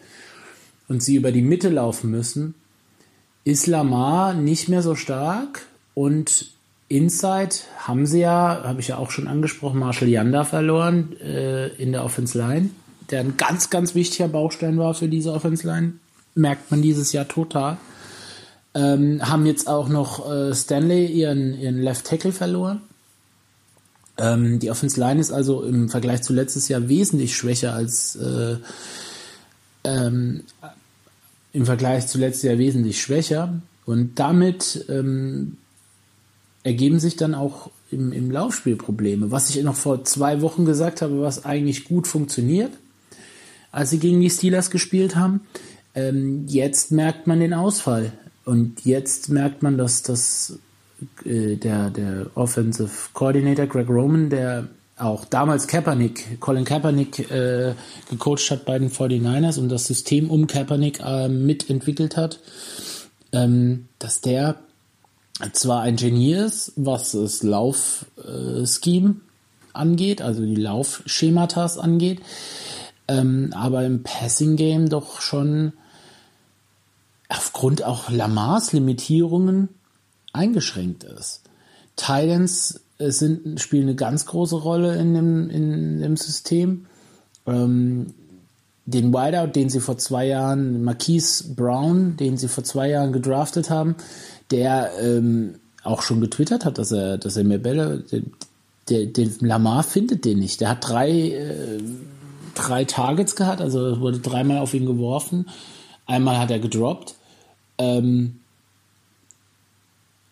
und 0.88 1.02
sie 1.02 1.16
über 1.16 1.32
die 1.32 1.42
Mitte 1.42 1.68
laufen 1.68 2.10
müssen, 2.10 2.54
ist 3.44 3.66
Lamar 3.66 4.34
nicht 4.34 4.68
mehr 4.68 4.82
so 4.82 4.94
stark 4.94 5.66
und 5.94 6.50
Inside 6.88 7.56
haben 7.78 8.06
sie 8.06 8.20
ja, 8.20 8.62
habe 8.64 8.80
ich 8.80 8.88
ja 8.88 8.98
auch 8.98 9.10
schon 9.10 9.26
angesprochen, 9.26 9.80
Marshall 9.80 10.08
Yanda 10.08 10.44
verloren 10.44 11.16
äh, 11.20 11.68
in 11.76 11.92
der 11.92 12.04
Offense 12.04 12.38
Line, 12.38 12.70
der 13.10 13.20
ein 13.20 13.36
ganz, 13.36 13.70
ganz 13.70 13.94
wichtiger 13.94 14.28
Baustein 14.28 14.78
war 14.78 14.94
für 14.94 15.08
diese 15.08 15.32
Offense 15.32 15.66
Line. 15.66 15.94
Merkt 16.34 16.70
man 16.70 16.82
dieses 16.82 17.12
Jahr 17.12 17.26
total. 17.26 17.78
Ähm, 18.74 19.20
haben 19.28 19.46
jetzt 19.46 19.68
auch 19.68 19.88
noch 19.88 20.30
äh, 20.30 20.54
Stanley 20.54 21.06
ihren, 21.06 21.58
ihren 21.58 21.80
Left 21.80 22.06
Tackle 22.06 22.32
verloren. 22.32 22.80
Ähm, 24.18 24.58
die 24.58 24.70
Offense 24.70 24.98
Line 24.98 25.20
ist 25.20 25.32
also 25.32 25.62
im 25.62 25.88
Vergleich 25.88 26.22
zu 26.22 26.32
letztes 26.32 26.68
Jahr 26.68 26.88
wesentlich 26.88 27.36
schwächer 27.36 27.74
als 27.74 28.16
äh, 28.16 28.56
ähm, 29.84 30.42
im 31.52 31.66
Vergleich 31.66 32.06
zu 32.06 32.18
letztes 32.18 32.42
Jahr 32.42 32.58
wesentlich 32.58 33.00
schwächer. 33.00 33.60
Und 33.86 34.18
damit 34.18 34.84
ähm, 34.88 35.56
ergeben 36.62 36.98
sich 36.98 37.16
dann 37.16 37.34
auch 37.34 37.70
im, 37.90 38.12
im 38.12 38.30
Laufspiel 38.30 38.76
Probleme. 38.76 39.30
Was 39.30 39.50
ich 39.50 39.62
noch 39.62 39.76
vor 39.76 40.04
zwei 40.04 40.40
Wochen 40.40 40.64
gesagt 40.64 41.02
habe, 41.02 41.20
was 41.20 41.44
eigentlich 41.44 41.84
gut 41.84 42.06
funktioniert, 42.06 42.72
als 43.70 43.90
sie 43.90 43.98
gegen 43.98 44.20
die 44.20 44.30
Steelers 44.30 44.70
gespielt 44.70 45.16
haben. 45.16 45.40
Ähm, 45.94 46.46
jetzt 46.48 46.90
merkt 46.90 47.26
man 47.26 47.40
den 47.40 47.54
Ausfall. 47.54 48.12
Und 48.44 48.84
jetzt 48.84 49.28
merkt 49.28 49.62
man, 49.62 49.78
dass 49.78 50.02
das 50.02 50.58
äh, 51.24 51.56
der, 51.56 51.90
der 51.90 52.26
Offensive 52.34 52.90
Coordinator 53.12 53.66
Greg 53.66 53.88
Roman, 53.88 54.30
der 54.30 54.68
auch 54.96 55.24
damals 55.24 55.66
Kaepernick, 55.66 56.40
Colin 56.40 56.64
Kaepernick 56.64 57.30
äh, 57.30 57.74
gecoacht 58.10 58.50
hat 58.50 58.64
bei 58.64 58.78
den 58.78 58.90
49ers 58.90 59.58
und 59.58 59.68
das 59.68 59.86
System 59.86 60.30
um 60.30 60.46
Kaepernick 60.46 61.00
äh, 61.00 61.28
mitentwickelt 61.28 62.16
hat, 62.16 62.38
ähm, 63.32 63.88
dass 63.98 64.20
der 64.20 64.56
zwar 65.52 65.82
ein 65.82 65.96
Genie 65.96 66.34
ist, 66.34 66.72
was 66.76 67.12
das 67.12 67.42
Laufscheme 67.42 69.10
äh, 69.10 69.14
angeht, 69.72 70.22
also 70.22 70.42
die 70.42 70.54
Laufschematas 70.54 71.76
angeht, 71.78 72.20
ähm, 73.08 73.52
aber 73.54 73.84
im 73.84 74.04
Passing 74.04 74.54
Game 74.54 74.88
doch 74.88 75.20
schon 75.20 75.72
aufgrund 77.28 77.82
auch 77.82 78.10
Lamars 78.10 78.72
Limitierungen 78.72 79.68
eingeschränkt 80.34 81.04
ist. 81.04 81.42
Titans 81.96 82.80
äh, 82.98 83.10
sind, 83.10 83.60
spielen 83.60 83.84
eine 83.84 83.94
ganz 83.94 84.26
große 84.26 84.56
Rolle 84.56 84.96
in 84.96 85.14
dem, 85.14 85.50
in 85.50 86.00
dem 86.00 86.16
System. 86.16 86.86
Ähm, 87.46 88.14
den 88.86 89.14
Wideout, 89.14 89.52
den 89.52 89.70
sie 89.70 89.80
vor 89.80 89.96
zwei 89.96 90.26
Jahren, 90.26 90.84
Marquise 90.84 91.54
Brown, 91.54 92.16
den 92.16 92.36
sie 92.36 92.48
vor 92.48 92.64
zwei 92.64 92.90
Jahren 92.90 93.12
gedraftet 93.12 93.70
haben, 93.70 93.96
der 94.50 94.90
ähm, 95.00 95.54
auch 95.82 96.02
schon 96.02 96.20
getwittert 96.20 96.64
hat, 96.64 96.78
dass 96.78 96.92
er, 96.92 97.16
dass 97.16 97.36
er 97.36 97.44
mehr 97.44 97.58
Bälle, 97.58 98.04
der, 98.88 99.06
der, 99.06 99.28
Lamar 99.40 99.82
findet 99.82 100.24
den 100.24 100.38
nicht. 100.38 100.60
Der 100.60 100.68
hat 100.68 100.86
drei, 100.86 101.10
äh, 101.10 101.80
drei 102.54 102.84
Targets 102.84 103.36
gehabt, 103.36 103.62
also 103.62 104.00
wurde 104.00 104.18
dreimal 104.18 104.58
auf 104.58 104.74
ihn 104.74 104.86
geworfen. 104.86 105.48
Einmal 106.06 106.38
hat 106.38 106.50
er 106.50 106.58
gedroppt. 106.58 107.14
Ähm, 107.78 108.40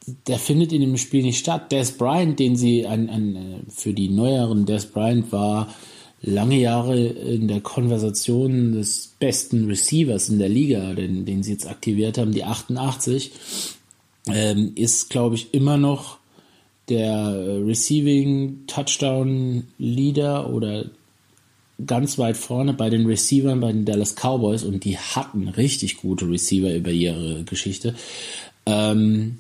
der 0.07 0.39
findet 0.39 0.73
in 0.73 0.81
dem 0.81 0.97
Spiel 0.97 1.23
nicht 1.23 1.39
statt. 1.39 1.73
Des 1.73 1.93
Bryant, 1.93 2.39
den 2.39 2.57
sie 2.57 2.87
an, 2.87 3.09
an, 3.09 3.37
äh, 3.37 3.71
für 3.71 3.93
die 3.93 4.09
neueren, 4.09 4.67
Des 4.67 4.87
Bryant 4.87 5.33
war 5.33 5.73
lange 6.23 6.57
Jahre 6.57 6.97
in 6.97 7.49
der 7.49 7.61
Konversation 7.61 8.73
des 8.73 9.15
besten 9.19 9.67
Receivers 9.67 10.29
in 10.29 10.39
der 10.39 10.49
Liga, 10.49 10.95
den, 10.95 11.25
den 11.25 11.43
sie 11.43 11.53
jetzt 11.53 11.69
aktiviert 11.69 12.17
haben, 12.17 12.33
die 12.33 12.45
88 12.45 13.33
ähm, 14.29 14.73
ist, 14.77 15.11
glaube 15.11 15.35
ich, 15.35 15.53
immer 15.53 15.79
noch 15.79 16.19
der 16.89 17.65
Receiving 17.67 18.67
Touchdown 18.67 19.65
Leader 19.79 20.53
oder 20.53 20.87
ganz 21.85 22.19
weit 22.19 22.37
vorne 22.37 22.73
bei 22.73 22.91
den 22.91 23.07
Receivern 23.07 23.61
bei 23.61 23.73
den 23.73 23.85
Dallas 23.85 24.15
Cowboys 24.15 24.63
und 24.63 24.85
die 24.85 24.99
hatten 24.99 25.49
richtig 25.49 25.97
gute 25.97 26.29
Receiver 26.29 26.73
über 26.73 26.91
ihre 26.91 27.43
Geschichte. 27.45 27.95
Ähm, 28.67 29.39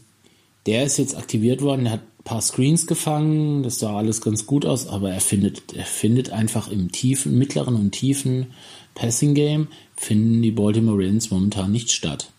der 0.66 0.84
ist 0.84 0.98
jetzt 0.98 1.16
aktiviert 1.16 1.62
worden, 1.62 1.86
er 1.86 1.92
hat 1.92 2.00
ein 2.00 2.24
paar 2.24 2.40
Screens 2.40 2.86
gefangen, 2.86 3.62
das 3.62 3.78
sah 3.78 3.96
alles 3.96 4.20
ganz 4.20 4.46
gut 4.46 4.64
aus, 4.64 4.86
aber 4.86 5.10
er 5.10 5.20
findet, 5.20 5.74
er 5.74 5.84
findet 5.84 6.30
einfach 6.30 6.70
im 6.70 6.92
tiefen, 6.92 7.36
mittleren 7.36 7.74
und 7.74 7.90
tiefen 7.92 8.48
Passing 8.94 9.34
Game 9.34 9.68
finden 9.96 10.42
die 10.42 10.50
Baltimore 10.50 10.96
Ravens 10.96 11.30
momentan 11.30 11.72
nicht 11.72 11.90
statt. 11.90 12.30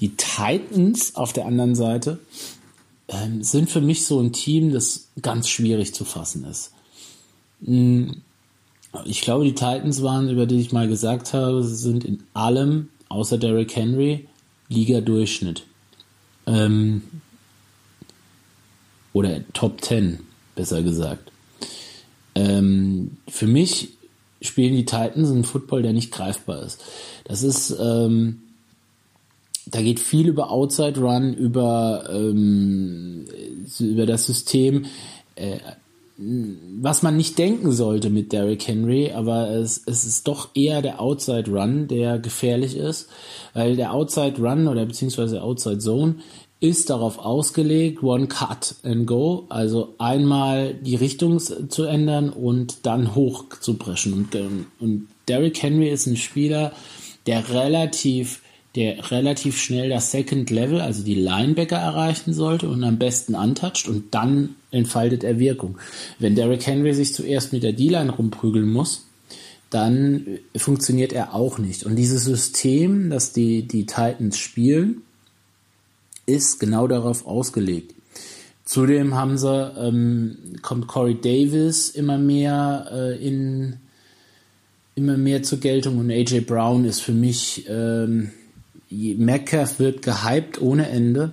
Die 0.00 0.10
Titans 0.16 1.16
auf 1.16 1.32
der 1.32 1.46
anderen 1.46 1.74
Seite 1.74 2.18
ähm, 3.08 3.42
sind 3.42 3.70
für 3.70 3.80
mich 3.80 4.04
so 4.04 4.20
ein 4.20 4.32
Team, 4.32 4.72
das 4.72 5.08
ganz 5.22 5.48
schwierig 5.48 5.94
zu 5.94 6.04
fassen 6.04 6.44
ist. 6.44 6.72
Hm, 7.64 8.22
ich 9.04 9.20
glaube, 9.22 9.44
die 9.44 9.54
Titans 9.54 10.02
waren, 10.02 10.28
über 10.28 10.46
die 10.46 10.60
ich 10.60 10.72
mal 10.72 10.88
gesagt 10.88 11.32
habe, 11.32 11.62
sind 11.62 12.04
in 12.04 12.22
allem, 12.34 12.88
außer 13.08 13.38
Derrick 13.38 13.74
Henry, 13.76 14.26
Liga-Durchschnitt. 14.68 15.64
Ähm, 16.46 17.02
oder 19.12 19.40
Top 19.52 19.82
10, 19.82 20.20
besser 20.54 20.82
gesagt. 20.82 21.32
Ähm, 22.34 23.16
für 23.28 23.46
mich 23.46 23.90
spielen 24.42 24.76
die 24.76 24.84
Titans 24.84 25.30
einen 25.30 25.44
Football, 25.44 25.82
der 25.82 25.92
nicht 25.92 26.12
greifbar 26.12 26.62
ist. 26.62 26.82
Das 27.24 27.42
ist 27.42 27.74
ähm, 27.80 28.42
da 29.66 29.82
geht 29.82 29.98
viel 29.98 30.28
über 30.28 30.50
Outside 30.50 31.00
Run, 31.00 31.34
über, 31.34 32.08
ähm, 32.10 33.24
über 33.80 34.06
das 34.06 34.26
System, 34.26 34.86
äh, 35.34 35.58
was 36.18 37.02
man 37.02 37.16
nicht 37.16 37.36
denken 37.36 37.72
sollte 37.72 38.08
mit 38.08 38.32
Derrick 38.32 38.66
Henry, 38.66 39.12
aber 39.12 39.50
es, 39.50 39.82
es 39.84 40.04
ist 40.04 40.26
doch 40.26 40.48
eher 40.54 40.80
der 40.80 41.00
Outside 41.00 41.50
Run, 41.50 41.88
der 41.88 42.18
gefährlich 42.18 42.74
ist, 42.76 43.08
weil 43.52 43.76
der 43.76 43.92
Outside 43.92 44.40
Run 44.40 44.66
oder 44.66 44.86
beziehungsweise 44.86 45.42
Outside 45.42 45.78
Zone 45.78 46.16
ist 46.58 46.88
darauf 46.88 47.18
ausgelegt, 47.18 48.02
One 48.02 48.28
Cut 48.28 48.76
and 48.82 49.06
Go, 49.06 49.44
also 49.50 49.94
einmal 49.98 50.72
die 50.72 50.96
Richtung 50.96 51.38
zu 51.38 51.84
ändern 51.84 52.30
und 52.30 52.86
dann 52.86 53.14
hoch 53.14 53.44
zu 53.60 53.76
brechen. 53.76 54.14
Und, 54.14 54.66
und 54.80 55.08
Derrick 55.28 55.62
Henry 55.62 55.90
ist 55.90 56.06
ein 56.06 56.16
Spieler, 56.16 56.72
der 57.26 57.50
relativ 57.50 58.40
der 58.76 59.10
relativ 59.10 59.58
schnell 59.58 59.88
das 59.88 60.10
Second 60.10 60.50
Level, 60.50 60.80
also 60.80 61.02
die 61.02 61.14
Linebacker 61.14 61.76
erreichen 61.76 62.34
sollte 62.34 62.68
und 62.68 62.84
am 62.84 62.98
besten 62.98 63.34
antatscht 63.34 63.88
und 63.88 64.14
dann 64.14 64.54
entfaltet 64.70 65.24
er 65.24 65.38
Wirkung. 65.38 65.78
Wenn 66.18 66.34
Derrick 66.34 66.66
Henry 66.66 66.92
sich 66.94 67.14
zuerst 67.14 67.52
mit 67.52 67.62
der 67.62 67.72
D-Line 67.72 68.12
rumprügeln 68.12 68.70
muss, 68.70 69.06
dann 69.70 70.38
funktioniert 70.54 71.12
er 71.12 71.34
auch 71.34 71.58
nicht. 71.58 71.84
Und 71.84 71.96
dieses 71.96 72.24
System, 72.24 73.10
das 73.10 73.32
die, 73.32 73.62
die 73.62 73.86
Titans 73.86 74.38
spielen, 74.38 75.02
ist 76.26 76.60
genau 76.60 76.86
darauf 76.86 77.26
ausgelegt. 77.26 77.94
Zudem 78.64 79.14
haben 79.14 79.38
sie, 79.38 79.72
ähm, 79.78 80.36
kommt 80.60 80.86
Corey 80.86 81.16
Davis 81.20 81.88
immer 81.88 82.18
mehr 82.18 82.88
äh, 82.92 83.26
in 83.26 83.76
immer 84.96 85.18
mehr 85.18 85.42
zur 85.42 85.60
Geltung 85.60 85.98
und 85.98 86.10
AJ 86.10 86.40
Brown 86.40 86.86
ist 86.86 87.00
für 87.00 87.12
mich 87.12 87.66
ähm, 87.68 88.32
Metcalf 88.90 89.78
wird 89.78 90.02
gehypt 90.02 90.60
ohne 90.60 90.88
Ende. 90.88 91.32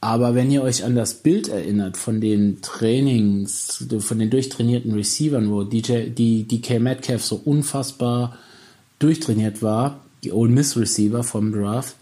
Aber 0.00 0.34
wenn 0.34 0.50
ihr 0.50 0.62
euch 0.62 0.84
an 0.84 0.94
das 0.94 1.14
Bild 1.14 1.48
erinnert 1.48 1.98
von 1.98 2.20
den 2.20 2.62
Trainings, 2.62 3.86
von 3.98 4.18
den 4.18 4.30
durchtrainierten 4.30 4.94
Receivern, 4.94 5.50
wo 5.50 5.62
DJ, 5.62 6.08
die 6.08 6.44
DK 6.44 6.80
Metcalf 6.80 7.22
so 7.22 7.36
unfassbar 7.44 8.38
durchtrainiert 8.98 9.62
war, 9.62 10.00
die 10.24 10.32
Old 10.32 10.50
Miss 10.50 10.76
Receiver 10.76 11.22
vom 11.22 11.52
Draft, 11.52 11.96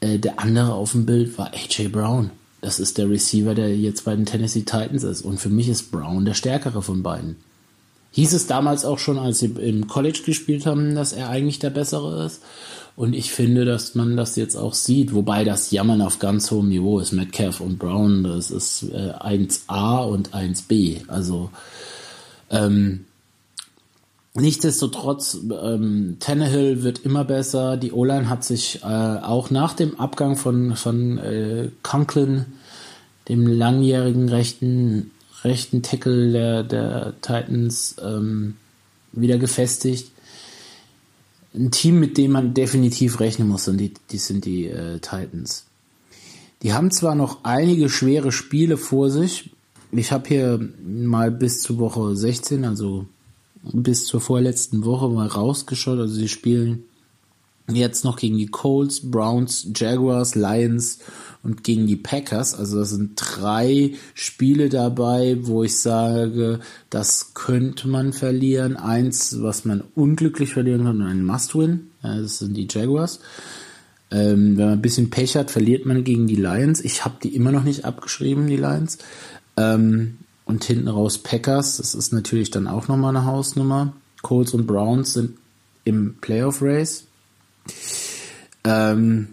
äh, 0.00 0.18
der 0.18 0.38
andere 0.40 0.72
auf 0.72 0.92
dem 0.92 1.04
Bild 1.04 1.36
war 1.36 1.52
AJ 1.52 1.88
Brown. 1.88 2.30
Das 2.62 2.80
ist 2.80 2.96
der 2.96 3.10
Receiver, 3.10 3.54
der 3.54 3.76
jetzt 3.76 4.06
bei 4.06 4.16
den 4.16 4.24
Tennessee 4.24 4.62
Titans 4.62 5.02
ist. 5.02 5.22
Und 5.22 5.38
für 5.38 5.50
mich 5.50 5.68
ist 5.68 5.90
Brown 5.90 6.24
der 6.24 6.32
stärkere 6.32 6.80
von 6.80 7.02
beiden. 7.02 7.36
hieß 8.12 8.32
es 8.32 8.46
damals 8.46 8.86
auch 8.86 8.98
schon, 8.98 9.18
als 9.18 9.40
sie 9.40 9.46
im 9.46 9.86
College 9.86 10.20
gespielt 10.24 10.64
haben, 10.64 10.94
dass 10.94 11.12
er 11.12 11.28
eigentlich 11.28 11.58
der 11.58 11.70
Bessere 11.70 12.24
ist. 12.24 12.40
Und 12.96 13.12
ich 13.12 13.32
finde, 13.32 13.64
dass 13.64 13.96
man 13.96 14.16
das 14.16 14.36
jetzt 14.36 14.54
auch 14.56 14.74
sieht, 14.74 15.14
wobei 15.14 15.42
das 15.42 15.72
Jammern 15.72 16.00
auf 16.00 16.20
ganz 16.20 16.50
hohem 16.50 16.68
Niveau 16.68 17.00
ist. 17.00 17.12
Metcalf 17.12 17.60
und 17.60 17.78
Brown, 17.78 18.22
das 18.22 18.52
ist 18.52 18.84
äh, 18.84 19.12
1a 19.18 20.04
und 20.04 20.30
1b. 20.30 21.08
Also 21.08 21.50
ähm, 22.50 23.04
nichtsdestotrotz, 24.34 25.38
ähm, 25.60 26.18
Tannehill 26.20 26.84
wird 26.84 27.00
immer 27.00 27.24
besser. 27.24 27.76
Die 27.76 27.90
O-Line 27.90 28.28
hat 28.28 28.44
sich 28.44 28.82
äh, 28.84 28.86
auch 28.86 29.50
nach 29.50 29.74
dem 29.74 29.98
Abgang 29.98 30.36
von, 30.36 30.76
von 30.76 31.18
äh, 31.18 31.70
Conklin, 31.82 32.46
dem 33.28 33.48
langjährigen 33.48 34.28
rechten, 34.28 35.10
rechten 35.42 35.82
Tackle 35.82 36.30
der, 36.30 36.62
der 36.62 37.14
Titans, 37.22 37.96
ähm, 38.00 38.54
wieder 39.10 39.38
gefestigt 39.38 40.13
ein 41.54 41.70
Team, 41.70 42.00
mit 42.00 42.18
dem 42.18 42.32
man 42.32 42.54
definitiv 42.54 43.20
rechnen 43.20 43.48
muss, 43.48 43.68
und 43.68 43.78
die, 43.78 43.94
die 44.10 44.18
sind 44.18 44.44
die 44.44 44.66
äh, 44.66 44.98
Titans. 44.98 45.66
Die 46.62 46.72
haben 46.72 46.90
zwar 46.90 47.14
noch 47.14 47.44
einige 47.44 47.88
schwere 47.88 48.32
Spiele 48.32 48.76
vor 48.76 49.10
sich. 49.10 49.50
Ich 49.92 50.12
habe 50.12 50.28
hier 50.28 50.68
mal 50.84 51.30
bis 51.30 51.60
zur 51.60 51.78
Woche 51.78 52.16
16, 52.16 52.64
also 52.64 53.06
bis 53.62 54.06
zur 54.06 54.20
vorletzten 54.20 54.84
Woche 54.84 55.08
mal 55.08 55.26
rausgeschaut. 55.26 55.98
Also 55.98 56.14
sie 56.14 56.28
spielen 56.28 56.84
jetzt 57.68 58.04
noch 58.04 58.16
gegen 58.16 58.38
die 58.38 58.46
Colts, 58.46 59.10
Browns, 59.10 59.68
Jaguars, 59.74 60.34
Lions 60.34 60.98
und 61.44 61.62
gegen 61.62 61.86
die 61.86 61.96
Packers. 61.96 62.54
Also 62.54 62.78
das 62.78 62.90
sind 62.90 63.12
drei 63.16 63.92
Spiele 64.14 64.70
dabei, 64.70 65.36
wo 65.42 65.62
ich 65.62 65.78
sage, 65.78 66.60
das 66.90 67.34
könnte 67.34 67.86
man 67.86 68.12
verlieren. 68.12 68.76
Eins, 68.76 69.42
was 69.42 69.64
man 69.64 69.84
unglücklich 69.94 70.54
verlieren 70.54 70.84
kann, 70.84 71.02
ein 71.02 71.24
Must-Win. 71.24 71.90
Das 72.02 72.38
sind 72.38 72.56
die 72.56 72.66
Jaguars. 72.68 73.20
Ähm, 74.10 74.56
wenn 74.56 74.66
man 74.66 74.78
ein 74.78 74.82
bisschen 74.82 75.10
Pech 75.10 75.36
hat, 75.36 75.50
verliert 75.50 75.86
man 75.86 76.02
gegen 76.02 76.26
die 76.26 76.36
Lions. 76.36 76.80
Ich 76.80 77.04
habe 77.04 77.16
die 77.22 77.34
immer 77.36 77.52
noch 77.52 77.64
nicht 77.64 77.84
abgeschrieben, 77.84 78.46
die 78.46 78.56
Lions. 78.56 78.98
Ähm, 79.56 80.18
und 80.46 80.64
hinten 80.64 80.88
raus 80.88 81.18
Packers. 81.18 81.76
Das 81.76 81.94
ist 81.94 82.12
natürlich 82.12 82.50
dann 82.50 82.66
auch 82.66 82.88
nochmal 82.88 83.16
eine 83.16 83.26
Hausnummer. 83.26 83.94
Colts 84.22 84.54
und 84.54 84.66
Browns 84.66 85.14
sind 85.14 85.36
im 85.84 86.16
Playoff-Race. 86.20 87.04
Ähm, 88.64 89.28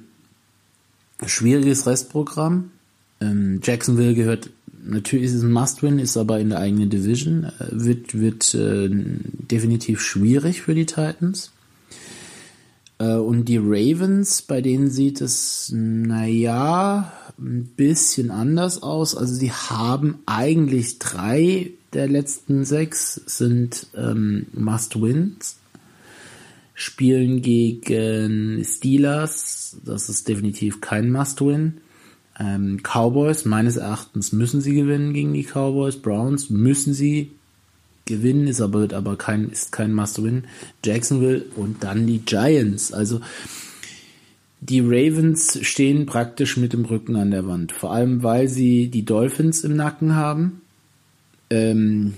schwieriges 1.25 1.87
Restprogramm. 1.87 2.71
Ähm, 3.19 3.59
Jacksonville 3.63 4.15
gehört, 4.15 4.49
natürlich 4.83 5.25
ist 5.25 5.35
es 5.35 5.43
ein 5.43 5.51
Must-Win, 5.51 5.99
ist 5.99 6.17
aber 6.17 6.39
in 6.39 6.49
der 6.49 6.59
eigenen 6.59 6.89
Division, 6.89 7.45
äh, 7.45 7.51
wird, 7.71 8.19
wird 8.19 8.53
äh, 8.53 8.89
definitiv 8.89 10.01
schwierig 10.01 10.61
für 10.61 10.75
die 10.75 10.85
Titans. 10.85 11.51
Äh, 12.99 13.15
und 13.15 13.45
die 13.45 13.57
Ravens, 13.57 14.41
bei 14.41 14.61
denen 14.61 14.89
sieht 14.89 15.21
es, 15.21 15.71
naja, 15.73 17.11
ein 17.39 17.69
bisschen 17.75 18.31
anders 18.31 18.83
aus. 18.83 19.15
Also 19.15 19.33
sie 19.33 19.51
haben 19.51 20.19
eigentlich 20.25 20.99
drei 20.99 21.71
der 21.93 22.07
letzten 22.07 22.63
sechs 22.63 23.21
sind 23.25 23.87
ähm, 23.95 24.47
Must-Wins 24.53 25.57
spielen 26.73 27.41
gegen 27.41 28.63
Steelers. 28.63 29.77
Das 29.85 30.09
ist 30.09 30.27
definitiv 30.27 30.81
kein 30.81 31.11
Must-Win. 31.11 31.77
Ähm, 32.39 32.79
Cowboys, 32.81 33.45
meines 33.45 33.77
Erachtens 33.77 34.31
müssen 34.31 34.61
sie 34.61 34.73
gewinnen 34.73 35.13
gegen 35.13 35.33
die 35.33 35.43
Cowboys. 35.43 35.97
Browns 35.97 36.49
müssen 36.49 36.93
sie 36.93 37.31
gewinnen, 38.05 38.47
ist 38.47 38.61
aber, 38.61 38.79
wird 38.81 38.93
aber 38.93 39.17
kein, 39.17 39.49
ist 39.49 39.71
kein 39.71 39.93
Must-Win. 39.93 40.45
Jacksonville 40.83 41.45
und 41.55 41.83
dann 41.83 42.07
die 42.07 42.19
Giants. 42.19 42.93
Also, 42.93 43.21
die 44.59 44.79
Ravens 44.79 45.59
stehen 45.63 46.05
praktisch 46.05 46.57
mit 46.57 46.73
dem 46.73 46.85
Rücken 46.85 47.15
an 47.15 47.31
der 47.31 47.47
Wand. 47.47 47.71
Vor 47.71 47.91
allem, 47.91 48.21
weil 48.23 48.47
sie 48.47 48.87
die 48.87 49.05
Dolphins 49.05 49.63
im 49.63 49.75
Nacken 49.75 50.15
haben. 50.15 50.61
Ähm, 51.49 52.13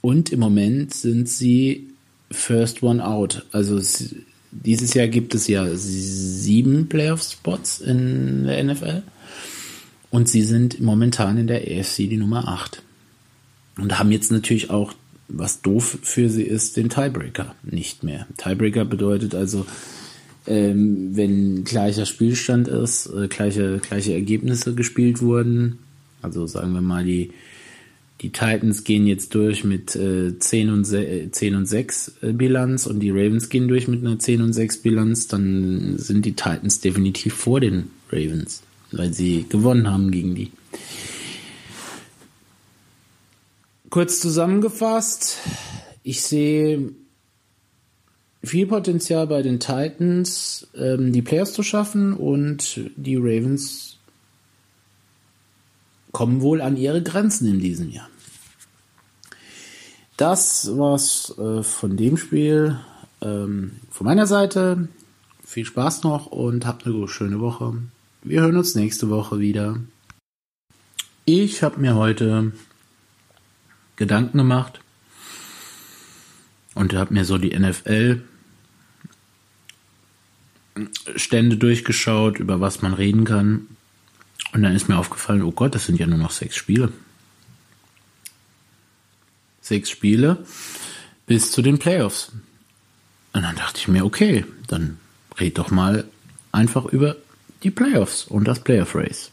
und 0.00 0.30
im 0.30 0.40
Moment 0.40 0.94
sind 0.94 1.28
sie 1.28 1.88
First 2.30 2.82
One 2.82 3.04
Out. 3.04 3.46
Also 3.52 3.80
dieses 4.50 4.94
Jahr 4.94 5.08
gibt 5.08 5.34
es 5.34 5.46
ja 5.46 5.66
sieben 5.74 6.88
Playoff-Spots 6.88 7.80
in 7.80 8.44
der 8.44 8.62
NFL. 8.64 9.02
Und 10.10 10.28
sie 10.28 10.42
sind 10.42 10.80
momentan 10.80 11.36
in 11.36 11.46
der 11.46 11.60
AFC 11.60 12.08
die 12.08 12.16
Nummer 12.16 12.48
8. 12.48 12.82
Und 13.78 13.98
haben 13.98 14.10
jetzt 14.10 14.32
natürlich 14.32 14.70
auch, 14.70 14.94
was 15.28 15.60
doof 15.60 15.98
für 16.02 16.30
sie 16.30 16.42
ist, 16.42 16.76
den 16.76 16.88
Tiebreaker 16.88 17.54
nicht 17.62 18.02
mehr. 18.02 18.26
Tiebreaker 18.38 18.84
bedeutet 18.84 19.34
also, 19.34 19.66
ähm, 20.46 21.10
wenn 21.14 21.64
gleicher 21.64 22.06
Spielstand 22.06 22.68
ist, 22.68 23.06
äh, 23.06 23.28
gleiche, 23.28 23.78
gleiche 23.78 24.14
Ergebnisse 24.14 24.74
gespielt 24.74 25.20
wurden, 25.20 25.78
also 26.22 26.46
sagen 26.46 26.72
wir 26.72 26.80
mal 26.80 27.04
die 27.04 27.32
die 28.20 28.30
Titans 28.30 28.82
gehen 28.82 29.06
jetzt 29.06 29.34
durch 29.34 29.62
mit 29.62 29.94
äh, 29.94 30.38
10, 30.38 30.70
und 30.70 30.84
10 30.84 31.54
und 31.54 31.66
6 31.66 32.12
äh, 32.22 32.32
Bilanz 32.32 32.86
und 32.86 33.00
die 33.00 33.10
Ravens 33.10 33.48
gehen 33.48 33.68
durch 33.68 33.86
mit 33.86 34.04
einer 34.04 34.18
10 34.18 34.42
und 34.42 34.52
6 34.52 34.78
Bilanz, 34.78 35.28
dann 35.28 35.98
sind 35.98 36.24
die 36.24 36.32
Titans 36.32 36.80
definitiv 36.80 37.34
vor 37.34 37.60
den 37.60 37.90
Ravens, 38.10 38.62
weil 38.90 39.12
sie 39.12 39.46
gewonnen 39.48 39.90
haben 39.90 40.10
gegen 40.10 40.34
die. 40.34 40.50
Kurz 43.90 44.20
zusammengefasst, 44.20 45.38
ich 46.02 46.20
sehe 46.22 46.90
viel 48.42 48.66
Potenzial 48.66 49.26
bei 49.28 49.42
den 49.42 49.60
Titans, 49.60 50.66
ähm, 50.74 51.12
die 51.12 51.22
Players 51.22 51.52
zu 51.52 51.62
schaffen 51.62 52.14
und 52.14 52.80
die 52.96 53.16
Ravens 53.16 53.97
kommen 56.12 56.40
wohl 56.40 56.60
an 56.60 56.76
ihre 56.76 57.02
Grenzen 57.02 57.48
in 57.48 57.60
diesem 57.60 57.90
Jahr. 57.90 58.08
Das 60.16 60.76
war's 60.76 61.34
äh, 61.38 61.62
von 61.62 61.96
dem 61.96 62.16
Spiel. 62.16 62.80
Ähm, 63.20 63.76
von 63.90 64.06
meiner 64.06 64.26
Seite 64.26 64.88
viel 65.44 65.64
Spaß 65.64 66.02
noch 66.02 66.26
und 66.26 66.66
habt 66.66 66.86
eine 66.86 67.08
schöne 67.08 67.40
Woche. 67.40 67.74
Wir 68.22 68.42
hören 68.42 68.56
uns 68.56 68.74
nächste 68.74 69.08
Woche 69.10 69.38
wieder. 69.38 69.78
Ich 71.24 71.62
habe 71.62 71.80
mir 71.80 71.94
heute 71.94 72.52
Gedanken 73.96 74.38
gemacht 74.38 74.80
und 76.74 76.94
habe 76.94 77.14
mir 77.14 77.24
so 77.24 77.38
die 77.38 77.58
NFL 77.58 78.22
Stände 81.16 81.56
durchgeschaut, 81.56 82.38
über 82.38 82.60
was 82.60 82.82
man 82.82 82.94
reden 82.94 83.24
kann. 83.24 83.66
Und 84.52 84.62
dann 84.62 84.74
ist 84.74 84.88
mir 84.88 84.96
aufgefallen, 84.96 85.42
oh 85.42 85.52
Gott, 85.52 85.74
das 85.74 85.86
sind 85.86 85.98
ja 85.98 86.06
nur 86.06 86.18
noch 86.18 86.30
sechs 86.30 86.56
Spiele. 86.56 86.92
Sechs 89.60 89.90
Spiele 89.90 90.44
bis 91.26 91.52
zu 91.52 91.62
den 91.62 91.78
Playoffs. 91.78 92.32
Und 93.32 93.42
dann 93.42 93.56
dachte 93.56 93.78
ich 93.78 93.88
mir, 93.88 94.04
okay, 94.04 94.44
dann 94.66 94.98
red 95.38 95.58
doch 95.58 95.70
mal 95.70 96.04
einfach 96.52 96.86
über 96.86 97.16
die 97.62 97.70
Playoffs 97.70 98.24
und 98.24 98.48
das 98.48 98.60
Playoff 98.60 98.94
Race. 98.94 99.30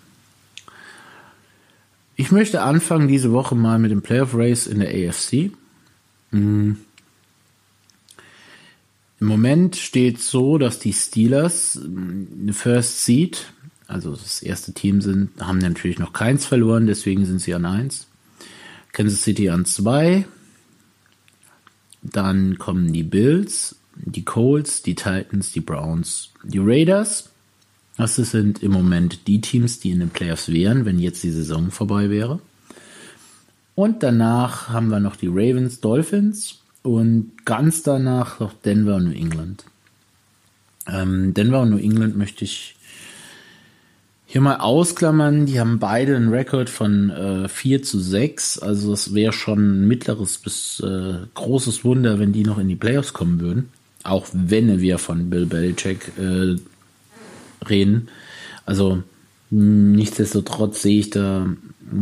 Ich 2.18 2.32
möchte 2.32 2.61
anfangen 2.61 3.07
diese 3.07 3.32
Woche 3.32 3.55
mal 3.55 3.80
mit 3.80 3.91
dem 3.91 4.01
Playoff 4.01 4.34
Race 4.34 4.68
in 4.68 4.80
der 4.80 4.89
AFC. 4.89 5.51
Hm. 6.32 6.78
Im 9.20 9.28
Moment 9.28 9.76
steht 9.76 10.20
so, 10.20 10.57
dass 10.57 10.80
die 10.80 10.93
Steelers 10.93 11.80
eine 11.82 12.53
First 12.53 13.05
Seed 13.05 13.53
also 13.88 14.11
das 14.11 14.41
erste 14.41 14.73
Team 14.73 15.01
sind, 15.01 15.29
haben 15.39 15.59
natürlich 15.59 15.99
noch 15.99 16.13
keins 16.13 16.45
verloren, 16.45 16.88
deswegen 16.88 17.25
sind 17.25 17.39
sie 17.39 17.53
an 17.53 17.65
eins. 17.65 18.07
Kansas 18.93 19.21
City 19.21 19.49
an 19.49 19.65
zwei. 19.65 20.25
Dann 22.01 22.57
kommen 22.57 22.93
die 22.93 23.03
Bills, 23.03 23.75
die 23.95 24.23
Colts, 24.23 24.83
die 24.83 24.95
Titans, 24.95 25.51
die 25.51 25.61
Browns, 25.61 26.31
die 26.43 26.59
Raiders. 26.59 27.29
Das 27.97 28.15
sind 28.15 28.61
im 28.61 28.71
Moment 28.71 29.27
die 29.27 29.41
Teams, 29.41 29.79
die 29.79 29.91
in 29.91 29.99
den 29.99 30.09
Playoffs 30.09 30.49
wären, 30.49 30.86
wenn 30.86 30.99
jetzt 30.99 31.23
die 31.23 31.31
Saison 31.31 31.71
vorbei 31.71 32.09
wäre. 32.09 32.39
Und 33.73 34.03
danach 34.03 34.69
haben 34.69 34.89
wir 34.89 34.99
noch 34.99 35.15
die 35.15 35.27
Ravens, 35.27 35.81
Dolphins 35.81 36.59
und 36.81 37.31
ganz 37.45 37.83
danach 37.83 38.39
noch 38.39 38.53
Denver 38.53 38.95
und 38.95 39.05
New 39.05 39.11
England. 39.11 39.65
Ähm, 40.88 41.33
Denver 41.33 41.61
und 41.61 41.71
New 41.71 41.77
England 41.77 42.15
möchte 42.17 42.45
ich 42.45 42.75
hier 44.26 44.41
mal 44.41 44.57
ausklammern, 44.57 45.45
die 45.45 45.59
haben 45.59 45.80
beide 45.80 46.15
einen 46.15 46.30
Rekord 46.30 46.69
von 46.69 47.09
äh, 47.11 47.47
4 47.47 47.84
zu 47.84 47.99
6. 47.99 48.59
Also 48.59 48.91
es 48.93 49.13
wäre 49.13 49.34
schon 49.34 49.59
ein 49.59 49.88
mittleres 49.88 50.39
bis 50.39 50.80
äh, 50.80 51.19
großes 51.34 51.84
Wunder, 51.84 52.19
wenn 52.19 52.34
die 52.34 52.43
noch 52.43 52.57
in 52.57 52.67
die 52.67 52.76
Playoffs 52.76 53.13
kommen 53.13 53.39
würden. 53.39 53.69
Auch 54.03 54.28
wenn 54.34 54.82
wir 54.82 54.97
von 54.97 55.30
Bill 55.30 55.45
Belichick 55.45 56.11
äh, 56.17 56.55
reden. 57.67 58.09
Also 58.65 59.03
nichtsdestotrotz 59.51 60.82
sehe 60.82 60.99
ich 60.99 61.11
da 61.11 61.47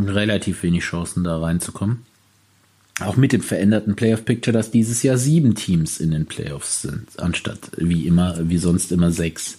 relativ 0.06 0.62
wenig 0.62 0.82
Chancen, 0.82 1.24
da 1.24 1.38
reinzukommen. 1.38 2.04
Auch 3.00 3.16
mit 3.16 3.32
dem 3.32 3.42
veränderten 3.42 3.96
Playoff-Picture, 3.96 4.52
dass 4.52 4.70
dieses 4.70 5.02
Jahr 5.02 5.18
sieben 5.18 5.54
Teams 5.54 5.98
in 5.98 6.12
den 6.12 6.26
Playoffs 6.26 6.82
sind, 6.82 7.18
anstatt 7.18 7.58
wie 7.76 8.06
immer, 8.06 8.38
wie 8.48 8.58
sonst 8.58 8.92
immer 8.92 9.10
sechs. 9.10 9.58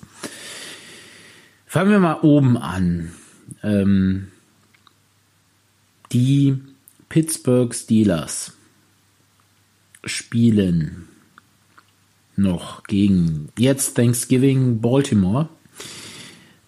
Fangen 1.75 1.91
wir 1.91 1.99
mal 1.99 2.19
oben 2.21 2.57
an. 2.57 3.11
Ähm, 3.61 4.27
die 6.13 6.57
Pittsburgh 7.09 7.75
Steelers 7.75 8.53
spielen 10.05 11.09
noch 12.37 12.83
gegen 12.83 13.49
jetzt 13.59 13.97
Thanksgiving 13.97 14.79
Baltimore. 14.79 15.49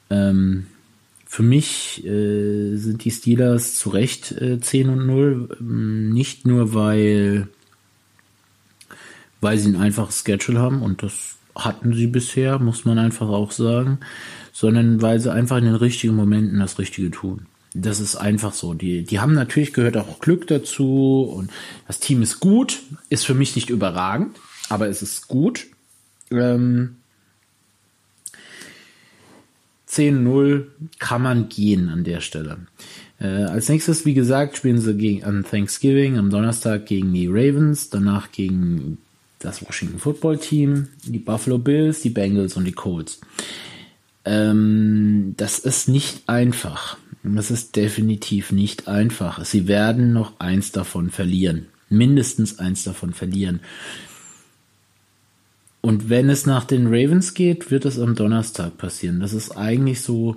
Ähm, 0.10 0.68
für 1.26 1.44
mich 1.44 2.06
äh, 2.06 2.76
sind 2.76 3.06
die 3.06 3.12
Steelers 3.12 3.78
zu 3.78 3.92
Recht 3.92 4.34
äh, 4.34 4.60
10 4.60 4.90
und 4.90 5.08
0. 5.08 5.58
Ähm, 5.62 6.10
nicht 6.12 6.46
nur, 6.46 6.74
weil, 6.74 7.48
weil 9.40 9.58
sie 9.58 9.70
ein 9.70 9.78
einfaches 9.78 10.22
Schedule 10.26 10.60
haben 10.60 10.82
und 10.82 11.02
das 11.02 11.38
hatten 11.58 11.94
sie 11.94 12.08
bisher, 12.08 12.60
muss 12.60 12.86
man 12.86 12.98
einfach 12.98 13.28
auch 13.28 13.52
sagen, 13.52 14.00
sondern 14.54 15.02
weil 15.02 15.20
sie 15.20 15.32
einfach 15.32 15.58
in 15.58 15.66
den 15.66 15.76
richtigen 15.76 16.16
Momenten 16.16 16.60
das 16.60 16.80
Richtige 16.80 17.12
tun. 17.12 17.48
Das 17.74 18.00
ist 18.00 18.16
einfach 18.16 18.54
so. 18.54 18.74
Die, 18.74 19.04
die 19.04 19.20
haben 19.20 19.34
natürlich 19.34 19.74
gehört 19.74 19.98
auch 19.98 20.20
Glück 20.20 20.48
dazu 20.48 21.32
und 21.32 21.52
das 21.86 22.00
Team 22.00 22.22
ist 22.22 22.40
gut, 22.40 22.82
ist 23.10 23.26
für 23.26 23.36
mich 23.36 23.56
nicht 23.56 23.70
überragend, 23.70 24.38
aber 24.70 24.88
es 24.88 25.02
ist 25.02 25.28
gut. 25.28 25.68
Ähm, 26.32 26.96
10-0 29.90 30.66
kann 31.00 31.22
man 31.22 31.50
gehen 31.50 31.90
an 31.90 32.04
der 32.04 32.22
Stelle. 32.22 32.58
Äh, 33.20 33.28
als 33.28 33.70
nächstes, 33.70 34.06
wie 34.06 34.14
gesagt, 34.14 34.58
spielen 34.58 34.80
sie 34.80 34.96
gegen, 34.96 35.24
an 35.24 35.44
Thanksgiving 35.44 36.18
am 36.18 36.30
Donnerstag 36.30 36.86
gegen 36.86 37.14
die 37.14 37.28
Ravens, 37.28 37.90
danach 37.90 38.32
gegen 38.32 38.98
das 39.40 39.66
Washington 39.66 40.00
Football 40.00 40.38
Team, 40.38 40.90
die 41.04 41.20
Buffalo 41.20 41.58
Bills, 41.58 42.02
die 42.02 42.10
Bengals 42.10 42.56
und 42.58 42.66
die 42.66 42.72
Colts. 42.72 43.22
Ähm, 44.26 45.34
das 45.38 45.60
ist 45.60 45.88
nicht 45.88 46.28
einfach. 46.28 46.98
Das 47.24 47.52
ist 47.52 47.76
definitiv 47.76 48.52
nicht 48.52 48.88
einfach. 48.88 49.44
Sie 49.44 49.68
werden 49.68 50.14
noch 50.14 50.40
eins 50.40 50.72
davon 50.72 51.10
verlieren. 51.10 51.68
Mindestens 51.90 52.60
eins 52.60 52.84
davon 52.84 53.14
verlieren. 53.14 53.62
Und 55.82 56.10
wenn 56.10 56.30
es 56.30 56.46
nach 56.46 56.66
den 56.66 56.88
Ravens 56.88 57.34
geht, 57.34 57.72
wird 57.72 57.86
es 57.86 58.00
am 58.00 58.16
Donnerstag 58.16 58.78
passieren. 58.78 59.20
Das 59.20 59.34
ist 59.34 59.52
eigentlich 59.52 60.02
so 60.02 60.36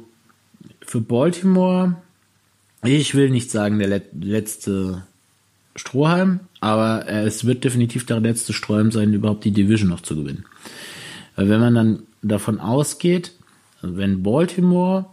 für 0.83 1.01
Baltimore, 1.01 1.97
ich 2.83 3.15
will 3.15 3.31
nicht 3.31 3.51
sagen 3.51 3.79
der 3.79 4.03
letzte 4.13 5.05
Strohhalm, 5.77 6.41
aber 6.61 7.09
es 7.09 7.45
wird 7.45 7.65
definitiv 7.65 8.07
der 8.07 8.21
letzte 8.21 8.53
Strohhalm 8.53 8.91
sein, 8.91 9.15
überhaupt 9.15 9.45
die 9.45 9.53
Division 9.53 9.89
noch 9.89 10.01
zu 10.01 10.17
gewinnen. 10.17 10.45
Weil 11.37 11.49
wenn 11.49 11.61
man 11.61 11.75
dann 11.75 12.03
davon 12.23 12.61
ausgeht, 12.61 13.33
wenn 13.83 14.23
Baltimore 14.23 15.07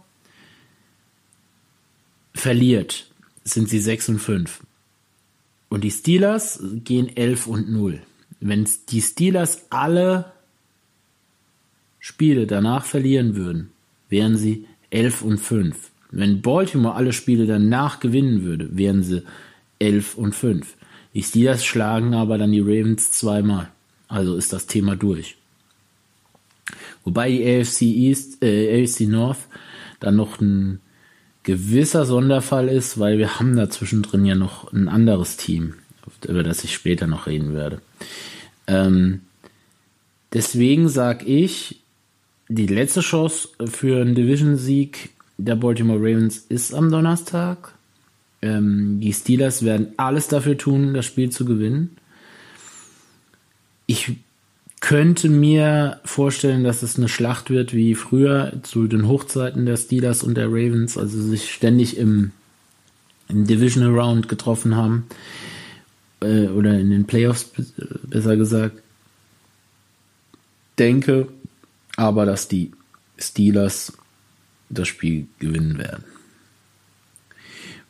verliert, 2.34 3.06
sind 3.44 3.68
sie 3.68 3.78
6 3.78 4.10
und 4.10 4.18
5. 4.18 4.60
Und 5.70 5.84
die 5.84 5.90
Steelers 5.90 6.60
gehen 6.84 7.16
11 7.16 7.46
und 7.46 7.70
0 7.70 8.00
wenn 8.40 8.68
die 8.90 9.00
Steelers 9.00 9.66
alle 9.70 10.32
Spiele 11.98 12.46
danach 12.46 12.84
verlieren 12.84 13.36
würden, 13.36 13.70
wären 14.08 14.36
sie 14.36 14.66
11 14.90 15.22
und 15.22 15.38
5. 15.38 15.90
Wenn 16.10 16.40
Baltimore 16.40 16.94
alle 16.94 17.12
Spiele 17.12 17.46
danach 17.46 18.00
gewinnen 18.00 18.42
würde, 18.42 18.76
wären 18.76 19.02
sie 19.02 19.16
11 19.16 19.24
und 20.16 20.34
5. 20.34 20.74
Die 21.14 21.22
Steelers 21.22 21.64
schlagen 21.64 22.14
aber 22.14 22.38
dann 22.38 22.52
die 22.52 22.60
Ravens 22.60 23.12
zweimal. 23.12 23.70
Also 24.08 24.36
ist 24.36 24.52
das 24.52 24.66
Thema 24.66 24.96
durch. 24.96 25.36
Wobei 27.04 27.30
die 27.30 27.44
AFC 27.44 27.82
East, 27.82 28.42
äh, 28.42 28.82
AFC 28.82 29.00
North 29.06 29.38
dann 30.00 30.16
noch 30.16 30.40
ein 30.40 30.80
gewisser 31.42 32.04
Sonderfall 32.04 32.68
ist, 32.68 32.98
weil 32.98 33.18
wir 33.18 33.38
haben 33.38 33.56
da 33.56 33.70
zwischendrin 33.70 34.26
ja 34.26 34.34
noch 34.34 34.72
ein 34.72 34.88
anderes 34.88 35.36
Team, 35.36 35.74
über 36.26 36.42
das 36.42 36.64
ich 36.64 36.74
später 36.74 37.06
noch 37.06 37.26
reden 37.26 37.54
werde. 37.54 37.80
Ähm, 38.66 39.22
deswegen 40.32 40.88
sage 40.88 41.24
ich, 41.24 41.80
die 42.48 42.66
letzte 42.66 43.00
Chance 43.00 43.48
für 43.66 44.00
einen 44.00 44.14
Division-Sieg 44.14 45.10
der 45.38 45.56
Baltimore 45.56 45.98
Ravens 45.98 46.38
ist 46.38 46.74
am 46.74 46.90
Donnerstag. 46.90 47.74
Ähm, 48.40 49.00
die 49.00 49.12
Steelers 49.12 49.64
werden 49.64 49.88
alles 49.96 50.28
dafür 50.28 50.56
tun, 50.56 50.94
das 50.94 51.06
Spiel 51.06 51.30
zu 51.30 51.44
gewinnen. 51.44 51.96
Ich 53.86 54.12
könnte 54.80 55.28
mir 55.28 56.00
vorstellen, 56.04 56.62
dass 56.62 56.82
es 56.82 56.96
eine 56.96 57.08
Schlacht 57.08 57.50
wird 57.50 57.74
wie 57.74 57.94
früher 57.94 58.52
zu 58.62 58.86
den 58.86 59.08
Hochzeiten 59.08 59.66
der 59.66 59.76
Steelers 59.76 60.22
und 60.22 60.36
der 60.36 60.46
Ravens, 60.46 60.96
also 60.96 61.20
sich 61.20 61.52
ständig 61.52 61.96
im, 61.96 62.30
im 63.28 63.46
Divisional 63.46 63.98
Round 63.98 64.28
getroffen 64.28 64.76
haben 64.76 65.06
äh, 66.20 66.46
oder 66.46 66.78
in 66.78 66.90
den 66.90 67.06
Playoffs 67.06 67.50
besser 68.04 68.36
gesagt. 68.36 68.80
Denke 70.78 71.28
aber, 71.96 72.24
dass 72.24 72.46
die 72.46 72.70
Steelers 73.18 73.92
das 74.70 74.86
Spiel 74.86 75.26
gewinnen 75.40 75.78
werden. 75.78 76.04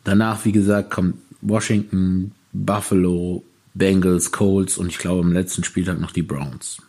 Danach, 0.08 0.46
wie 0.46 0.52
gesagt, 0.52 0.90
kommt 0.90 1.16
Washington, 1.42 2.32
Buffalo, 2.54 3.44
Bengals, 3.74 4.32
Colts 4.32 4.78
und 4.78 4.86
ich 4.86 4.96
glaube 4.96 5.20
am 5.20 5.34
letzten 5.34 5.64
Spieltag 5.64 6.00
noch 6.00 6.12
die 6.12 6.22
Browns. 6.22 6.80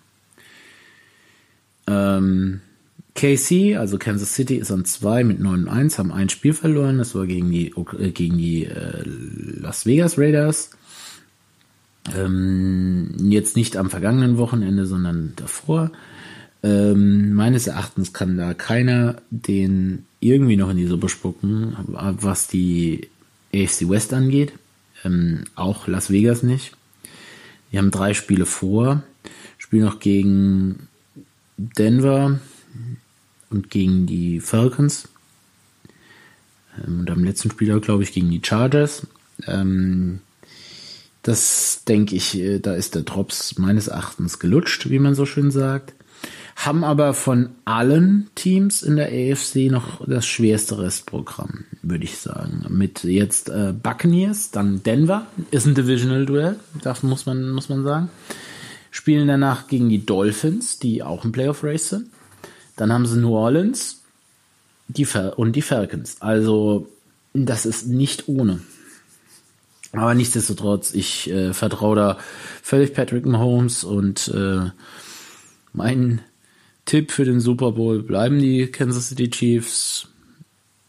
Ähm, 1.86 2.62
KC, 3.16 3.76
also 3.76 3.98
Kansas 3.98 4.34
City, 4.34 4.56
ist 4.56 4.72
an 4.72 4.86
2 4.86 5.26
mit 5.26 5.42
9 5.42 5.64
und 5.64 5.68
1, 5.68 6.00
haben 6.00 6.14
ein 6.14 6.30
Spiel 6.30 6.54
verloren. 6.54 6.98
Das 6.98 7.14
war 7.14 7.28
gegen 7.28 7.52
die, 7.52 7.74
äh, 8.00 8.12
gegen 8.12 8.38
die 8.38 8.64
äh, 8.64 9.04
Las 9.04 9.86
Vegas 9.86 10.18
Raiders. 10.18 10.70
Ähm, 12.16 13.16
jetzt 13.20 13.58
nicht 13.58 13.76
am 13.76 13.90
vergangenen 13.90 14.38
Wochenende, 14.38 14.86
sondern 14.86 15.34
davor. 15.36 15.92
Ähm, 16.62 17.34
meines 17.34 17.68
Erachtens 17.68 18.12
kann 18.14 18.38
da 18.38 18.54
keiner 18.54 19.22
den 19.30 20.06
irgendwie 20.20 20.58
noch 20.58 20.70
in 20.70 20.78
die 20.78 20.88
Suppe 20.88 21.10
spucken, 21.10 21.76
was 21.88 22.48
die 22.48 23.08
AFC 23.54 23.90
West 23.90 24.14
angeht. 24.14 24.54
Ähm, 25.06 25.46
auch 25.56 25.88
Las 25.88 26.12
Vegas 26.12 26.44
nicht. 26.44 26.74
Die 27.72 27.78
haben 27.78 27.92
drei 27.92 28.14
Spiele 28.14 28.46
vor. 28.46 29.04
Spielen 29.58 29.86
noch 29.86 30.00
gegen 30.00 30.88
Denver 31.58 32.40
und 33.50 33.70
gegen 33.70 34.06
die 34.06 34.40
Falcons. 34.40 35.08
Ähm, 36.86 37.02
und 37.02 37.12
am 37.12 37.24
letzten 37.24 37.52
Spieler, 37.52 37.80
glaube 37.80 38.04
ich, 38.04 38.12
gegen 38.12 38.30
die 38.30 38.42
Chargers. 38.44 39.08
Ähm, 39.48 40.20
das 41.24 41.84
denke 41.88 42.16
ich, 42.16 42.38
äh, 42.38 42.60
da 42.60 42.74
ist 42.74 42.96
der 42.96 43.04
Drops 43.04 43.58
meines 43.58 43.88
Erachtens 43.88 44.40
gelutscht, 44.40 44.90
wie 44.90 45.00
man 45.00 45.16
so 45.16 45.26
schön 45.26 45.52
sagt. 45.52 45.94
Haben 46.60 46.84
aber 46.84 47.14
von 47.14 47.52
allen 47.64 48.30
Teams 48.36 48.84
in 48.84 48.98
der 48.98 49.08
AFC 49.08 49.72
noch 49.72 50.06
das 50.06 50.28
schwerste 50.28 50.78
Restprogramm, 50.78 51.64
würde 51.82 52.04
ich 52.04 52.18
sagen. 52.18 52.66
Mit 52.68 53.06
jetzt 53.06 53.48
äh, 53.48 53.72
Buccaneers, 53.72 54.52
dann 54.52 54.84
Denver, 54.84 55.26
ist 55.52 55.68
ein 55.68 55.74
Divisional-Duell, 55.74 56.60
das 56.82 57.02
muss 57.02 57.26
man, 57.26 57.52
muss 57.52 57.70
man 57.70 57.84
sagen. 57.84 58.10
Spielen 58.92 59.30
danach 59.30 59.68
gegen 59.68 59.88
die 59.88 60.06
Dolphins, 60.06 60.80
die 60.80 61.02
auch 61.02 61.24
ein 61.24 61.32
Playoff-Race 61.32 61.90
sind. 61.92 62.08
Dann 62.76 62.92
haben 62.92 63.06
sie 63.06 63.18
New 63.18 63.38
Orleans 63.38 64.02
die 64.90 65.08
und 65.38 65.56
die 65.56 65.62
Falcons. 65.62 66.18
Also, 66.20 66.90
das 67.34 67.66
ist 67.66 67.88
nicht 67.88 68.28
ohne. 68.28 68.60
Aber 69.94 70.14
nichtsdestotrotz, 70.14 70.94
ich 70.94 71.30
äh, 71.30 71.54
vertraue 71.54 71.96
da 71.96 72.18
völlig 72.62 72.94
Patrick 72.94 73.26
Mahomes 73.26 73.86
und 73.86 74.28
äh, 74.36 74.72
mein 75.72 76.22
Tipp 76.90 77.12
für 77.12 77.24
den 77.24 77.40
Super 77.40 77.74
Bowl 77.74 78.02
bleiben 78.02 78.40
die 78.40 78.66
Kansas 78.66 79.10
City 79.10 79.30
Chiefs. 79.30 80.08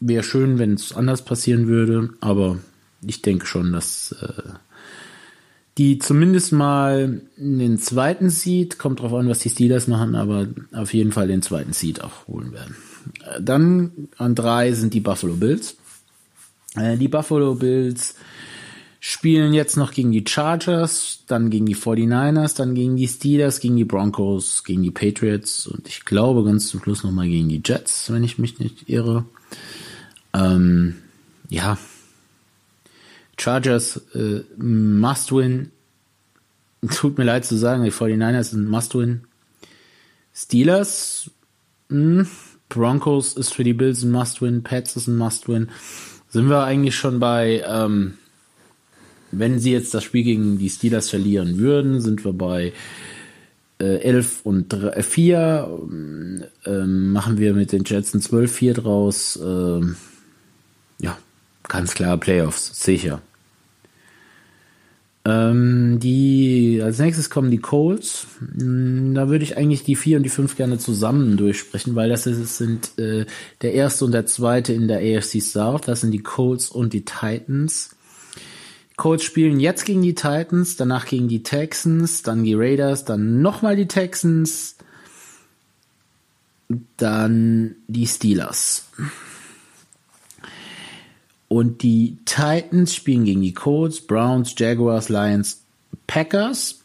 Wäre 0.00 0.22
schön, 0.22 0.58
wenn 0.58 0.72
es 0.72 0.94
anders 0.94 1.22
passieren 1.26 1.66
würde, 1.66 2.08
aber 2.20 2.58
ich 3.06 3.20
denke 3.20 3.44
schon, 3.44 3.70
dass 3.70 4.12
äh, 4.12 4.54
die 5.76 5.98
zumindest 5.98 6.52
mal 6.52 7.20
den 7.36 7.76
zweiten 7.76 8.30
Seed, 8.30 8.78
kommt 8.78 9.00
drauf 9.00 9.12
an, 9.12 9.28
was 9.28 9.40
die 9.40 9.50
Steelers 9.50 9.88
machen, 9.88 10.14
aber 10.14 10.48
auf 10.72 10.94
jeden 10.94 11.12
Fall 11.12 11.28
den 11.28 11.42
zweiten 11.42 11.74
Seed 11.74 12.02
auch 12.02 12.26
holen 12.26 12.52
werden. 12.52 12.76
Dann 13.38 14.08
an 14.16 14.34
drei 14.34 14.72
sind 14.72 14.94
die 14.94 15.00
Buffalo 15.00 15.34
Bills. 15.34 15.76
Äh, 16.76 16.96
die 16.96 17.08
Buffalo 17.08 17.56
Bills 17.56 18.14
spielen 19.00 19.54
jetzt 19.54 19.78
noch 19.78 19.92
gegen 19.92 20.12
die 20.12 20.24
Chargers, 20.26 21.24
dann 21.26 21.48
gegen 21.48 21.64
die 21.64 21.74
49ers, 21.74 22.54
dann 22.54 22.74
gegen 22.74 22.96
die 22.96 23.08
Steelers, 23.08 23.60
gegen 23.60 23.76
die 23.76 23.86
Broncos, 23.86 24.62
gegen 24.62 24.82
die 24.82 24.90
Patriots 24.90 25.66
und 25.66 25.88
ich 25.88 26.04
glaube 26.04 26.44
ganz 26.44 26.68
zum 26.68 26.82
Schluss 26.82 27.02
nochmal 27.02 27.26
gegen 27.26 27.48
die 27.48 27.62
Jets, 27.64 28.12
wenn 28.12 28.22
ich 28.22 28.38
mich 28.38 28.58
nicht 28.58 28.88
irre. 28.90 29.24
Ähm, 30.34 30.96
ja. 31.48 31.78
Chargers 33.38 34.02
äh, 34.14 34.42
must 34.58 35.32
win. 35.32 35.70
Tut 36.94 37.16
mir 37.16 37.24
leid 37.24 37.46
zu 37.46 37.56
sagen, 37.56 37.84
die 37.84 37.92
49ers 37.92 38.50
sind 38.50 38.68
must 38.68 38.94
win. 38.94 39.22
Steelers, 40.34 41.30
mh, 41.88 42.26
Broncos 42.68 43.32
ist 43.32 43.54
für 43.54 43.64
die 43.64 43.74
Bills 43.74 44.02
ein 44.02 44.10
must 44.10 44.42
win. 44.42 44.62
Pets 44.62 44.96
ist 44.96 45.06
ein 45.06 45.16
must 45.16 45.48
win. 45.48 45.70
Sind 46.28 46.50
wir 46.50 46.64
eigentlich 46.64 46.96
schon 46.96 47.18
bei, 47.18 47.64
ähm, 47.66 48.18
wenn 49.32 49.58
sie 49.58 49.72
jetzt 49.72 49.94
das 49.94 50.04
Spiel 50.04 50.24
gegen 50.24 50.58
die 50.58 50.70
Steelers 50.70 51.10
verlieren 51.10 51.58
würden, 51.58 52.00
sind 52.00 52.24
wir 52.24 52.32
bei 52.32 52.72
äh, 53.80 53.96
11 54.02 54.40
und 54.44 54.68
3, 54.68 55.02
4. 55.02 55.68
Ähm, 56.66 57.12
machen 57.12 57.38
wir 57.38 57.54
mit 57.54 57.72
den 57.72 57.84
Jets 57.84 58.14
ein 58.14 58.20
12-4 58.20 58.74
draus. 58.74 59.38
Ähm, 59.42 59.96
ja, 61.00 61.16
ganz 61.68 61.94
klar 61.94 62.18
Playoffs, 62.18 62.82
sicher. 62.82 63.22
Ähm, 65.24 65.98
die, 66.00 66.80
als 66.82 66.98
nächstes 66.98 67.28
kommen 67.28 67.50
die 67.50 67.58
Colts. 67.58 68.26
Hm, 68.58 69.14
Da 69.14 69.28
würde 69.28 69.44
ich 69.44 69.56
eigentlich 69.56 69.84
die 69.84 69.96
4 69.96 70.16
und 70.16 70.22
die 70.22 70.30
5 70.30 70.56
gerne 70.56 70.78
zusammen 70.78 71.36
durchsprechen, 71.36 71.94
weil 71.94 72.08
das 72.08 72.26
ist, 72.26 72.56
sind 72.56 72.98
äh, 72.98 73.26
der 73.60 73.74
erste 73.74 74.06
und 74.06 74.12
der 74.12 74.26
zweite 74.26 74.72
in 74.72 74.88
der 74.88 74.98
AFC 74.98 75.42
South. 75.42 75.82
Das 75.82 76.00
sind 76.00 76.12
die 76.12 76.22
Colts 76.22 76.70
und 76.70 76.92
die 76.92 77.04
Titans. 77.04 77.90
Colts 79.00 79.24
spielen 79.24 79.60
jetzt 79.60 79.86
gegen 79.86 80.02
die 80.02 80.14
Titans, 80.14 80.76
danach 80.76 81.06
gegen 81.06 81.26
die 81.26 81.42
Texans, 81.42 82.22
dann 82.22 82.44
die 82.44 82.52
Raiders, 82.52 83.06
dann 83.06 83.40
nochmal 83.40 83.74
die 83.74 83.88
Texans, 83.88 84.76
dann 86.98 87.76
die 87.88 88.06
Steelers. 88.06 88.90
Und 91.48 91.82
die 91.82 92.18
Titans 92.26 92.94
spielen 92.94 93.24
gegen 93.24 93.40
die 93.40 93.54
Colts, 93.54 94.02
Browns, 94.02 94.52
Jaguars, 94.58 95.08
Lions, 95.08 95.62
Packers. 96.06 96.80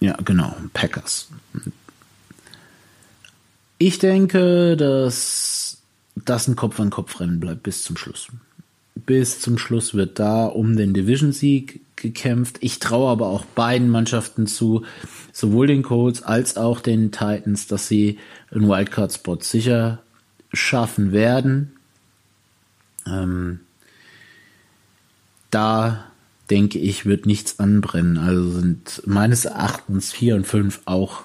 Ja, 0.00 0.18
genau, 0.22 0.54
Packers. 0.74 1.28
Ich 3.78 3.98
denke, 3.98 4.76
dass 4.76 5.78
das 6.14 6.46
ein 6.46 6.56
Kopf-an-Kopf-Rennen 6.56 7.40
bleibt 7.40 7.62
bis 7.62 7.82
zum 7.82 7.96
Schluss. 7.96 8.28
Bis 9.06 9.40
zum 9.40 9.58
Schluss 9.58 9.94
wird 9.94 10.18
da 10.18 10.46
um 10.46 10.76
den 10.76 10.94
Division-Sieg 10.94 11.80
gekämpft. 11.96 12.58
Ich 12.60 12.78
traue 12.78 13.10
aber 13.10 13.26
auch 13.26 13.44
beiden 13.44 13.88
Mannschaften 13.88 14.46
zu, 14.46 14.84
sowohl 15.32 15.66
den 15.66 15.82
Colts 15.82 16.22
als 16.22 16.56
auch 16.56 16.80
den 16.80 17.12
Titans, 17.12 17.66
dass 17.66 17.88
sie 17.88 18.18
einen 18.50 18.68
Wildcard-Spot 18.68 19.38
sicher 19.40 20.02
schaffen 20.52 21.12
werden. 21.12 21.72
Ähm, 23.06 23.60
da 25.50 26.04
denke 26.50 26.78
ich, 26.78 27.06
wird 27.06 27.26
nichts 27.26 27.60
anbrennen. 27.60 28.18
Also 28.18 28.50
sind 28.50 29.02
meines 29.06 29.44
Erachtens 29.44 30.12
4 30.12 30.36
und 30.36 30.46
5 30.46 30.80
auch 30.84 31.22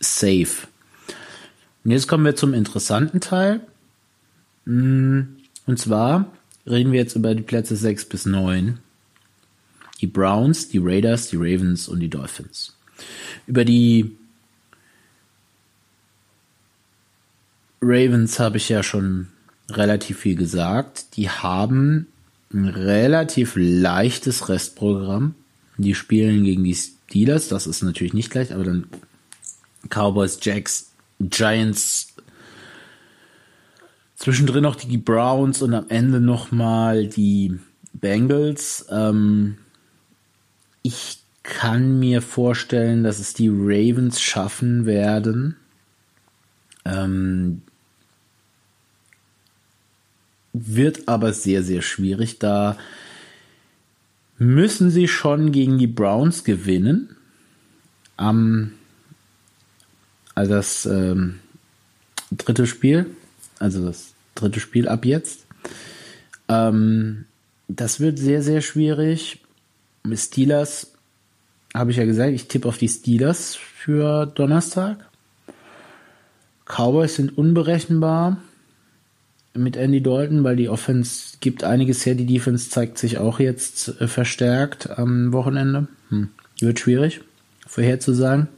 safe. 0.00 0.66
Und 1.84 1.90
jetzt 1.90 2.08
kommen 2.08 2.24
wir 2.24 2.36
zum 2.36 2.52
interessanten 2.52 3.20
Teil. 3.20 3.60
Mm, 4.64 5.20
Und 5.66 5.78
zwar 5.78 6.32
reden 6.66 6.92
wir 6.92 7.00
jetzt 7.00 7.16
über 7.16 7.34
die 7.34 7.42
Plätze 7.42 7.76
6 7.76 8.06
bis 8.06 8.26
9. 8.26 8.78
Die 10.00 10.06
Browns, 10.06 10.68
die 10.68 10.78
Raiders, 10.78 11.28
die 11.28 11.36
Ravens 11.36 11.88
und 11.88 12.00
die 12.00 12.08
Dolphins. 12.08 12.76
Über 13.46 13.64
die 13.64 14.16
Ravens 17.80 18.38
habe 18.38 18.56
ich 18.56 18.68
ja 18.68 18.82
schon 18.82 19.28
relativ 19.70 20.20
viel 20.20 20.36
gesagt. 20.36 21.16
Die 21.16 21.30
haben 21.30 22.06
ein 22.52 22.68
relativ 22.68 23.54
leichtes 23.56 24.48
Restprogramm. 24.48 25.34
Die 25.78 25.94
spielen 25.94 26.44
gegen 26.44 26.64
die 26.64 26.74
Steelers, 26.74 27.48
das 27.48 27.66
ist 27.66 27.82
natürlich 27.82 28.14
nicht 28.14 28.34
leicht, 28.34 28.52
aber 28.52 28.64
dann 28.64 28.86
Cowboys, 29.88 30.38
Jacks, 30.42 30.90
Giants, 31.20 32.15
zwischendrin 34.16 34.62
noch 34.62 34.76
die 34.76 34.98
Browns 34.98 35.62
und 35.62 35.74
am 35.74 35.86
Ende 35.88 36.20
nochmal 36.20 37.06
die 37.06 37.58
Bengals. 37.92 38.86
Ähm, 38.90 39.58
ich 40.82 41.18
kann 41.42 41.98
mir 41.98 42.22
vorstellen, 42.22 43.04
dass 43.04 43.20
es 43.20 43.34
die 43.34 43.48
Ravens 43.48 44.20
schaffen 44.20 44.84
werden. 44.86 45.56
Ähm, 46.84 47.62
wird 50.52 51.06
aber 51.06 51.32
sehr, 51.32 51.62
sehr 51.62 51.82
schwierig. 51.82 52.38
Da 52.38 52.76
müssen 54.38 54.90
sie 54.90 55.06
schon 55.06 55.52
gegen 55.52 55.78
die 55.78 55.86
Browns 55.86 56.44
gewinnen. 56.44 57.16
Am 58.16 58.72
also 60.36 60.52
das 60.52 60.84
ähm, 60.84 61.40
dritte 62.30 62.66
Spiel, 62.66 63.06
also 63.58 63.84
das 63.84 64.14
dritte 64.34 64.60
Spiel 64.60 64.88
ab 64.88 65.04
jetzt. 65.04 65.46
Ähm, 66.48 67.24
das 67.68 68.00
wird 68.00 68.18
sehr, 68.18 68.42
sehr 68.42 68.60
schwierig. 68.60 69.40
Steelers 70.14 70.92
habe 71.74 71.90
ich 71.90 71.96
ja 71.96 72.04
gesagt, 72.04 72.32
ich 72.32 72.48
tippe 72.48 72.68
auf 72.68 72.78
die 72.78 72.88
Steelers 72.88 73.56
für 73.56 74.26
Donnerstag. 74.26 75.08
Cowboys 76.64 77.16
sind 77.16 77.36
unberechenbar 77.36 78.38
mit 79.54 79.76
Andy 79.76 80.02
Dalton, 80.02 80.44
weil 80.44 80.56
die 80.56 80.68
Offense 80.68 81.36
gibt 81.40 81.64
einiges 81.64 82.04
her. 82.04 82.14
Die 82.14 82.26
Defense 82.26 82.70
zeigt 82.70 82.98
sich 82.98 83.18
auch 83.18 83.40
jetzt 83.40 84.00
äh, 84.00 84.08
verstärkt 84.08 84.90
am 84.90 85.32
Wochenende. 85.32 85.88
Hm. 86.10 86.28
Wird 86.60 86.80
schwierig, 86.80 87.20
vorherzusagen. 87.66 88.48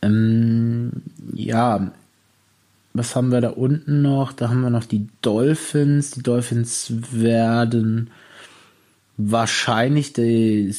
Ähm, 0.00 1.02
ja, 1.32 1.92
was 2.94 3.16
haben 3.16 3.32
wir 3.32 3.40
da 3.40 3.50
unten 3.50 4.02
noch? 4.02 4.32
Da 4.32 4.48
haben 4.48 4.60
wir 4.60 4.70
noch 4.70 4.84
die 4.84 5.08
Dolphins. 5.22 6.10
Die 6.12 6.22
Dolphins 6.22 6.92
werden 7.10 8.10
wahrscheinlich 9.16 10.12
die, 10.12 10.74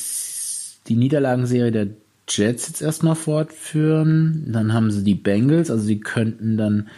die 0.88 0.96
Niederlagenserie 0.96 1.72
der 1.72 1.88
Jets 2.28 2.68
jetzt 2.68 2.82
erstmal 2.82 3.16
fortführen. 3.16 4.46
Dann 4.48 4.74
haben 4.74 4.92
sie 4.92 5.04
die 5.04 5.16
Bengals, 5.16 5.72
also 5.72 5.84
sie 5.84 6.00
könnten 6.00 6.58
dann 6.58 6.90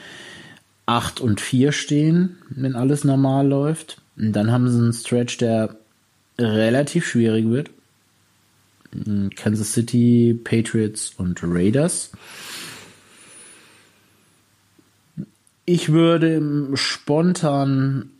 8 0.86 1.20
und 1.22 1.42
4 1.42 1.72
stehen, 1.72 2.38
wenn 2.50 2.76
alles 2.76 3.04
normal 3.04 3.48
läuft. 3.48 4.02
Und 4.18 4.34
dann 4.34 4.52
haben 4.52 4.70
sie 4.70 4.78
einen 4.78 4.94
Stretch, 4.94 5.38
der 5.38 5.76
relativ 6.38 7.08
schwierig 7.08 7.50
wird. 7.50 7.70
Kansas 9.36 9.74
City, 9.74 10.40
Patriots 10.42 11.14
und 11.18 11.42
Raiders. 11.44 12.12
Ich 15.66 15.92
würde 15.92 16.42
spontan 16.76 18.12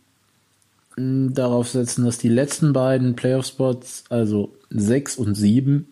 darauf 0.96 1.68
setzen, 1.68 2.04
dass 2.04 2.18
die 2.18 2.28
letzten 2.28 2.72
beiden 2.72 3.14
Playoff-Spots, 3.14 4.04
also 4.08 4.56
6 4.70 5.16
und 5.16 5.34
7, 5.34 5.86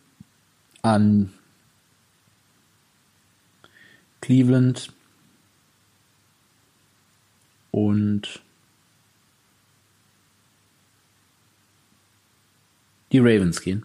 an 0.82 1.32
Cleveland 4.20 4.92
und 7.70 8.40
die 13.12 13.18
Ravens 13.18 13.60
gehen. 13.60 13.84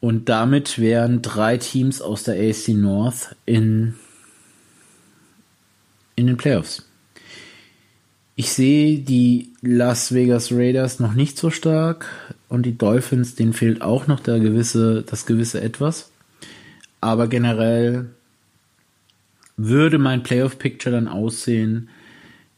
Und 0.00 0.28
damit 0.28 0.78
wären 0.78 1.20
drei 1.22 1.58
Teams 1.58 2.00
aus 2.00 2.22
der 2.22 2.34
AC 2.36 2.68
North 2.68 3.36
in, 3.44 3.96
in 6.16 6.26
den 6.26 6.36
Playoffs. 6.36 6.86
Ich 8.34 8.52
sehe 8.52 8.98
die 8.98 9.52
Las 9.62 10.12
Vegas 10.12 10.52
Raiders 10.52 11.00
noch 11.00 11.14
nicht 11.14 11.38
so 11.38 11.50
stark 11.50 12.06
und 12.48 12.66
die 12.66 12.76
Dolphins, 12.76 13.34
denen 13.34 13.54
fehlt 13.54 13.80
auch 13.80 14.06
noch 14.06 14.20
der 14.20 14.40
gewisse, 14.40 15.02
das 15.02 15.24
gewisse 15.24 15.62
Etwas. 15.62 16.10
Aber 17.00 17.28
generell 17.28 18.10
würde 19.56 19.98
mein 19.98 20.22
Playoff-Picture 20.22 20.94
dann 20.94 21.08
aussehen, 21.08 21.88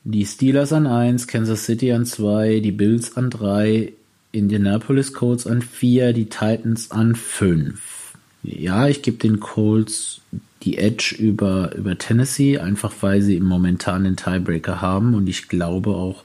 die 0.02 0.26
Steelers 0.26 0.72
an 0.72 0.86
1, 0.86 1.26
Kansas 1.26 1.64
City 1.64 1.92
an 1.92 2.06
2, 2.06 2.60
die 2.60 2.72
Bills 2.72 3.16
an 3.16 3.30
3, 3.30 3.92
Indianapolis 4.32 5.12
Colts 5.12 5.46
an 5.46 5.62
4, 5.62 6.12
die 6.12 6.28
Titans 6.28 6.90
an 6.90 7.14
5. 7.14 7.97
Ja, 8.42 8.88
ich 8.88 9.02
gebe 9.02 9.18
den 9.18 9.40
Colts 9.40 10.20
die 10.62 10.78
Edge 10.78 11.14
über, 11.18 11.74
über 11.76 11.98
Tennessee, 11.98 12.58
einfach 12.58 12.92
weil 13.00 13.22
sie 13.22 13.36
im 13.36 13.44
momentan 13.44 14.04
den 14.04 14.16
Tiebreaker 14.16 14.80
haben 14.80 15.14
und 15.14 15.28
ich 15.28 15.48
glaube 15.48 15.90
auch, 15.90 16.24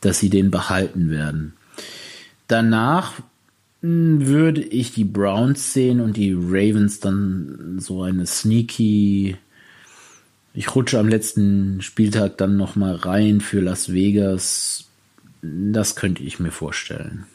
dass 0.00 0.18
sie 0.18 0.30
den 0.30 0.50
behalten 0.50 1.10
werden. 1.10 1.54
Danach 2.46 3.14
hm, 3.82 4.26
würde 4.26 4.62
ich 4.62 4.92
die 4.92 5.04
Browns 5.04 5.72
sehen 5.72 6.00
und 6.00 6.16
die 6.16 6.32
Ravens 6.32 7.00
dann 7.00 7.78
so 7.80 8.02
eine 8.02 8.26
sneaky 8.26 9.36
ich 10.52 10.74
rutsche 10.74 10.98
am 10.98 11.08
letzten 11.08 11.80
Spieltag 11.80 12.38
dann 12.38 12.56
nochmal 12.56 12.96
rein 12.96 13.40
für 13.40 13.60
Las 13.60 13.92
Vegas. 13.92 14.84
Das 15.42 15.94
könnte 15.94 16.22
ich 16.22 16.40
mir 16.40 16.50
vorstellen. 16.50 17.26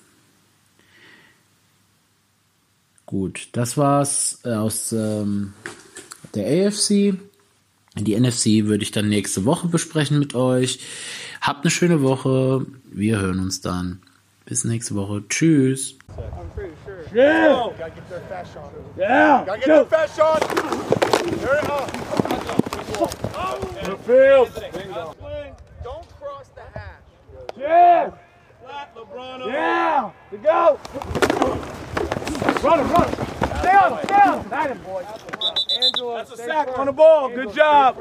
Gut, 3.06 3.50
das 3.52 3.78
war's 3.78 4.40
äh, 4.46 4.54
aus 4.54 4.92
ähm, 4.92 5.54
der 6.34 6.68
AFC. 6.68 7.16
Die 7.98 8.20
NFC 8.20 8.66
würde 8.66 8.84
ich 8.84 8.92
dann 8.92 9.08
nächste 9.08 9.46
Woche 9.46 9.68
besprechen 9.68 10.20
mit 10.20 10.36
euch. 10.36 10.80
Habt 11.40 11.64
eine 11.64 11.72
schöne 11.72 12.02
Woche. 12.02 12.66
Wir 12.92 13.20
hören 13.20 13.40
uns 13.40 13.62
dann. 13.62 14.02
Bis 14.46 14.64
nächste 14.64 14.96
Woche. 14.96 15.24
Tschüss. 15.30 15.96
Yeah. 17.14 17.70
Gotta 17.78 17.90
get 17.90 18.10
their 18.10 18.22
fast 18.22 18.54
shot. 18.54 18.72
Yeah. 18.98 19.46
Gotta 19.46 19.58
get 19.58 19.66
their 19.66 19.86
fast 19.86 20.18
shot. 20.18 20.42
There 21.40 21.58
it 21.58 21.70
up. 21.70 21.92
The 23.86 23.98
field. 24.06 24.50
Don't 25.84 26.08
cross 26.20 26.50
the 26.56 26.62
hash. 26.74 27.58
Yeah. 27.58 28.12
Yeah. 29.48 30.12
To 30.32 30.38
go. 30.38 30.80
Run 32.64 32.80
him, 32.80 32.92
run 32.92 33.08
him. 33.08 33.26
Stay 33.60 33.76
on 33.76 33.92
him, 33.94 34.06
stay 34.06 34.16
on 34.16 34.40
him. 34.40 34.52
Him, 34.72 34.84
boys. 34.84 35.06
That's 36.16 36.32
a 36.32 36.38
sack 36.38 36.78
on 36.78 36.86
the 36.88 36.92
ball. 36.92 37.30
Good 37.30 37.54
job. 37.54 37.98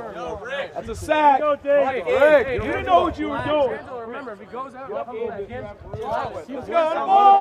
That's 0.74 0.88
a 0.88 0.94
sack. 0.94 1.40
Rick, 1.42 2.04
Rick, 2.06 2.62
you 2.62 2.70
didn't 2.70 2.86
know 2.86 3.02
what 3.02 3.18
you 3.18 3.28
were 3.30 3.42
doing. 3.44 3.78
Remember, 4.06 4.32
if 4.32 4.40
he 4.40 4.46
goes 4.46 4.74
out, 4.74 4.90
Let's 4.90 5.08
go 6.68 6.76
on 6.76 6.94
the 6.94 7.06
ball. 7.06 7.24